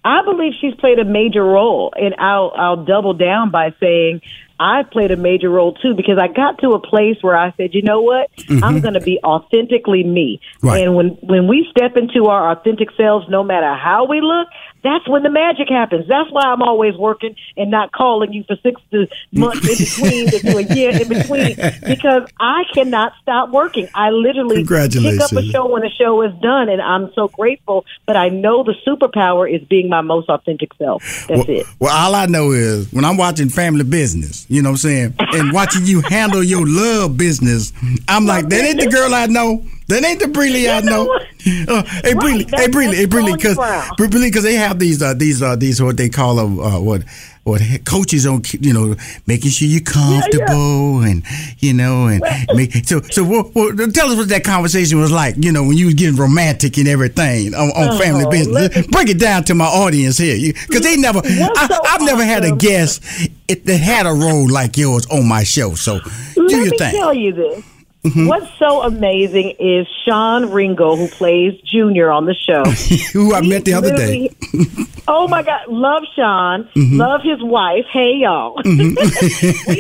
I 0.05 0.23
believe 0.23 0.53
she's 0.61 0.75
played 0.75 0.99
a 0.99 1.05
major 1.05 1.43
role, 1.43 1.93
and 1.97 2.15
I'll 2.19 2.53
I'll 2.57 2.85
double 2.85 3.15
down 3.15 3.51
by 3.51 3.75
saying 3.81 4.21
I 4.61 4.83
played 4.85 5.11
a 5.11 5.17
major 5.17 5.49
role 5.49 5.73
too 5.75 5.95
because 5.95 6.19
I 6.19 6.29
got 6.29 6.59
to 6.61 6.71
a 6.73 6.79
place 6.79 7.17
where 7.23 7.37
I 7.37 7.53
said, 7.57 7.71
you 7.73 7.83
know 7.83 8.03
what, 8.03 8.31
I'm 8.49 8.59
mm-hmm. 8.59 8.79
going 8.81 8.95
to 8.95 9.01
be 9.01 9.19
authentically 9.25 10.05
me, 10.05 10.41
Right. 10.63 10.83
and 10.83 10.95
when 10.95 11.09
when 11.23 11.49
we 11.49 11.67
step 11.71 11.97
into 11.97 12.27
our 12.27 12.53
authentic 12.53 12.89
selves, 12.97 13.27
no 13.29 13.43
matter 13.43 13.75
how 13.75 14.07
we 14.07 14.21
look, 14.21 14.49
that's 14.85 15.09
when 15.09 15.23
the 15.23 15.31
magic 15.31 15.69
happens. 15.69 16.07
That's 16.07 16.31
why 16.31 16.43
I'm 16.43 16.63
always 16.63 16.95
working 16.95 17.35
and 17.57 17.71
not 17.71 17.91
calling 17.91 18.33
you 18.33 18.45
for 18.45 18.57
six 18.63 18.81
to 18.93 19.09
months 19.33 19.67
in 19.67 19.79
between 19.79 20.31
to 20.31 20.39
do 20.39 20.59
a 20.59 20.75
year 20.75 20.91
in 20.91 21.09
between 21.09 21.57
because 21.87 22.29
I 22.39 22.65
cannot 22.75 23.15
stop 23.23 23.49
working. 23.49 23.89
I 23.95 24.11
literally 24.11 24.63
pick 24.63 25.21
up 25.21 25.33
a 25.33 25.43
show 25.43 25.73
when 25.73 25.83
the 25.83 25.91
show 25.99 26.21
is 26.23 26.35
done, 26.41 26.69
and 26.69 26.83
I'm 26.83 27.11
so 27.15 27.29
grateful. 27.29 27.87
But 28.07 28.17
I 28.17 28.29
know 28.29 28.63
the 28.63 28.75
superpower 28.87 29.51
is 29.53 29.67
being 29.67 29.89
my 29.89 30.03
most 30.03 30.29
authentic 30.29 30.75
self. 30.75 31.03
That's 31.29 31.49
well, 31.49 31.57
it. 31.59 31.67
Well, 31.81 31.97
all 31.97 32.15
I 32.15 32.27
know 32.27 32.53
is 32.53 32.93
when 32.93 33.07
I'm 33.07 33.17
watching 33.17 33.49
Family 33.49 33.85
Business, 33.85 34.45
you 34.51 34.61
know 34.61 34.71
what 34.71 34.85
I'm 34.85 35.15
saying, 35.15 35.15
and 35.19 35.53
watching 35.53 35.87
you 35.87 36.03
handle 36.03 36.43
your 36.43 36.67
love 36.67 37.17
business, 37.17 37.73
I'm 38.07 38.27
like, 38.27 38.49
that 38.51 38.65
ain't 38.65 38.81
the 38.81 38.89
girl 38.91 39.15
I 39.15 39.27
know. 39.27 39.65
That 39.89 40.03
ain't 40.05 40.21
the 40.21 40.27
Brely 40.29 40.69
I 40.71 40.81
know. 40.81 41.13
Uh, 41.15 41.83
hey, 42.03 42.15
Brely, 42.15 42.45
hey, 42.55 42.69
Brely, 42.69 42.95
hey, 42.95 43.07
Brely, 43.07 43.35
because. 43.37 43.57
Brely, 43.99 44.29
because 44.29 44.43
they 44.43 44.55
have 44.55 44.79
these, 44.79 45.03
uh, 45.03 45.13
these, 45.15 45.43
uh, 45.43 45.57
these 45.57 45.83
what 45.83 45.97
they 45.99 46.09
call 46.09 46.37
them, 46.37 46.59
uh, 46.59 46.81
what, 46.81 47.03
what 47.43 47.61
coaches 47.85 48.25
on, 48.27 48.41
you 48.61 48.73
know, 48.73 48.95
making 49.27 49.51
sure 49.51 49.69
you're 49.69 49.83
comfortable 49.83 51.01
and 51.03 51.23
you 51.59 51.75
know, 51.75 52.07
and 52.07 52.23
make 52.55 52.73
so. 52.87 53.03
So, 53.03 53.23
what, 53.23 53.55
what, 53.55 53.77
tell 53.93 54.09
us 54.11 54.17
what 54.17 54.31
that 54.31 54.45
conversation 54.45 54.99
was 54.99 55.13
like. 55.13 55.35
You 55.39 55.53
know, 55.53 55.63
when 55.63 55.77
you 55.77 55.85
was 55.87 55.95
getting 55.95 56.17
romantic 56.17 56.79
and 56.79 56.89
everything 56.89 57.55
on, 57.55 57.69
on 57.73 57.99
Family 58.01 58.25
Oh, 58.25 58.31
Business. 58.31 58.75
me- 58.75 58.87
Break 58.91 59.11
it 59.11 59.19
down 59.21 59.45
to 59.45 59.55
my 59.55 59.67
audience 59.67 60.17
here, 60.17 60.55
because 60.67 60.81
they 60.81 60.97
never. 60.97 61.21
I, 61.23 61.67
so 61.69 61.79
I've 61.87 62.01
never 62.01 62.25
had 62.25 62.45
a 62.45 62.57
guest 62.57 63.03
that 63.49 63.77
had 63.79 64.07
a 64.07 64.13
role 64.15 64.49
like 64.51 64.79
yours 64.79 65.05
on 65.07 65.29
my 65.29 65.43
show. 65.45 65.75
So 65.75 65.99
do 66.01 66.43
Let 66.43 66.51
your 66.51 66.65
me 66.71 66.79
thing. 66.79 66.95
Tell 66.95 67.13
you 67.13 67.33
this. 67.35 67.63
What's 68.05 68.47
so 68.59 68.83
amazing 68.83 69.55
is 69.59 69.87
Sean 70.05 70.51
Ringgold, 70.51 70.99
who 70.99 71.09
plays 71.09 71.59
Junior 71.63 72.11
on 72.11 72.27
the 72.27 72.35
show. 72.35 72.63
Who 73.13 73.35
I 73.35 73.41
met 73.41 73.65
the 73.65 73.73
other 73.73 73.97
day. 73.97 74.29
Mm-hmm. 74.29 74.83
oh 75.09 75.27
my 75.29 75.43
God, 75.43 75.69
love 75.69 76.03
Sean, 76.15 76.69
love 76.77 77.23
his 77.23 77.43
wife. 77.43 77.87
Hey 77.91 78.17
y'all, 78.17 78.61
we, 78.65 78.95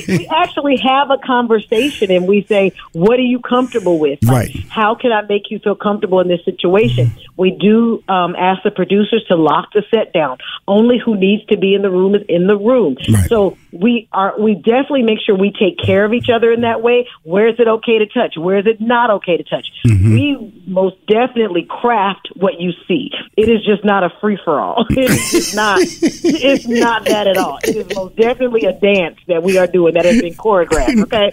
we 0.09 0.29
actually 0.35 0.77
have 0.79 1.11
a 1.11 1.19
conversation 1.19 2.11
and 2.11 2.27
we 2.27 2.47
say, 2.49 2.73
"What 2.93 3.19
are 3.19 3.23
you 3.23 3.41
comfortable 3.41 3.99
with? 3.99 4.23
Like, 4.23 4.35
Right. 4.35 4.67
How 4.69 4.95
can 4.95 5.13
I 5.13 5.23
make 5.23 5.51
you 5.51 5.59
feel 5.59 5.75
comfortable 5.75 6.21
in 6.21 6.29
this 6.29 6.45
situation?" 6.45 7.13
We 7.37 7.51
do 7.51 8.03
um, 8.09 8.37
ask 8.37 8.63
the 8.63 8.71
producers 8.71 9.25
to 9.29 9.37
lock 9.37 9.73
the 9.75 9.83
set 9.91 10.13
down. 10.13 10.39
Only 10.69 10.99
who 10.99 11.17
needs 11.17 11.45
to 11.47 11.57
be 11.57 11.75
in 11.75 11.83
the 11.83 11.91
room 11.91 12.15
is 12.15 12.23
in 12.29 12.47
the 12.47 12.57
room. 12.57 12.97
Right. 13.13 13.29
So 13.29 13.59
we 13.73 14.09
are 14.13 14.41
we 14.41 14.55
definitely 14.55 15.03
make 15.03 15.19
sure 15.25 15.37
we 15.37 15.53
take 15.53 15.79
care 15.85 16.05
of 16.05 16.13
each 16.13 16.29
other 16.35 16.53
in 16.53 16.63
that 16.63 16.81
way. 16.81 17.09
Where 17.23 17.49
is 17.49 17.57
it 17.59 17.69
okay 17.69 17.99
to 17.99 18.07
touch? 18.15 18.35
Where 18.37 18.59
is 18.59 18.67
it 18.67 18.81
not 18.81 19.11
okay 19.11 19.37
to 19.37 19.43
touch? 19.43 19.67
Mm-hmm. 19.87 20.13
We 20.13 20.63
most 20.67 20.97
definitely 21.07 21.67
craft 21.69 22.29
what 22.37 22.61
you 22.61 22.73
see. 22.89 23.11
It 23.37 23.49
is 23.49 23.65
just 23.65 23.85
not 23.85 24.05
a 24.05 24.11
free 24.21 24.39
for 24.43 24.61
all. 24.61 24.87
It's 24.97 25.55
not. 25.55 25.81
It's 25.83 26.67
not 26.67 27.05
that 27.07 27.27
at 27.27 27.37
all. 27.37 27.59
It 27.65 27.77
is 27.77 27.97
most 27.97 28.17
definitely 28.17 28.65
a 28.65 28.73
dance 28.73 29.19
that 29.27 29.43
we 29.43 29.59
are 29.59 29.67
doing 29.67 29.95
that 29.95 30.05
has 30.05 30.21
been 30.21 30.35
choreographed. 30.35 30.95
Okay. 31.05 31.33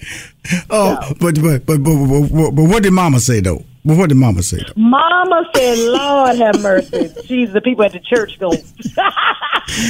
Oh, 0.69 0.97
but 1.19 1.35
but, 1.35 1.65
but 1.65 1.83
but 1.83 1.95
but 1.95 2.29
but 2.29 2.51
but 2.51 2.63
what 2.63 2.83
did 2.83 2.91
Mama 2.91 3.19
say 3.19 3.39
though? 3.39 3.63
But 3.83 3.97
what 3.97 4.09
did 4.09 4.15
Mama 4.15 4.43
say 4.43 4.57
though? 4.57 4.73
Mama 4.79 5.43
said, 5.55 5.77
"Lord 5.79 6.37
have 6.37 6.61
mercy." 6.61 7.09
She's 7.25 7.51
the 7.51 7.61
people 7.61 7.83
at 7.83 7.93
the 7.93 7.99
church 7.99 8.37
going. 8.39 8.59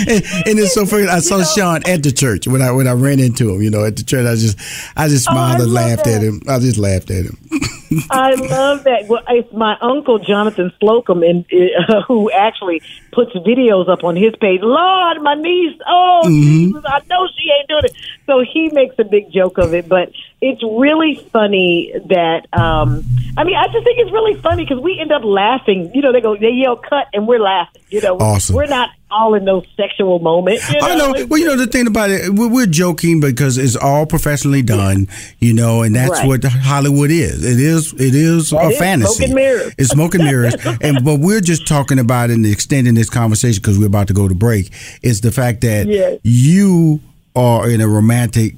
And, 0.08 0.24
and 0.46 0.60
it's 0.60 0.76
so 0.76 0.86
funny. 0.86 1.08
I 1.08 1.20
saw 1.20 1.44
Sean 1.44 1.82
at 1.88 2.04
the 2.04 2.12
church 2.12 2.48
when 2.48 2.62
I 2.62 2.70
when 2.72 2.88
I 2.88 2.92
ran 2.92 3.20
into 3.20 3.50
him. 3.52 3.64
You 3.64 3.72
know, 3.72 3.84
at 3.84 3.96
the 3.96 4.04
church, 4.04 4.28
I 4.28 4.36
just 4.36 4.60
I 4.96 5.08
just 5.08 5.28
Oh, 5.28 5.34
smiled 5.34 5.62
and 5.62 5.74
love 5.74 5.90
laughed 5.90 6.08
at 6.08 6.22
him. 6.22 6.42
I 6.48 6.60
just 6.60 6.78
laughed 6.78 7.10
at 7.10 7.26
him. 7.26 7.38
I 8.12 8.36
love 8.36 8.84
that. 8.84 9.08
Well, 9.08 9.24
it's 9.30 9.52
my 9.54 9.78
uncle 9.82 10.20
Jonathan 10.20 10.72
Slocumb, 10.80 11.28
and 11.28 11.46
uh, 11.90 12.02
who 12.04 12.30
actually 12.32 12.82
puts 13.12 13.32
videos 13.34 13.90
up 13.90 14.04
on 14.04 14.16
his 14.16 14.36
page. 14.40 14.62
Lord, 14.62 15.22
my 15.24 15.34
niece. 15.36 15.80
Oh, 15.88 16.22
Jesus, 16.28 16.84
I 16.86 17.00
know 17.10 17.28
she 17.36 17.50
ain't 17.58 17.68
doing 17.68 17.86
it. 17.86 17.94
So 18.28 18.44
he 18.54 18.70
makes 18.74 18.96
a 19.00 19.04
big 19.04 19.32
joke 19.32 19.58
of 19.58 19.74
it, 19.74 19.90
but 19.90 20.12
it's 20.42 20.62
really 20.64 21.16
funny 21.32 21.94
that. 22.08 22.48
um 22.54 23.04
I 23.38 23.46
mean, 23.46 23.56
I 23.56 23.68
just 23.68 23.86
think 23.86 23.98
it's 23.98 24.12
really 24.12 24.34
funny 24.42 24.66
because 24.66 24.84
we 24.84 25.00
end 25.00 25.12
up 25.14 25.24
laughing. 25.24 25.90
You 25.96 26.02
know, 26.02 26.12
they 26.12 26.20
go, 26.20 26.36
they 26.36 26.50
yell 26.50 26.76
"cut," 26.76 27.08
and 27.14 27.26
we're 27.28 27.40
laughing. 27.40 27.82
You 27.90 28.02
know, 28.02 28.18
Awesome. 28.18 28.56
we're 28.58 28.66
not 28.68 28.90
all 29.10 29.36
in 29.36 29.46
those 29.46 29.66
sexual 29.78 30.20
moments. 30.20 30.70
You 30.72 30.80
know? 30.82 30.86
I 30.88 30.96
know. 30.96 31.26
Well, 31.28 31.40
you 31.40 31.46
know 31.46 31.56
the 31.56 31.68
thing 31.68 31.88
about 31.88 32.10
it, 32.10 32.30
we're, 32.34 32.50
we're 32.50 32.66
joking 32.66 33.22
because 33.22 33.58
it's 33.58 33.78
all 33.78 34.06
professionally 34.06 34.62
done. 34.62 35.08
You 35.40 35.54
know, 35.54 35.82
and 35.84 35.96
that's 35.96 36.10
Right. 36.12 36.28
what 36.28 36.44
Hollywood 36.44 37.10
is. 37.10 37.46
It 37.46 37.60
is. 37.60 37.94
It 37.94 38.14
is 38.16 38.50
That 38.50 38.66
a 38.66 38.70
is 38.70 38.78
fantasy. 38.80 39.14
smoke 39.14 39.26
and 39.28 39.36
mirrors. 39.36 39.74
It's 39.78 39.90
smoke 39.92 40.16
and 40.16 40.24
mirrors. 40.26 40.56
and 40.82 41.04
but 41.06 41.20
we're 41.22 41.40
just 41.42 41.66
talking 41.68 42.00
about 42.00 42.32
and 42.32 42.46
extending 42.46 42.96
this 42.96 43.10
conversation 43.10 43.62
because 43.62 43.80
we're 43.80 43.88
about 43.88 44.08
to 44.10 44.14
go 44.14 44.28
to 44.28 44.36
break. 44.36 44.72
Is 45.04 45.22
the 45.22 45.32
fact 45.32 45.62
that 45.62 45.88
Yes. 45.88 46.20
you 46.24 47.00
are 47.36 47.70
in 47.70 47.80
a 47.80 47.88
romantic 47.88 48.56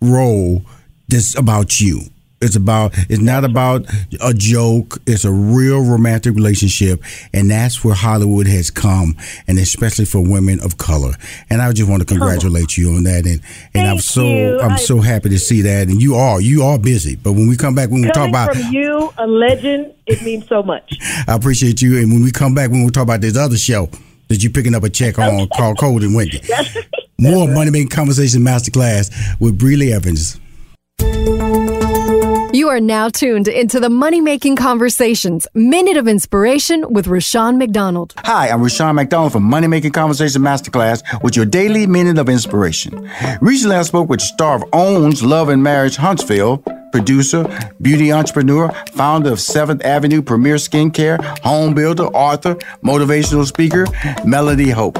role 0.00 0.62
that's 1.08 1.36
about 1.38 1.80
you. 1.80 2.02
It's 2.40 2.54
about 2.54 2.92
it's 3.10 3.20
not 3.20 3.44
about 3.44 3.84
a 4.20 4.32
joke. 4.32 4.98
It's 5.08 5.24
a 5.24 5.32
real 5.32 5.82
romantic 5.84 6.36
relationship, 6.36 7.02
and 7.32 7.50
that's 7.50 7.82
where 7.82 7.94
Hollywood 7.94 8.46
has 8.46 8.70
come, 8.70 9.16
and 9.48 9.58
especially 9.58 10.04
for 10.04 10.20
women 10.20 10.60
of 10.60 10.78
color. 10.78 11.14
And 11.50 11.60
I 11.60 11.72
just 11.72 11.90
want 11.90 12.00
to 12.00 12.06
congratulate 12.06 12.76
you 12.76 12.92
on 12.92 13.02
that, 13.04 13.26
and 13.26 13.40
and 13.74 13.88
I'm 13.88 13.98
so 13.98 14.22
you. 14.22 14.60
I'm 14.60 14.72
I- 14.72 14.76
so 14.76 15.00
happy 15.00 15.30
to 15.30 15.38
see 15.38 15.62
that. 15.62 15.88
And 15.88 16.00
you 16.00 16.14
are 16.14 16.40
you 16.40 16.62
are 16.62 16.78
busy, 16.78 17.16
but 17.16 17.32
when 17.32 17.48
we 17.48 17.56
come 17.56 17.74
back, 17.74 17.90
when 17.90 18.02
we 18.02 18.10
talk 18.12 18.28
about, 18.28 18.54
from 18.54 18.72
you, 18.72 19.12
a 19.18 19.26
legend, 19.26 19.92
it 20.06 20.22
means 20.22 20.46
so 20.46 20.62
much. 20.62 20.96
I 21.26 21.34
appreciate 21.34 21.82
you. 21.82 21.98
And 21.98 22.12
when 22.12 22.22
we 22.22 22.30
come 22.30 22.54
back, 22.54 22.70
when 22.70 22.84
we 22.84 22.90
talk 22.92 23.02
about 23.02 23.20
this 23.20 23.36
other 23.36 23.58
show 23.58 23.88
that 24.28 24.44
you 24.44 24.50
picking 24.50 24.76
up 24.76 24.84
a 24.84 24.90
check 24.90 25.18
on 25.18 25.48
called 25.48 25.78
Cold 25.78 26.04
and 26.04 26.14
Wendy. 26.14 26.40
More 27.18 27.48
Money 27.48 27.72
Making 27.72 27.88
Conversation 27.88 28.42
Masterclass 28.42 29.10
with 29.40 29.58
Brely 29.58 29.92
Evans. 29.92 30.38
You 32.58 32.68
are 32.70 32.80
now 32.80 33.08
tuned 33.08 33.46
into 33.46 33.78
the 33.78 33.90
Money 33.90 34.20
Making 34.20 34.56
Conversations 34.56 35.46
Minute 35.54 35.96
of 35.96 36.08
Inspiration 36.08 36.92
with 36.92 37.06
Rushion 37.06 37.56
McDonald. 37.58 38.14
Hi, 38.18 38.48
I'm 38.48 38.62
Rushion 38.62 38.96
McDonald 38.96 39.32
from 39.32 39.42
Money 39.44 39.66
Making 39.66 39.92
Conversation 39.92 40.42
Masterclass 40.42 41.02
with 41.22 41.36
your 41.36 41.44
daily 41.44 41.86
minute 41.86 42.18
of 42.18 42.28
inspiration. 42.28 43.08
Recently, 43.40 43.76
I 43.76 43.82
spoke 43.82 44.08
with 44.08 44.20
star 44.20 44.56
of 44.56 44.62
OWN's 44.72 45.22
Love 45.22 45.50
and 45.50 45.62
Marriage 45.62 45.96
Huntsville, 45.96 46.58
producer, 46.90 47.46
beauty 47.80 48.12
entrepreneur, 48.12 48.72
founder 48.92 49.30
of 49.32 49.38
7th 49.38 49.84
Avenue 49.84 50.22
Premier 50.22 50.56
Skincare, 50.56 51.22
home 51.40 51.74
builder, 51.74 52.06
author, 52.06 52.54
motivational 52.82 53.46
speaker, 53.46 53.86
Melody 54.24 54.70
Holt. 54.70 54.96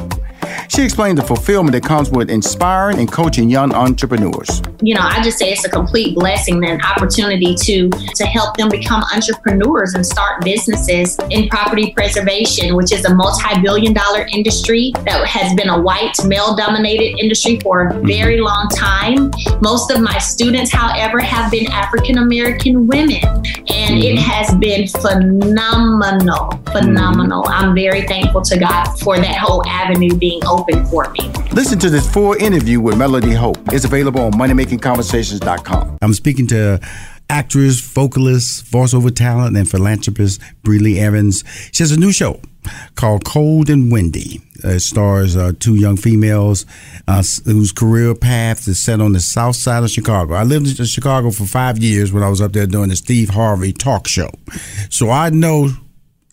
She 0.69 0.83
explained 0.83 1.19
the 1.19 1.23
fulfillment 1.23 1.73
that 1.73 1.83
comes 1.83 2.11
with 2.11 2.31
inspiring 2.31 2.99
and 2.99 3.11
coaching 3.11 3.51
young 3.51 3.73
entrepreneurs. 3.75 4.63
you 4.81 4.95
know, 4.95 5.03
I 5.03 5.23
just 5.23 5.39
say 5.39 5.51
it's 5.51 5.65
a 5.65 5.69
complete 5.69 6.15
blessing 6.15 6.65
and 6.65 6.81
opportunity 6.83 7.55
to 7.55 7.89
to 7.91 8.25
help 8.25 8.57
them 8.57 8.69
become 8.69 9.03
entrepreneurs 9.15 9.95
and 9.95 10.07
start 10.07 10.45
businesses 10.45 11.19
in 11.31 11.49
property 11.49 11.93
preservation, 11.93 12.77
which 12.77 12.93
is 12.93 13.05
a 13.05 13.15
multi-billion 13.15 13.93
dollar 13.93 14.27
industry 14.33 14.93
that 15.05 15.27
has 15.27 15.55
been 15.55 15.69
a 15.69 15.81
white 15.81 16.15
male-dominated 16.25 17.19
industry 17.19 17.59
for 17.61 17.89
a 17.89 17.93
mm-hmm. 17.93 18.07
very 18.07 18.41
long 18.41 18.69
time. 18.69 19.31
Most 19.61 19.91
of 19.91 20.01
my 20.01 20.19
students, 20.19 20.73
however, 20.73 21.21
have 21.21 21.51
been 21.51 21.71
African 21.73 22.19
American 22.19 22.87
women, 22.87 23.25
and 23.25 23.99
it 23.99 24.17
mm-hmm. 24.17 24.31
has 24.31 24.55
been 24.57 24.87
phenomenal, 24.89 26.51
phenomenal. 26.73 27.43
Mm-hmm. 27.45 27.67
I'm 27.67 27.75
very 27.75 28.07
thankful 28.07 28.43
to 28.43 28.59
God 28.59 28.85
for 29.01 29.19
that 29.19 29.37
whole 29.37 29.67
avenue 29.67 30.15
being 30.17 30.38
open 30.47 30.85
for 30.87 31.11
me. 31.11 31.33
Listen 31.53 31.79
to 31.79 31.91
this 31.91 32.11
full 32.13 32.35
interview 32.35 32.81
with 32.81 32.97
Melody 32.99 33.33
Holt. 33.33 33.59
It's 33.73 33.85
available 33.85 34.21
on 34.23 34.33
moneymakingconversations.com. 34.33 35.99
I'm 36.03 36.15
speaking 36.15 36.47
to 36.49 36.81
actress, 37.31 37.81
vocalist, 37.81 38.65
voiceover 38.65 39.15
talent, 39.15 39.57
and 39.57 39.69
philanthropist 39.69 40.41
Brely 40.63 40.99
Evans. 40.99 41.45
She 41.73 41.83
has 41.83 41.93
a 41.93 41.99
new 41.99 42.13
show 42.13 42.41
called 42.95 43.25
Cold 43.25 43.71
and 43.71 43.91
Windy. 43.93 44.41
Uh, 44.65 44.71
it 44.71 44.81
stars 44.81 45.37
uh, 45.37 45.53
two 45.59 45.77
young 45.77 45.97
females 45.97 46.67
uh, 47.07 47.23
whose 47.45 47.73
career 47.73 48.15
path 48.15 48.67
is 48.67 48.81
set 48.81 49.01
on 49.01 49.13
the 49.13 49.21
south 49.21 49.57
side 49.57 49.85
of 49.85 49.91
Chicago. 49.91 50.35
I 50.35 50.43
lived 50.43 50.79
in 50.79 50.87
Chicago 50.87 51.31
for 51.31 51.45
five 51.45 51.79
years 51.79 52.13
when 52.13 52.23
I 52.23 52.29
was 52.29 52.41
up 52.41 52.53
there 52.53 52.67
doing 52.67 52.89
the 52.89 52.97
Steve 52.97 53.31
Harvey 53.31 53.73
talk 53.73 54.09
show. 54.09 54.31
So 54.91 55.11
I 55.11 55.31
know 55.31 55.71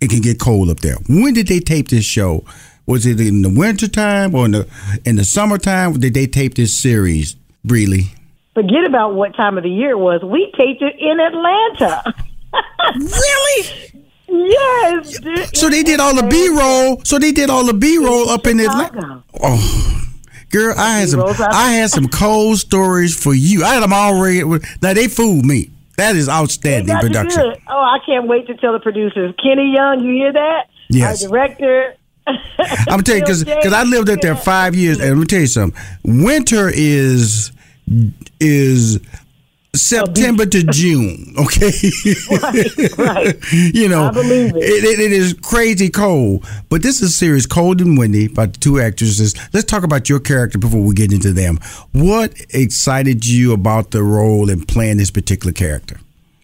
it 0.01 0.09
can 0.09 0.21
get 0.21 0.39
cold 0.39 0.69
up 0.69 0.79
there. 0.79 0.95
When 1.07 1.33
did 1.33 1.47
they 1.47 1.59
tape 1.59 1.89
this 1.89 2.05
show? 2.05 2.43
Was 2.85 3.05
it 3.05 3.19
in 3.19 3.41
the 3.41 3.49
wintertime 3.49 4.35
or 4.35 4.45
in 4.45 4.51
the 4.51 4.67
in 5.05 5.15
the 5.15 5.23
summertime? 5.23 5.93
Did 5.93 6.13
they 6.13 6.27
tape 6.27 6.55
this 6.55 6.73
series, 6.73 7.35
Brely? 7.65 8.13
Forget 8.53 8.85
about 8.87 9.15
what 9.15 9.35
time 9.35 9.57
of 9.57 9.63
the 9.63 9.69
year 9.69 9.91
it 9.91 9.97
was. 9.97 10.21
We 10.23 10.51
taped 10.57 10.81
it 10.81 10.95
in 10.99 11.19
Atlanta. 11.19 12.13
really? 12.95 13.95
Yes. 14.27 15.19
So 15.59 15.69
they 15.69 15.83
did 15.83 15.99
all 15.99 16.15
the 16.15 16.23
B 16.23 16.49
roll. 16.49 17.01
So 17.03 17.19
they 17.19 17.31
did 17.31 17.49
all 17.49 17.65
the 17.65 17.73
B 17.73 17.97
roll 17.97 18.29
up 18.29 18.45
in 18.47 18.59
Atlanta. 18.59 19.23
Oh, 19.41 20.01
girl, 20.51 20.73
I 20.77 20.99
had 20.99 21.09
some. 21.09 21.21
I 21.21 21.71
had 21.73 21.89
some 21.89 22.07
cold 22.07 22.59
stories 22.59 23.17
for 23.21 23.33
you. 23.33 23.63
I 23.63 23.73
had 23.73 23.83
them 23.83 23.93
already. 23.93 24.43
Now 24.81 24.93
they 24.93 25.07
fooled 25.07 25.45
me. 25.45 25.71
That 25.97 26.15
is 26.15 26.27
outstanding 26.27 26.97
production. 26.97 27.55
Oh, 27.67 27.79
I 27.79 27.99
can't 28.05 28.27
wait 28.27 28.47
to 28.47 28.55
tell 28.57 28.73
the 28.73 28.79
producers. 28.79 29.33
Kenny 29.41 29.73
Young, 29.73 30.03
you 30.03 30.13
hear 30.13 30.33
that? 30.33 30.67
Yes. 30.89 31.23
Our 31.23 31.29
director. 31.29 31.95
I'm 32.27 32.85
gonna 32.87 33.03
tell 33.03 33.15
you 33.15 33.21
because 33.21 33.43
because 33.43 33.73
I 33.73 33.83
lived 33.83 34.09
up 34.09 34.21
there 34.21 34.35
five 34.35 34.75
years, 34.75 34.99
and 34.99 35.09
let 35.09 35.17
me 35.17 35.25
tell 35.25 35.39
you 35.39 35.47
something. 35.47 35.79
Winter 36.03 36.69
is 36.73 37.51
is 38.39 38.99
September 39.75 40.45
to 40.45 40.63
June. 40.63 41.33
Okay, 41.37 41.71
right, 42.31 42.97
right. 42.97 43.35
you 43.51 43.89
know, 43.89 44.05
I 44.05 44.11
believe 44.11 44.55
it. 44.55 44.63
It, 44.63 44.83
it. 44.83 44.99
it 44.99 45.11
is 45.11 45.33
crazy 45.33 45.89
cold, 45.89 46.45
but 46.69 46.81
this 46.81 47.01
is 47.01 47.09
a 47.09 47.13
series, 47.13 47.45
Cold 47.45 47.81
and 47.81 47.97
Windy, 47.97 48.27
by 48.27 48.47
the 48.47 48.57
two 48.57 48.79
actresses. 48.79 49.35
Let's 49.53 49.65
talk 49.65 49.83
about 49.83 50.09
your 50.09 50.19
character 50.19 50.57
before 50.57 50.81
we 50.81 50.93
get 50.95 51.11
into 51.11 51.33
them. 51.33 51.59
What 51.91 52.33
excited 52.51 53.25
you 53.25 53.53
about 53.53 53.91
the 53.91 54.03
role 54.03 54.49
and 54.49 54.67
playing 54.67 54.97
this 54.97 55.11
particular 55.11 55.53
character? 55.53 55.99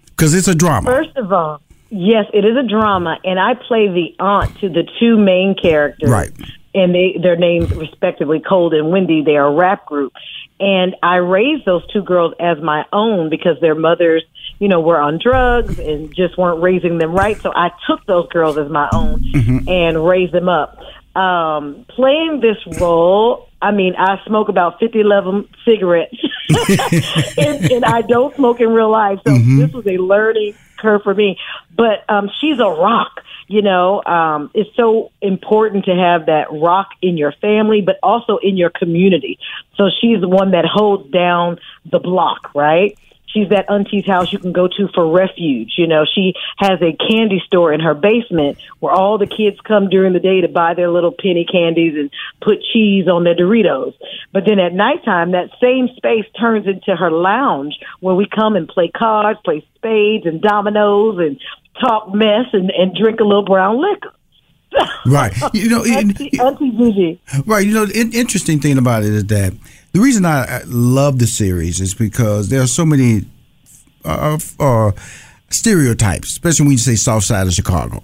Because 0.07 0.35
it's 0.35 0.47
a 0.47 0.55
drama. 0.55 0.91
First 0.91 1.17
of 1.17 1.31
all, 1.31 1.61
yes, 1.91 2.25
it 2.33 2.43
is 2.45 2.57
a 2.57 2.67
drama, 2.67 3.19
and 3.23 3.39
I 3.39 3.53
play 3.53 3.87
the 3.87 4.15
aunt 4.19 4.57
to 4.61 4.69
the 4.69 4.83
two 4.99 5.17
main 5.17 5.55
characters. 5.61 6.09
Right. 6.09 6.31
And 6.73 6.95
they 6.95 7.17
their 7.21 7.35
names 7.35 7.69
respectively 7.75 8.39
Cold 8.39 8.73
and 8.73 8.91
Windy. 8.91 9.23
They 9.23 9.35
are 9.35 9.47
a 9.47 9.53
rap 9.53 9.85
group. 9.85 10.13
And 10.59 10.95
I 11.03 11.15
raised 11.17 11.65
those 11.65 11.85
two 11.91 12.01
girls 12.03 12.33
as 12.39 12.61
my 12.61 12.85
own 12.93 13.29
because 13.29 13.59
their 13.59 13.75
mothers, 13.75 14.23
you 14.59 14.67
know, 14.69 14.79
were 14.79 15.01
on 15.01 15.19
drugs 15.21 15.79
and 15.79 16.15
just 16.15 16.37
weren't 16.37 16.61
raising 16.61 16.97
them 16.97 17.11
right. 17.13 17.35
So 17.41 17.51
I 17.53 17.71
took 17.87 18.05
those 18.05 18.27
girls 18.29 18.57
as 18.57 18.69
my 18.69 18.87
own 18.93 19.21
Mm-hmm. 19.33 19.67
and 19.67 20.05
raised 20.07 20.33
them 20.33 20.47
up. 20.47 20.77
Um, 21.15 21.85
playing 21.89 22.39
this 22.41 22.57
role, 22.79 23.49
I 23.61 23.71
mean, 23.71 23.95
I 23.97 24.23
smoke 24.25 24.47
about 24.49 24.79
50 24.79 24.99
11 25.01 25.49
cigarettes 25.65 26.15
and, 27.37 27.71
and 27.71 27.83
I 27.85 28.01
don't 28.01 28.33
smoke 28.35 28.61
in 28.61 28.69
real 28.69 28.89
life. 28.89 29.19
So 29.27 29.33
this 29.37 29.73
was 29.73 29.85
a 29.87 29.97
learning 29.97 30.55
curve 30.81 31.01
for 31.03 31.13
me. 31.13 31.37
But 31.75 32.09
um, 32.09 32.29
she's 32.39 32.59
a 32.59 32.69
rock. 32.69 33.21
You 33.47 33.61
know, 33.61 34.01
um, 34.03 34.49
it's 34.53 34.69
so 34.77 35.11
important 35.21 35.85
to 35.85 35.95
have 35.95 36.27
that 36.27 36.47
rock 36.51 36.87
in 37.01 37.17
your 37.17 37.33
family, 37.33 37.81
but 37.81 37.99
also 38.01 38.37
in 38.37 38.55
your 38.55 38.69
community. 38.69 39.39
So 39.75 39.89
she's 39.99 40.21
the 40.21 40.29
one 40.29 40.51
that 40.51 40.65
holds 40.65 41.11
down 41.11 41.59
the 41.89 41.99
block, 41.99 42.55
right? 42.55 42.97
She's 43.33 43.49
that 43.49 43.69
auntie's 43.69 44.05
house 44.05 44.31
you 44.31 44.39
can 44.39 44.51
go 44.51 44.67
to 44.67 44.87
for 44.93 45.09
refuge. 45.09 45.73
You 45.77 45.87
know, 45.87 46.05
she 46.05 46.33
has 46.57 46.81
a 46.81 46.93
candy 46.93 47.41
store 47.45 47.73
in 47.73 47.79
her 47.79 47.93
basement 47.93 48.57
where 48.79 48.93
all 48.93 49.17
the 49.17 49.27
kids 49.27 49.59
come 49.61 49.89
during 49.89 50.13
the 50.13 50.19
day 50.19 50.41
to 50.41 50.47
buy 50.47 50.73
their 50.73 50.89
little 50.89 51.11
penny 51.11 51.45
candies 51.49 51.93
and 51.95 52.11
put 52.41 52.63
cheese 52.73 53.07
on 53.07 53.23
their 53.23 53.35
Doritos. 53.35 53.93
But 54.33 54.45
then 54.45 54.59
at 54.59 54.73
nighttime, 54.73 55.31
that 55.31 55.49
same 55.61 55.87
space 55.95 56.25
turns 56.39 56.67
into 56.67 56.95
her 56.95 57.11
lounge 57.11 57.79
where 57.99 58.15
we 58.15 58.27
come 58.27 58.55
and 58.55 58.67
play 58.67 58.89
cards, 58.89 59.39
play 59.43 59.65
spades 59.75 60.25
and 60.25 60.41
dominoes 60.41 61.17
and 61.19 61.39
talk 61.79 62.13
mess 62.13 62.45
and, 62.53 62.69
and 62.71 62.95
drink 62.95 63.19
a 63.19 63.23
little 63.23 63.45
brown 63.45 63.81
liquor. 63.81 64.13
Right. 65.05 65.33
You 65.53 65.69
know, 65.69 65.83
Auntie, 65.85 66.39
Auntie 66.39 66.71
Gigi. 66.71 67.21
Right. 67.45 67.65
You 67.65 67.73
know, 67.73 67.85
the 67.85 67.99
in- 67.99 68.13
interesting 68.13 68.59
thing 68.59 68.77
about 68.77 69.03
it 69.03 69.09
is 69.09 69.25
that 69.25 69.53
the 69.93 69.99
reason 69.99 70.25
I 70.25 70.61
love 70.65 71.19
the 71.19 71.27
series 71.27 71.81
is 71.81 71.93
because 71.93 72.49
there 72.49 72.61
are 72.61 72.67
so 72.67 72.85
many 72.85 73.25
uh, 74.05 74.37
uh, 74.59 74.91
stereotypes, 75.49 76.29
especially 76.29 76.65
when 76.65 76.71
you 76.73 76.77
say 76.77 76.95
South 76.95 77.23
Side 77.23 77.47
of 77.47 77.53
Chicago. 77.53 78.03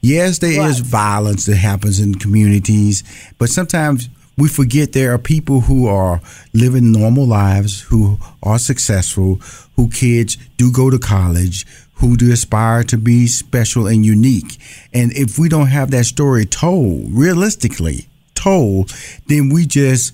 Yes, 0.00 0.38
there 0.38 0.68
is 0.68 0.80
violence 0.80 1.46
that 1.46 1.56
happens 1.56 1.98
in 1.98 2.16
communities, 2.16 3.02
but 3.38 3.48
sometimes 3.48 4.10
we 4.36 4.48
forget 4.48 4.92
there 4.92 5.14
are 5.14 5.18
people 5.18 5.62
who 5.62 5.86
are 5.86 6.20
living 6.52 6.92
normal 6.92 7.26
lives, 7.26 7.82
who 7.82 8.18
are 8.42 8.58
successful, 8.58 9.36
who 9.76 9.88
kids 9.88 10.36
do 10.56 10.70
go 10.70 10.90
to 10.90 10.98
college, 10.98 11.66
who 11.94 12.16
do 12.16 12.32
aspire 12.32 12.82
to 12.84 12.98
be 12.98 13.26
special 13.26 13.86
and 13.86 14.04
unique. 14.04 14.58
And 14.92 15.12
if 15.12 15.38
we 15.38 15.48
don't 15.48 15.68
have 15.68 15.90
that 15.92 16.04
story 16.04 16.44
told, 16.44 17.06
realistically 17.10 18.06
told, 18.34 18.92
then 19.28 19.48
we 19.48 19.66
just 19.66 20.12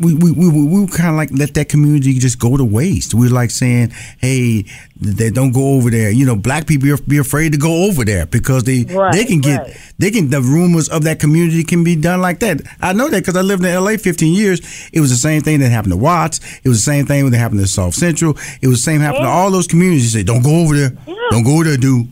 we 0.00 0.14
we 0.14 0.30
we, 0.32 0.48
we, 0.48 0.64
we 0.64 0.86
kind 0.86 1.10
of 1.10 1.16
like 1.16 1.30
let 1.32 1.52
that 1.54 1.68
community 1.68 2.14
just 2.18 2.38
go 2.38 2.56
to 2.56 2.64
waste. 2.64 3.12
We're 3.14 3.28
like 3.30 3.50
saying, 3.50 3.90
"Hey, 4.18 4.64
they 4.96 5.30
don't 5.30 5.52
go 5.52 5.74
over 5.74 5.90
there." 5.90 6.10
You 6.10 6.24
know, 6.24 6.36
black 6.36 6.66
people 6.66 6.90
are- 6.90 6.96
be 6.96 7.18
afraid 7.18 7.52
to 7.52 7.58
go 7.58 7.84
over 7.86 8.04
there 8.04 8.24
because 8.26 8.64
they 8.64 8.84
Right, 8.84 9.12
they 9.12 9.24
can 9.24 9.40
get 9.40 9.60
right. 9.60 9.76
they 9.98 10.10
can 10.10 10.30
the 10.30 10.40
rumors 10.40 10.88
of 10.88 11.02
that 11.04 11.18
community 11.20 11.64
can 11.64 11.84
be 11.84 11.96
done 11.96 12.20
like 12.20 12.38
that. 12.40 12.62
I 12.80 12.92
know 12.94 13.08
that 13.10 13.20
because 13.20 13.36
I 13.36 13.42
lived 13.42 13.62
in 13.64 13.70
L.A. 13.70 13.98
15 13.98 14.32
years. 14.32 14.60
It 14.92 15.00
was 15.00 15.10
the 15.10 15.16
same 15.16 15.42
thing 15.42 15.60
that 15.60 15.70
happened 15.70 15.92
to 15.92 15.96
Watts. 15.98 16.40
It 16.62 16.68
was 16.68 16.78
the 16.78 16.90
same 16.90 17.04
thing 17.06 17.28
that 17.30 17.36
happened 17.38 17.60
to 17.60 17.66
South 17.66 17.94
Central. 17.94 18.38
It 18.62 18.68
was 18.68 18.78
the 18.78 18.82
same 18.90 19.00
happened 19.00 19.24
to 19.24 19.28
all 19.28 19.50
those 19.50 19.66
communities. 19.66 20.12
They 20.12 20.20
say, 20.20 20.24
"Don't 20.24 20.42
go 20.42 20.56
over 20.62 20.74
there. 20.76 20.92
Don't 21.30 21.42
go 21.44 21.54
over 21.56 21.64
there, 21.64 21.76
dude." 21.76 22.08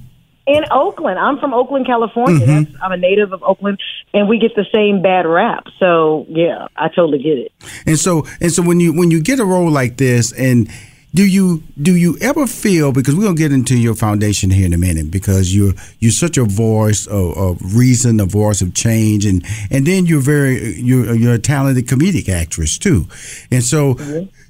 In 0.57 0.65
Oakland. 0.71 1.19
I'm 1.19 1.39
from 1.39 1.53
Oakland, 1.55 1.87
California. 1.87 2.47
Mhm. 2.47 2.65
That's, 2.71 2.83
I'm 2.83 2.93
a 2.93 2.97
native 2.97 3.33
of 3.33 3.43
Oakland, 3.43 3.79
and 4.15 4.29
we 4.29 4.39
get 4.39 4.55
the 4.55 4.67
same 4.73 5.03
bad 5.03 5.27
rap. 5.27 5.67
So 5.79 6.27
yeah, 6.29 6.67
I 6.77 6.89
totally 6.89 7.19
get 7.19 7.39
it. 7.39 7.53
And 7.87 7.99
so 7.99 8.27
and 8.41 8.53
so 8.53 8.63
when 8.63 8.81
you 8.81 8.93
when 8.93 9.11
you 9.11 9.21
get 9.23 9.41
a 9.41 9.45
role 9.45 9.71
like 9.71 9.97
this 9.97 10.33
and 10.33 10.69
do 11.15 11.27
you 11.27 11.63
do 11.81 11.95
you 11.95 12.17
ever 12.23 12.47
feel 12.47 12.91
because 12.91 13.15
we're 13.15 13.25
gonna 13.25 13.35
get 13.37 13.53
into 13.53 13.77
your 13.77 13.95
foundation 13.95 14.49
here 14.51 14.65
in 14.65 14.73
a 14.73 14.79
minute 14.79 15.11
because 15.11 15.55
you're 15.55 15.75
you're 15.99 16.11
such 16.11 16.39
a 16.39 16.45
voice 16.45 17.07
of, 17.07 17.37
of 17.37 17.77
reason, 17.77 18.19
a 18.19 18.25
voice 18.25 18.63
of 18.63 18.73
change, 18.73 19.27
and 19.27 19.45
and 19.71 19.87
then 19.87 20.07
you're 20.07 20.23
very 20.23 20.81
you're 20.81 21.15
you're 21.15 21.35
a 21.35 21.39
talented 21.39 21.87
comedic 21.87 22.29
actress 22.29 22.79
too, 22.79 23.07
and 23.51 23.63
so. 23.63 23.97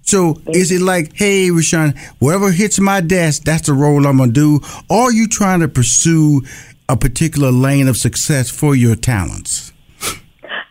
So 0.02 0.40
is 0.48 0.70
it 0.70 0.80
like, 0.80 1.12
hey, 1.14 1.50
Rushion, 1.50 1.94
whatever 2.18 2.50
hits 2.50 2.78
my 2.78 3.00
desk, 3.00 3.44
that's 3.44 3.66
the 3.66 3.72
role 3.72 4.06
I'm 4.06 4.18
gonna 4.18 4.32
do? 4.32 4.60
Or 4.90 5.04
are 5.04 5.12
you 5.12 5.28
trying 5.28 5.60
to 5.60 5.68
pursue 5.68 6.42
a 6.88 6.96
particular 6.96 7.50
lane 7.50 7.88
of 7.88 7.96
success 7.96 8.50
for 8.50 8.74
your 8.74 8.96
talents? 8.96 9.72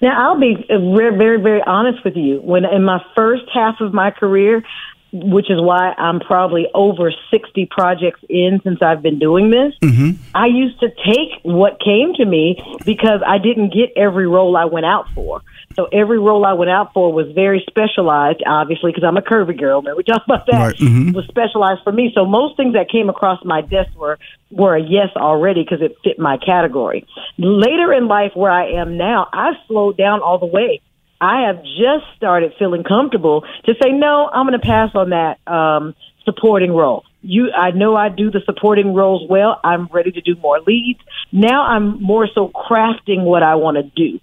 Now 0.02 0.30
I'll 0.30 0.40
be 0.40 0.66
very, 0.68 1.18
very, 1.18 1.42
very 1.42 1.62
honest 1.66 2.04
with 2.04 2.16
you. 2.16 2.42
When 2.42 2.66
in 2.66 2.84
my 2.84 3.04
first 3.16 3.44
half 3.54 3.82
of 3.82 3.94
my 3.94 4.12
career, 4.12 4.64
which 5.14 5.50
is 5.52 5.60
why 5.60 5.94
I'm 5.98 6.20
probably 6.20 6.68
over 6.74 7.14
60 7.32 7.66
projects 7.70 8.22
in 8.30 8.62
since 8.64 8.82
I've 8.82 9.02
been 9.02 9.20
doing 9.20 9.50
this. 9.50 9.74
Mm-hmm. 9.82 10.22
I 10.34 10.48
used 10.48 10.80
to 10.80 10.90
take 10.90 11.44
what 11.44 11.80
came 11.84 12.14
to 12.14 12.26
me 12.26 12.80
because 12.86 13.22
I 13.26 13.38
didn't 13.38 13.74
get 13.74 13.92
every 13.98 14.26
role 14.26 14.56
I 14.56 14.66
went 14.66 14.86
out 14.86 15.08
for. 15.14 15.42
So 15.76 15.86
every 15.92 16.20
role 16.20 16.46
I 16.46 16.54
went 16.54 16.72
out 16.72 16.94
for 16.94 17.12
was 17.12 17.28
very 17.34 17.64
specialized, 17.70 18.42
obviously, 18.46 18.92
because 18.92 19.04
I'm 19.04 19.18
a 19.18 19.22
curvy 19.22 19.58
girl. 19.58 19.82
Remember 19.82 19.98
we 19.98 20.04
talked 20.04 20.26
about 20.26 20.46
that? 20.48 20.58
Right, 20.58 20.76
mhm. 20.76 21.14
Was 21.14 21.26
specialized 21.28 21.82
for 21.84 21.92
me. 21.92 22.12
So 22.16 22.26
most 22.26 22.58
things 22.58 22.74
that 22.74 22.90
came 22.90 23.10
across 23.10 23.44
my 23.44 23.62
desk 23.62 23.92
were 23.96 24.20
were 24.50 24.76
a 24.76 24.82
yes 24.82 25.10
already 25.16 25.64
because 25.64 25.82
it 25.82 25.96
fit 26.04 26.20
my 26.20 26.38
category. 26.38 27.06
Later 27.38 27.94
in 27.94 28.08
life, 28.08 28.32
where 28.36 28.52
I 28.52 28.72
am 28.82 28.98
now, 28.98 29.28
I've 29.32 29.56
slowed 29.68 29.98
down 29.98 30.22
all 30.22 30.40
the 30.40 30.46
way. 30.46 30.82
I 31.22 31.48
have 31.48 31.64
just 31.64 32.06
started 32.18 32.54
feeling 32.58 32.84
comfortable 32.84 33.42
to 33.66 33.76
say 33.82 33.92
no. 33.92 34.28
I'm 34.34 34.48
going 34.48 34.60
to 34.60 34.66
pass 34.66 34.90
on 34.96 35.12
that 35.12 35.38
um, 35.46 35.94
supporting 36.26 36.72
role. 36.72 37.04
You, 37.22 37.52
I 37.52 37.70
know 37.70 37.96
I 37.96 38.10
do 38.10 38.32
the 38.32 38.42
supporting 38.46 38.96
roles 38.96 39.30
well. 39.30 39.60
I'm 39.64 39.88
ready 39.92 40.12
to 40.14 40.22
do 40.22 40.36
more 40.42 40.60
leads. 40.60 41.00
Now 41.32 41.64
I'm 41.64 42.02
more 42.02 42.28
so 42.34 42.50
crafting 42.50 43.24
what 43.24 43.44
I 43.44 43.56
want 43.56 43.78
to 43.78 43.84
do. 43.84 44.20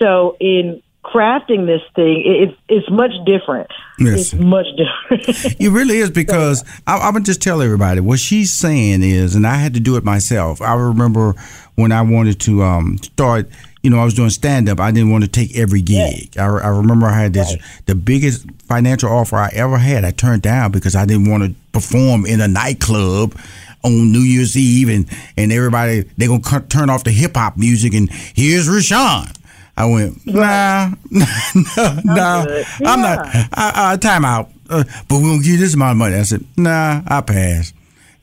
So 0.00 0.36
in 0.38 0.82
crafting 1.04 1.66
this 1.66 1.82
thing, 1.94 2.22
it, 2.24 2.48
it's 2.48 2.58
it's 2.68 2.90
much 2.90 3.12
different. 3.26 3.70
Yes. 3.98 4.32
It's 4.32 4.34
much 4.34 4.66
different. 4.76 5.56
It 5.60 5.70
really 5.70 5.98
is 5.98 6.10
because 6.10 6.64
I, 6.86 6.96
I'm 6.96 7.12
gonna 7.12 7.24
just 7.24 7.42
tell 7.42 7.62
everybody 7.62 8.00
what 8.00 8.18
she's 8.18 8.52
saying 8.52 9.02
is, 9.02 9.34
and 9.34 9.46
I 9.46 9.56
had 9.56 9.74
to 9.74 9.80
do 9.80 9.96
it 9.96 10.04
myself. 10.04 10.60
I 10.60 10.74
remember 10.74 11.34
when 11.74 11.92
I 11.92 12.02
wanted 12.02 12.40
to 12.40 12.62
um, 12.62 12.98
start 12.98 13.48
you 13.82 13.90
know, 13.90 13.98
I 13.98 14.04
was 14.04 14.14
doing 14.14 14.30
stand 14.30 14.68
up. 14.68 14.78
I 14.78 14.92
didn't 14.92 15.10
want 15.10 15.24
to 15.24 15.30
take 15.30 15.56
every 15.56 15.82
gig. 15.82 16.38
I, 16.38 16.44
I 16.44 16.68
remember 16.68 17.06
I 17.06 17.20
had 17.20 17.32
this 17.32 17.56
the 17.86 17.94
biggest 17.94 18.46
financial 18.68 19.10
offer 19.10 19.36
I 19.36 19.50
ever 19.54 19.76
had. 19.76 20.04
I 20.04 20.12
turned 20.12 20.42
down 20.42 20.70
because 20.70 20.94
I 20.94 21.04
didn't 21.04 21.28
want 21.28 21.42
to 21.42 21.54
perform 21.72 22.24
in 22.24 22.40
a 22.40 22.48
nightclub 22.48 23.36
on 23.82 24.12
New 24.12 24.20
Year's 24.20 24.56
Eve 24.56 24.88
and 24.88 25.08
and 25.36 25.52
everybody 25.52 26.02
they're 26.16 26.28
gonna 26.28 26.60
turn 26.68 26.90
off 26.90 27.02
the 27.02 27.10
hip 27.10 27.34
hop 27.34 27.56
music 27.56 27.94
and 27.94 28.08
here's 28.10 28.68
Rushion. 28.68 29.26
I 29.76 29.86
went 29.86 30.26
nah, 30.26 30.90
nah, 31.10 31.24
nah. 32.04 32.46
I'm 32.84 33.00
not. 33.00 33.26
I, 33.52 33.92
I, 33.92 33.96
time 33.96 34.24
out. 34.24 34.50
Uh, 34.68 34.84
but 35.08 35.16
we 35.16 35.22
gonna 35.24 35.36
give 35.42 35.52
you 35.52 35.56
this 35.58 35.74
amount 35.74 35.92
of 35.92 35.96
money. 35.98 36.16
I 36.16 36.22
said 36.24 36.44
nah. 36.56 37.02
I 37.06 37.20
pass. 37.22 37.72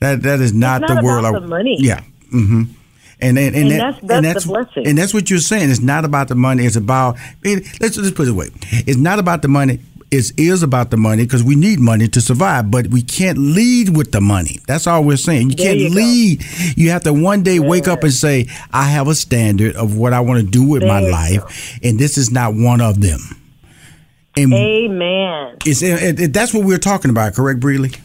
That 0.00 0.22
that 0.22 0.40
is 0.40 0.52
not, 0.52 0.82
It's 0.82 0.94
the 0.94 1.02
world. 1.02 1.24
about 1.26 1.36
I, 1.36 1.40
the 1.40 1.46
money. 1.48 1.76
Yeah. 1.80 2.00
Mm-hmm. 2.32 2.62
And 3.22 3.38
and, 3.38 3.54
and, 3.54 3.56
And 3.56 3.70
that- 3.72 3.78
that's- 3.78 4.00
that's 4.00 4.10
and 4.16 4.24
the 4.24 4.32
that's 4.32 4.44
blessing. 4.46 4.86
and 4.86 4.96
that's 4.98 5.12
what 5.12 5.28
you're 5.28 5.40
saying. 5.40 5.70
It's 5.70 5.80
not 5.80 6.04
about 6.06 6.28
the 6.28 6.34
money. 6.36 6.64
It's 6.64 6.76
about 6.76 7.16
it- 7.42 7.64
let's 7.80 7.96
let's 7.98 8.12
put 8.12 8.28
it 8.28 8.30
away. 8.30 8.48
It's 8.70 8.96
not 8.96 9.18
about 9.18 9.42
the 9.42 9.48
money. 9.48 9.80
It 10.12 10.32
is 10.36 10.62
about 10.64 10.90
the 10.90 10.96
money 10.96 11.22
because 11.24 11.44
we 11.44 11.54
need 11.54 11.78
money 11.78 12.08
to 12.08 12.20
survive, 12.20 12.68
but 12.70 12.88
we 12.88 13.00
can't 13.00 13.38
lead 13.38 13.96
with 13.96 14.10
the 14.10 14.20
money. 14.20 14.58
That's 14.66 14.88
all 14.88 15.04
we're 15.04 15.16
saying. 15.16 15.50
You 15.50 15.56
There 15.56 15.66
can't 15.66 15.78
you 15.78 15.88
go. 15.90 15.94
lead. 15.94 16.44
You 16.76 16.90
have 16.90 17.02
to 17.04 17.12
one 17.12 17.42
day 17.44 17.60
wake 17.60 17.86
up 17.86 18.02
and 18.02 18.12
say, 18.12 18.46
"I 18.72 18.84
have 18.90 19.06
a 19.06 19.14
standard 19.14 19.76
of 19.76 19.96
what 19.96 20.12
I 20.12 20.18
want 20.20 20.40
to 20.40 20.46
do 20.46 20.64
with 20.64 20.82
my 20.82 21.00
There 21.00 21.10
you 21.10 21.12
life, 21.12 21.78
and 21.84 21.98
this 21.98 22.18
is 22.18 22.30
not 22.32 22.54
one 22.54 22.80
of 22.80 23.00
them." 23.00 23.20
And 24.36 24.52
Amen. 24.52 25.56
it's 25.64 25.82
it, 25.82 26.18
it- 26.20 26.32
that's 26.32 26.52
what 26.52 26.64
we're 26.64 26.78
talking 26.78 27.10
about, 27.10 27.34
correct, 27.34 27.60
Brely? 27.60 27.96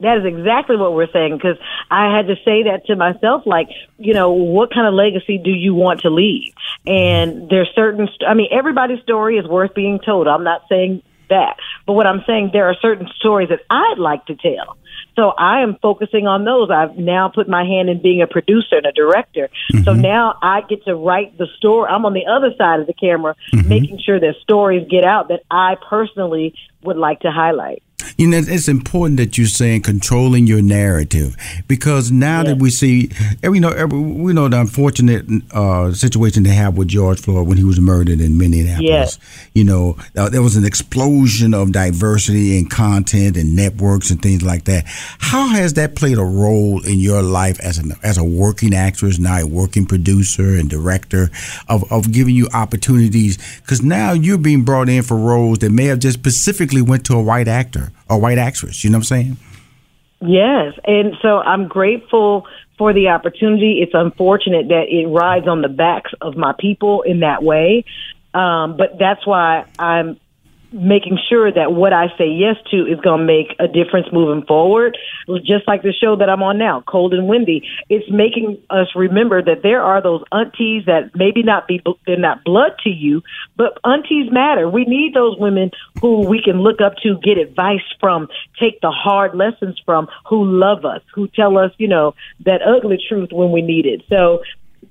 That 0.00 0.18
is 0.18 0.24
exactly 0.24 0.76
what 0.76 0.94
we're 0.94 1.10
saying 1.12 1.36
because 1.36 1.56
I 1.88 2.16
had 2.16 2.26
to 2.26 2.34
say 2.44 2.64
that 2.64 2.86
to 2.86 2.96
myself. 2.96 3.42
Like, 3.46 3.68
you 3.98 4.14
know, 4.14 4.32
what 4.32 4.74
kind 4.74 4.88
of 4.88 4.94
legacy 4.94 5.38
do 5.38 5.50
you 5.50 5.74
want 5.74 6.00
to 6.00 6.10
leave? 6.10 6.52
And 6.84 7.48
there's 7.48 7.68
certain, 7.76 8.08
st- 8.08 8.28
I 8.28 8.34
mean, 8.34 8.48
everybody's 8.50 9.00
story 9.02 9.38
is 9.38 9.46
worth 9.46 9.74
being 9.74 10.00
told. 10.00 10.26
I'm 10.26 10.42
not 10.42 10.62
saying 10.68 11.02
that, 11.32 11.56
but 11.86 11.94
what 11.94 12.06
I'm 12.06 12.22
saying, 12.26 12.50
there 12.52 12.68
are 12.68 12.76
certain 12.80 13.08
stories 13.16 13.48
that 13.48 13.60
I'd 13.68 13.98
like 13.98 14.26
to 14.26 14.36
tell. 14.36 14.76
So 15.16 15.32
I 15.36 15.62
am 15.62 15.76
focusing 15.82 16.26
on 16.26 16.44
those. 16.44 16.70
I've 16.70 16.96
now 16.96 17.28
put 17.28 17.48
my 17.48 17.64
hand 17.64 17.90
in 17.90 18.00
being 18.00 18.22
a 18.22 18.26
producer 18.26 18.76
and 18.76 18.86
a 18.86 18.92
director. 18.92 19.50
So 19.70 19.92
mm-hmm. 19.92 20.00
now 20.00 20.38
I 20.40 20.62
get 20.62 20.84
to 20.84 20.94
write 20.94 21.36
the 21.36 21.48
story. 21.58 21.90
I'm 21.90 22.06
on 22.06 22.14
the 22.14 22.26
other 22.26 22.54
side 22.56 22.80
of 22.80 22.86
the 22.86 22.94
camera, 22.94 23.34
mm-hmm. 23.52 23.68
making 23.68 23.98
sure 24.04 24.18
that 24.18 24.34
stories 24.42 24.86
get 24.88 25.04
out 25.04 25.28
that 25.28 25.42
I 25.50 25.76
personally 25.88 26.54
would 26.82 26.96
like 26.96 27.20
to 27.20 27.30
highlight. 27.30 27.82
You 28.16 28.28
know, 28.28 28.38
it's 28.38 28.68
important 28.68 29.16
that 29.18 29.38
you're 29.38 29.46
saying 29.46 29.82
controlling 29.82 30.46
your 30.46 30.62
narrative 30.62 31.36
because 31.68 32.10
now 32.10 32.42
that 32.42 32.58
we 32.58 32.70
see, 32.70 33.10
every, 33.42 33.58
you 33.58 33.60
know, 33.60 33.70
every, 33.70 33.98
we 33.98 34.32
know 34.32 34.48
the 34.48 34.60
unfortunate 34.60 35.24
uh, 35.52 35.92
situation 35.92 36.42
they 36.42 36.50
have 36.50 36.76
with 36.76 36.88
George 36.88 37.20
Floyd 37.20 37.46
when 37.46 37.58
he 37.58 37.64
was 37.64 37.80
murdered 37.80 38.20
in 38.20 38.38
Minneapolis. 38.38 38.88
Yes. 38.88 39.18
You 39.54 39.64
know, 39.64 39.96
uh, 40.16 40.28
there 40.28 40.42
was 40.42 40.56
an 40.56 40.64
explosion 40.64 41.54
of 41.54 41.72
diversity 41.72 42.58
and 42.58 42.70
content 42.70 43.36
and 43.36 43.56
networks 43.56 44.10
and 44.10 44.20
things 44.20 44.42
like 44.42 44.64
that. 44.64 44.84
How 45.18 45.48
has 45.48 45.74
that 45.74 45.96
played 45.96 46.18
a 46.18 46.24
role 46.24 46.84
in 46.84 46.98
your 46.98 47.22
life 47.22 47.60
as 47.60 47.78
an 47.78 47.92
as 48.02 48.18
a 48.18 48.24
working 48.24 48.74
actress, 48.74 49.18
now 49.18 49.40
a 49.40 49.46
working 49.46 49.86
producer 49.86 50.54
and 50.56 50.68
director, 50.68 51.30
of, 51.68 51.90
of 51.92 52.12
giving 52.12 52.34
you 52.34 52.48
opportunities? 52.52 53.38
Because 53.60 53.82
now 53.82 54.12
you're 54.12 54.38
being 54.38 54.64
brought 54.64 54.88
in 54.88 55.02
for 55.02 55.16
roles 55.16 55.58
that 55.58 55.70
may 55.70 55.84
have 55.86 55.98
just 55.98 56.18
specifically 56.18 56.71
went 56.80 57.04
to 57.06 57.14
a 57.14 57.22
white 57.22 57.48
actor 57.48 57.92
or 58.08 58.18
white 58.18 58.38
actress. 58.38 58.82
You 58.82 58.90
know 58.90 58.96
what 58.96 59.00
I'm 59.00 59.04
saying? 59.04 59.36
Yes, 60.22 60.74
and 60.84 61.14
so 61.20 61.38
I'm 61.38 61.66
grateful 61.66 62.46
for 62.78 62.94
the 62.94 63.08
opportunity. 63.08 63.80
It's 63.82 63.92
unfortunate 63.92 64.68
that 64.68 64.84
it 64.88 65.06
rides 65.08 65.48
on 65.48 65.62
the 65.62 65.68
backs 65.68 66.12
of 66.20 66.36
my 66.36 66.54
people 66.58 67.02
in 67.02 67.20
that 67.20 67.42
way, 67.42 67.84
um, 68.32 68.76
but 68.76 68.98
that's 68.98 69.26
why 69.26 69.66
I'm 69.78 70.18
making 70.72 71.18
sure 71.28 71.52
that 71.52 71.72
what 71.72 71.92
I 71.92 72.06
say 72.18 72.28
yes 72.28 72.56
to 72.70 72.76
is 72.86 73.00
going 73.00 73.20
to 73.20 73.24
make 73.24 73.56
a 73.58 73.68
difference 73.68 74.06
moving 74.12 74.44
forward. 74.46 74.96
Just 75.44 75.66
like 75.66 75.82
the 75.82 75.92
show 75.92 76.16
that 76.16 76.28
I'm 76.28 76.42
on 76.42 76.58
now, 76.58 76.82
Cold 76.86 77.14
and 77.14 77.28
Windy, 77.28 77.68
it's 77.88 78.10
making 78.10 78.58
us 78.70 78.88
remember 78.94 79.42
that 79.42 79.62
there 79.62 79.82
are 79.82 80.02
those 80.02 80.22
aunties 80.32 80.84
that 80.86 81.10
maybe 81.14 81.42
not 81.42 81.68
be 81.68 81.82
they're 82.06 82.18
not 82.18 82.44
blood 82.44 82.72
to 82.84 82.90
you, 82.90 83.22
but 83.56 83.78
aunties 83.84 84.30
matter. 84.32 84.68
We 84.68 84.84
need 84.84 85.14
those 85.14 85.36
women 85.38 85.70
who 86.00 86.26
we 86.26 86.42
can 86.42 86.60
look 86.60 86.80
up 86.80 86.94
to, 87.02 87.18
get 87.22 87.38
advice 87.38 87.80
from, 88.00 88.28
take 88.58 88.80
the 88.80 88.90
hard 88.90 89.34
lessons 89.34 89.80
from, 89.84 90.08
who 90.28 90.44
love 90.44 90.84
us, 90.84 91.02
who 91.14 91.28
tell 91.28 91.58
us, 91.58 91.72
you 91.78 91.88
know, 91.88 92.14
that 92.44 92.60
ugly 92.62 92.98
truth 93.08 93.30
when 93.32 93.52
we 93.52 93.62
need 93.62 93.86
it. 93.86 94.02
So 94.08 94.42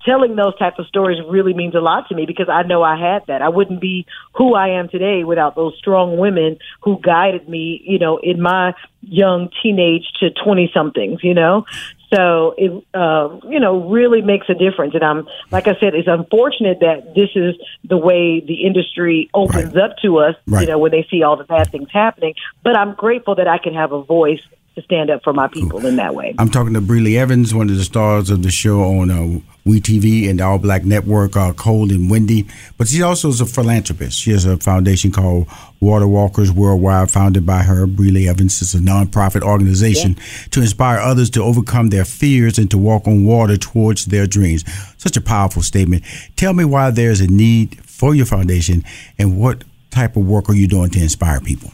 telling 0.06 0.36
those 0.36 0.58
types 0.58 0.80
of 0.80 0.88
stories 0.88 1.20
really 1.30 1.54
means 1.54 1.76
a 1.76 1.80
lot 1.80 2.10
to 2.10 2.16
me 2.16 2.26
because 2.26 2.50
I 2.50 2.64
know 2.64 2.84
I 2.84 2.98
had 3.00 3.26
that. 3.28 3.42
I 3.42 3.50
wouldn't 3.50 3.82
be 3.82 4.06
who 4.36 4.56
I 4.56 4.70
am 4.80 4.90
today 4.90 5.24
without 5.24 5.56
those 5.56 5.76
strong 5.78 6.18
women 6.18 6.58
who 6.82 7.00
guided 7.02 7.48
me, 7.48 7.82
you 7.84 8.00
know, 8.00 8.18
in 8.18 8.42
my 8.42 8.74
young 9.02 9.50
teenage 9.62 10.06
to 10.20 10.30
20 10.32 10.72
somethings, 10.74 11.20
you 11.24 11.34
know? 11.34 11.66
So 12.14 12.54
it, 12.58 12.86
uh, 12.94 13.40
you 13.50 13.60
know, 13.60 13.90
really 13.90 14.22
makes 14.22 14.48
a 14.50 14.54
difference. 14.54 14.94
And 14.96 15.04
I'm, 15.04 15.28
like 15.50 15.68
I 15.68 15.80
said, 15.80 15.96
it's 15.96 16.10
unfortunate 16.10 16.80
that 16.82 17.16
this 17.16 17.30
is 17.36 17.56
the 17.86 17.98
way 17.98 18.42
the 18.42 18.66
industry 18.66 19.30
opens 19.34 19.78
up 19.78 19.96
to 20.02 20.20
us, 20.20 20.36
Right. 20.46 20.62
you 20.62 20.68
know, 20.68 20.78
when 20.78 20.92
they 20.92 21.08
see 21.10 21.24
all 21.24 21.38
the 21.38 21.46
bad 21.46 21.72
things 21.72 21.88
happening. 21.92 22.36
But 22.64 22.76
I'm 22.78 22.96
grateful 22.96 23.36
that 23.36 23.48
I 23.48 23.58
can 23.60 23.74
have 23.74 23.94
a 23.94 24.04
voice 24.04 24.42
to 24.76 24.82
stand 24.84 25.10
up 25.10 25.22
for 25.24 25.34
my 25.34 25.48
people 25.48 25.86
in 25.86 25.98
that 25.98 26.16
way. 26.16 26.34
I'm 26.40 26.50
talking 26.50 26.74
to 26.76 26.82
Brely 26.82 27.18
Evans, 27.18 27.54
one 27.54 27.70
of 27.70 27.76
the 27.76 27.84
stars 27.84 28.30
of 28.30 28.42
the 28.42 28.52
show 28.52 28.82
on 28.84 29.12
uh, 29.12 29.40
WeTV 29.66 30.30
and 30.30 30.40
the 30.40 30.44
All 30.44 30.60
Black 30.60 30.86
Network, 30.86 31.36
uh, 31.36 31.52
Cold 31.54 31.92
and 31.92 32.10
Windy. 32.10 32.48
But 32.78 32.88
she 32.88 33.02
also 33.02 33.28
is 33.28 33.42
a 33.42 33.46
philanthropist. 33.46 34.18
She 34.18 34.32
has 34.32 34.46
a 34.46 34.56
foundation 34.58 35.12
called 35.12 35.48
Water 35.82 36.08
Walkers 36.08 36.54
Worldwide, 36.54 37.12
founded 37.12 37.46
by 37.46 37.64
her. 37.64 37.86
Brely 37.86 38.28
Evans 38.30 38.62
is 38.62 38.74
a 38.74 38.80
nonprofit 38.80 39.42
organization 39.42 40.16
to 40.52 40.62
inspire 40.62 41.00
others 41.00 41.30
to 41.32 41.44
overcome 41.44 41.90
their 41.90 42.06
fears 42.06 42.58
and 42.58 42.72
to 42.72 42.78
walk 42.78 43.08
on 43.08 43.26
water 43.26 43.58
towards 43.58 44.06
their 44.06 44.26
dreams. 44.26 44.64
Such 44.98 45.18
a 45.18 45.22
powerful 45.22 45.64
statement. 45.64 46.04
Tell 46.38 46.54
me 46.54 46.64
why 46.64 46.92
there's 46.92 47.20
a 47.20 47.28
need 47.28 47.84
for 47.84 48.16
your 48.16 48.26
foundation 48.26 48.86
and 49.18 49.38
what 49.38 49.66
type 49.90 50.16
of 50.16 50.26
work 50.26 50.50
are 50.50 50.56
you 50.56 50.68
doing 50.68 50.90
to 50.92 51.00
inspire 51.00 51.42
people? 51.42 51.72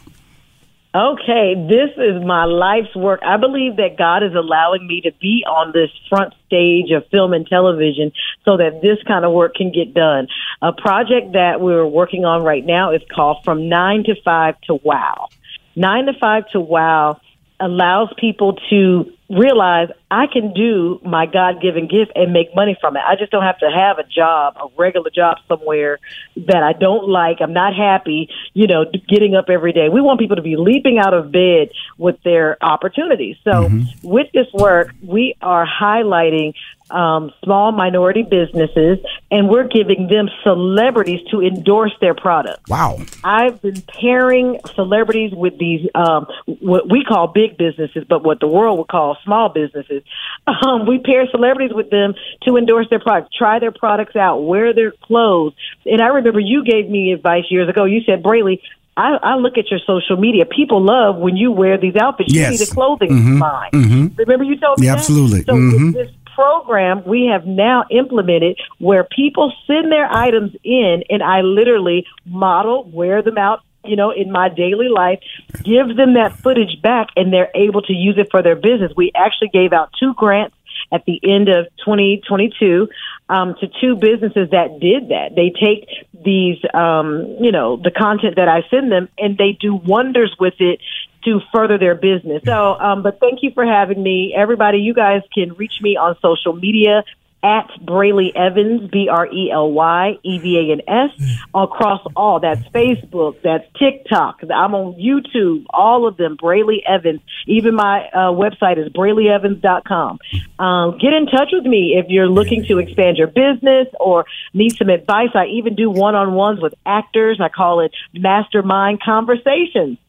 Okay, 0.95 1.53
this 1.67 1.91
is 1.97 2.23
my 2.25 2.45
life's 2.45 2.95
work. 2.95 3.19
I 3.23 3.37
believe 3.37 3.75
that 3.75 3.97
God 3.97 4.23
is 4.23 4.33
allowing 4.33 4.87
me 4.87 5.01
to 5.01 5.11
be 5.19 5.43
on 5.45 5.71
this 5.73 5.89
front 6.09 6.33
stage 6.47 6.91
of 6.91 7.05
film 7.09 7.33
and 7.33 7.45
television 7.45 8.11
so 8.45 8.57
that 8.57 8.81
this 8.81 8.97
kind 9.05 9.25
of 9.25 9.33
work 9.33 9.53
can 9.53 9.71
get 9.71 9.93
done. 9.93 10.27
A 10.61 10.71
project 10.71 11.33
that 11.33 11.59
we're 11.59 11.85
working 11.85 12.25
on 12.25 12.43
right 12.43 12.65
now 12.65 12.93
is 12.93 13.01
called 13.13 13.43
From 13.43 13.67
Nine 13.69 14.05
to 14.05 14.15
Five 14.23 14.59
to 14.61 14.75
Wow. 14.75 15.27
Nine 15.75 16.05
to 16.05 16.13
Five 16.13 16.49
to 16.51 16.59
Wow 16.59 17.19
allows 17.59 18.09
people 18.17 18.57
to 18.69 19.11
realize 19.29 19.89
I 20.09 20.27
can 20.27 20.53
do 20.53 21.01
my 21.03 21.25
God 21.25 21.61
given 21.61 21.87
gift 21.87 22.11
and 22.15 22.31
make 22.31 22.55
money 22.55 22.77
from 22.79 22.95
it. 22.95 23.03
I 23.05 23.15
just 23.15 23.31
don't 23.31 23.43
have 23.43 23.59
to 23.59 23.69
have 23.69 23.99
a 23.99 24.03
job, 24.03 24.55
a 24.55 24.67
regular 24.77 25.09
job 25.09 25.37
somewhere 25.47 25.99
that 26.37 26.63
I 26.63 26.73
don't 26.73 27.09
like. 27.09 27.37
I'm 27.41 27.53
not 27.53 27.75
happy, 27.75 28.29
you 28.53 28.67
know, 28.67 28.85
getting 29.07 29.35
up 29.35 29.49
every 29.49 29.73
day. 29.73 29.89
We 29.89 30.01
want 30.01 30.19
people 30.19 30.37
to 30.37 30.41
be 30.41 30.55
leaping 30.55 30.97
out 30.97 31.13
of 31.13 31.31
bed 31.31 31.71
with 31.97 32.21
their 32.23 32.57
opportunities. 32.63 33.35
So 33.43 33.51
mm-hmm. 33.51 34.07
with 34.07 34.31
this 34.33 34.47
work, 34.53 34.93
we 35.01 35.35
are 35.41 35.67
highlighting 35.67 36.53
um, 36.89 37.31
small 37.43 37.71
minority 37.71 38.23
businesses 38.23 38.99
and 39.29 39.49
we're 39.49 39.67
giving 39.67 40.07
them 40.07 40.29
celebrities 40.43 41.19
to 41.31 41.41
endorse 41.41 41.93
their 42.01 42.13
products. 42.13 42.69
Wow. 42.69 42.99
I've 43.23 43.61
been 43.61 43.81
pairing 43.81 44.59
celebrities 44.75 45.33
with 45.33 45.57
these 45.57 45.87
um, 45.95 46.27
what 46.59 46.89
we 46.89 47.03
call 47.03 47.27
big 47.27 47.57
businesses, 47.57 48.05
but 48.07 48.23
what 48.23 48.39
the 48.39 48.47
world 48.47 48.77
would 48.79 48.87
call 48.87 49.17
small 49.23 49.49
businesses. 49.49 50.03
Um, 50.47 50.85
we 50.87 50.97
pair 50.99 51.27
celebrities 51.29 51.75
with 51.75 51.89
them 51.89 52.13
to 52.43 52.55
endorse 52.55 52.87
their 52.89 53.01
products, 53.01 53.35
try 53.37 53.59
their 53.59 53.73
products 53.73 54.15
out, 54.15 54.39
wear 54.45 54.73
their 54.73 54.91
clothes. 54.91 55.53
And 55.85 56.01
I 56.01 56.07
remember 56.07 56.39
you 56.39 56.63
gave 56.63 56.89
me 56.89 57.11
advice 57.11 57.43
years 57.49 57.67
ago. 57.67 57.83
You 57.83 57.99
said, 58.05 58.23
Brely, 58.23 58.61
I, 58.95 59.17
I 59.21 59.35
look 59.35 59.57
at 59.57 59.69
your 59.69 59.79
social 59.85 60.17
media. 60.17 60.45
People 60.45 60.81
love 60.81 61.17
when 61.17 61.35
you 61.37 61.51
wear 61.51 61.77
these 61.77 61.95
outfits. 61.95 62.33
You 62.33 62.41
Yes. 62.41 62.57
see 62.57 62.65
the 62.65 62.73
clothing 62.73 63.09
Mhm. 63.11 63.39
line. 63.41 63.71
Mhm. 63.71 64.17
Remember 64.17 64.43
you 64.45 64.55
told 64.57 64.79
me 64.79 64.85
Yeah, 64.87 64.93
that? 64.93 64.99
absolutely. 64.99 65.41
So 65.43 65.53
Mhm. 65.53 65.71
with 65.73 65.93
this 65.93 66.11
program 66.37 67.03
we 67.03 67.29
have 67.33 67.47
now 67.47 67.83
implemented 67.89 68.59
where 68.77 69.03
people 69.03 69.51
send 69.65 69.91
their 69.91 70.07
items 70.07 70.55
in 70.63 71.03
and 71.09 71.23
I 71.23 71.41
literally 71.41 72.05
model, 72.25 72.83
wear 72.83 73.23
them 73.23 73.39
out, 73.39 73.61
you 73.83 73.95
know, 73.95 74.11
in 74.11 74.31
my 74.31 74.47
daily 74.47 74.87
life, 74.87 75.19
give 75.63 75.95
them 75.95 76.13
that 76.13 76.37
footage 76.37 76.79
back 76.83 77.07
and 77.15 77.33
they're 77.33 77.49
able 77.55 77.81
to 77.81 77.93
use 77.93 78.19
it 78.19 78.27
for 78.29 78.43
their 78.43 78.55
business. 78.55 78.91
We 78.95 79.11
actually 79.15 79.49
gave 79.49 79.73
out 79.73 79.89
two 79.99 80.13
grants 80.13 80.55
at 80.91 81.05
the 81.05 81.19
end 81.23 81.49
of 81.49 81.65
2022 81.83 82.87
um, 83.29 83.55
to 83.59 83.67
two 83.81 83.95
businesses 83.95 84.51
that 84.51 84.79
did 84.79 85.09
that. 85.09 85.35
They 85.35 85.49
take 85.49 85.89
these, 86.23 86.57
um, 86.71 87.37
you 87.41 87.51
know, 87.51 87.77
the 87.77 87.91
content 87.91 88.35
that 88.35 88.47
I 88.47 88.61
send 88.69 88.91
them 88.91 89.09
and 89.17 89.39
they 89.39 89.57
do 89.59 89.73
wonders 89.73 90.35
with 90.39 90.53
it 90.59 90.79
to 91.25 91.39
further 91.53 91.77
their 91.77 91.95
business. 91.95 92.43
So, 92.45 92.73
um, 92.73 93.03
but 93.03 93.19
thank 93.19 93.43
you 93.43 93.51
for 93.51 93.65
having 93.65 94.01
me. 94.01 94.33
Everybody, 94.35 94.79
you 94.79 94.93
guys 94.93 95.21
can 95.33 95.53
reach 95.53 95.81
me 95.81 95.97
on 95.97 96.15
social 96.21 96.53
media 96.53 97.03
at 97.43 97.69
Brely 97.85 98.31
Evans, 98.35 98.89
B 98.89 99.09
R 99.09 99.27
E 99.27 99.51
L 99.51 99.71
Y 99.71 100.17
E 100.23 100.39
V 100.39 100.57
A 100.57 100.71
N 100.71 100.81
S, 100.87 101.37
across 101.53 102.01
all. 102.15 102.39
That's 102.39 102.61
Facebook, 102.69 103.41
that's 103.43 103.65
TikTok. 103.77 104.39
I'm 104.43 104.73
on 104.73 104.95
YouTube, 104.95 105.65
all 105.69 106.07
of 106.07 106.17
them, 106.17 106.35
Brely 106.35 106.81
Evans. 106.87 107.21
Even 107.45 107.75
my 107.75 108.07
uh, 108.13 108.31
website 108.31 108.77
is 108.83 108.91
brelyevans.com. 108.91 110.19
Um, 110.59 110.97
get 110.97 111.13
in 111.13 111.27
touch 111.27 111.49
with 111.51 111.65
me 111.65 111.95
if 111.97 112.07
you're 112.09 112.29
looking 112.29 112.65
to 112.65 112.79
expand 112.79 113.17
your 113.17 113.27
business 113.27 113.87
or 113.99 114.25
need 114.53 114.75
some 114.75 114.89
advice. 114.89 115.29
I 115.35 115.45
even 115.45 115.75
do 115.75 115.89
one 115.89 116.15
on 116.15 116.33
ones 116.33 116.59
with 116.59 116.73
actors. 116.85 117.39
I 117.39 117.49
call 117.49 117.81
it 117.81 117.91
Mastermind 118.13 119.01
Conversations. 119.01 119.99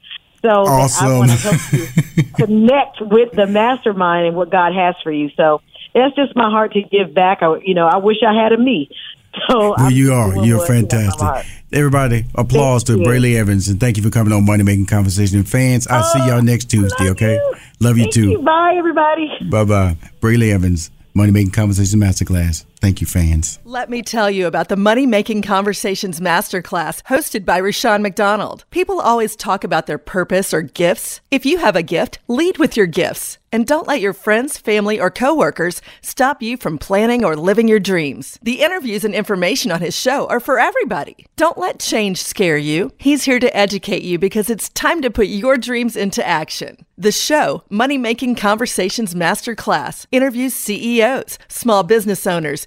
So 0.43 0.49
awesome. 0.49 1.07
I 1.07 1.19
want 1.19 1.31
to 1.31 1.37
help 1.37 1.73
you 1.73 2.25
connect 2.37 3.01
with 3.01 3.33
the 3.33 3.47
mastermind 3.47 4.29
and 4.29 4.37
what 4.37 4.51
God 4.51 4.73
has 4.75 4.95
for 5.03 5.11
you. 5.11 5.31
So 5.37 5.61
that's 5.95 6.15
just 6.15 6.37
my 6.37 6.51
heart 6.51 6.73
to 6.75 6.83
give 6.83 7.15
back. 7.15 7.43
I, 7.43 7.57
you 7.65 7.75
know, 7.75 7.87
I 7.87 7.97
wish 7.97 8.19
I 8.27 8.35
had 8.35 8.53
a 8.53 8.59
me. 8.59 8.91
So 9.47 9.75
well, 9.77 9.93
you 9.93 10.15
are. 10.15 10.45
You're 10.45 10.67
fantastic. 10.67 11.47
Everybody, 11.71 12.25
applause 12.35 12.83
thank 12.83 12.99
to 12.99 13.05
you. 13.05 13.09
Brely 13.09 13.37
Evans, 13.37 13.69
and 13.69 13.79
thank 13.79 13.97
you 13.97 14.03
for 14.03 14.11
coming 14.11 14.33
on 14.33 14.45
Money 14.45 14.65
Making 14.65 14.87
Conversation. 14.87 15.45
Fans, 15.45 15.87
I'll 15.87 16.03
oh, 16.03 16.13
see 16.13 16.27
y'all 16.27 16.43
next 16.43 16.65
oh, 16.75 16.81
Tuesday. 16.81 17.11
Okay, 17.11 17.35
you. 17.35 17.55
love 17.79 17.99
you 17.99 18.05
thank 18.05 18.15
too. 18.15 18.31
You. 18.31 18.43
Bye, 18.43 18.75
everybody. 18.77 19.29
Bye, 19.49 19.65
bye. 19.65 19.97
Brely 20.21 20.51
Evans, 20.51 20.91
Money 21.15 21.31
Making 21.31 21.53
Conversation 21.53 22.01
Masterclass. 22.01 22.65
Thank 22.81 23.01
you, 23.01 23.09
fans. 23.09 23.59
Let 23.65 23.91
me 23.91 24.03
tell 24.03 24.31
you 24.31 24.47
about 24.47 24.69
the 24.69 24.77
Money 24.77 25.05
Making 25.05 25.43
Conversations 25.43 26.21
Masterclass 26.21 27.03
hosted 27.05 27.45
by 27.45 27.59
Rushion 27.59 28.03
McDonald. 28.03 28.65
People 28.71 29.01
always 29.01 29.35
talk 29.35 29.65
about 29.65 29.87
their 29.87 29.99
purpose 29.99 30.55
or 30.55 30.63
gifts. 30.63 31.21
If 31.33 31.45
you 31.45 31.59
have 31.59 31.75
a 31.75 31.83
gift, 31.83 32.21
lead 32.29 32.59
with 32.59 32.77
your 32.77 32.87
gifts. 32.87 33.39
And 33.51 33.67
don't 33.67 33.89
let 33.89 34.03
your 34.03 34.13
friends, 34.13 34.59
family, 34.59 35.01
or 35.01 35.11
coworkers 35.11 35.81
stop 36.03 36.43
you 36.43 36.57
from 36.59 36.77
planning 36.77 37.25
or 37.25 37.35
living 37.35 37.67
your 37.67 37.81
dreams. 37.81 38.39
The 38.43 38.61
interviews 38.61 39.05
and 39.05 39.15
information 39.15 39.73
on 39.73 39.81
his 39.81 39.97
show 39.97 40.27
are 40.27 40.41
for 40.41 40.59
everybody. 40.59 41.27
Don't 41.37 41.57
let 41.57 41.81
change 41.81 42.23
scare 42.23 42.59
you. 42.59 42.93
He's 42.99 43.25
here 43.25 43.41
to 43.41 43.57
educate 43.57 44.03
you 44.03 44.19
because 44.19 44.51
it's 44.51 44.69
time 44.71 45.01
to 45.01 45.11
put 45.11 45.29
your 45.29 45.57
dreams 45.57 45.97
into 45.97 46.27
action. 46.27 46.85
The 46.99 47.13
show, 47.13 47.63
Money 47.71 47.97
Making 47.97 48.35
Conversations 48.35 49.15
Masterclass, 49.15 50.07
interviews 50.13 50.53
CEOs, 50.53 51.39
small 51.49 51.85
business 51.85 52.27
owners, 52.27 52.67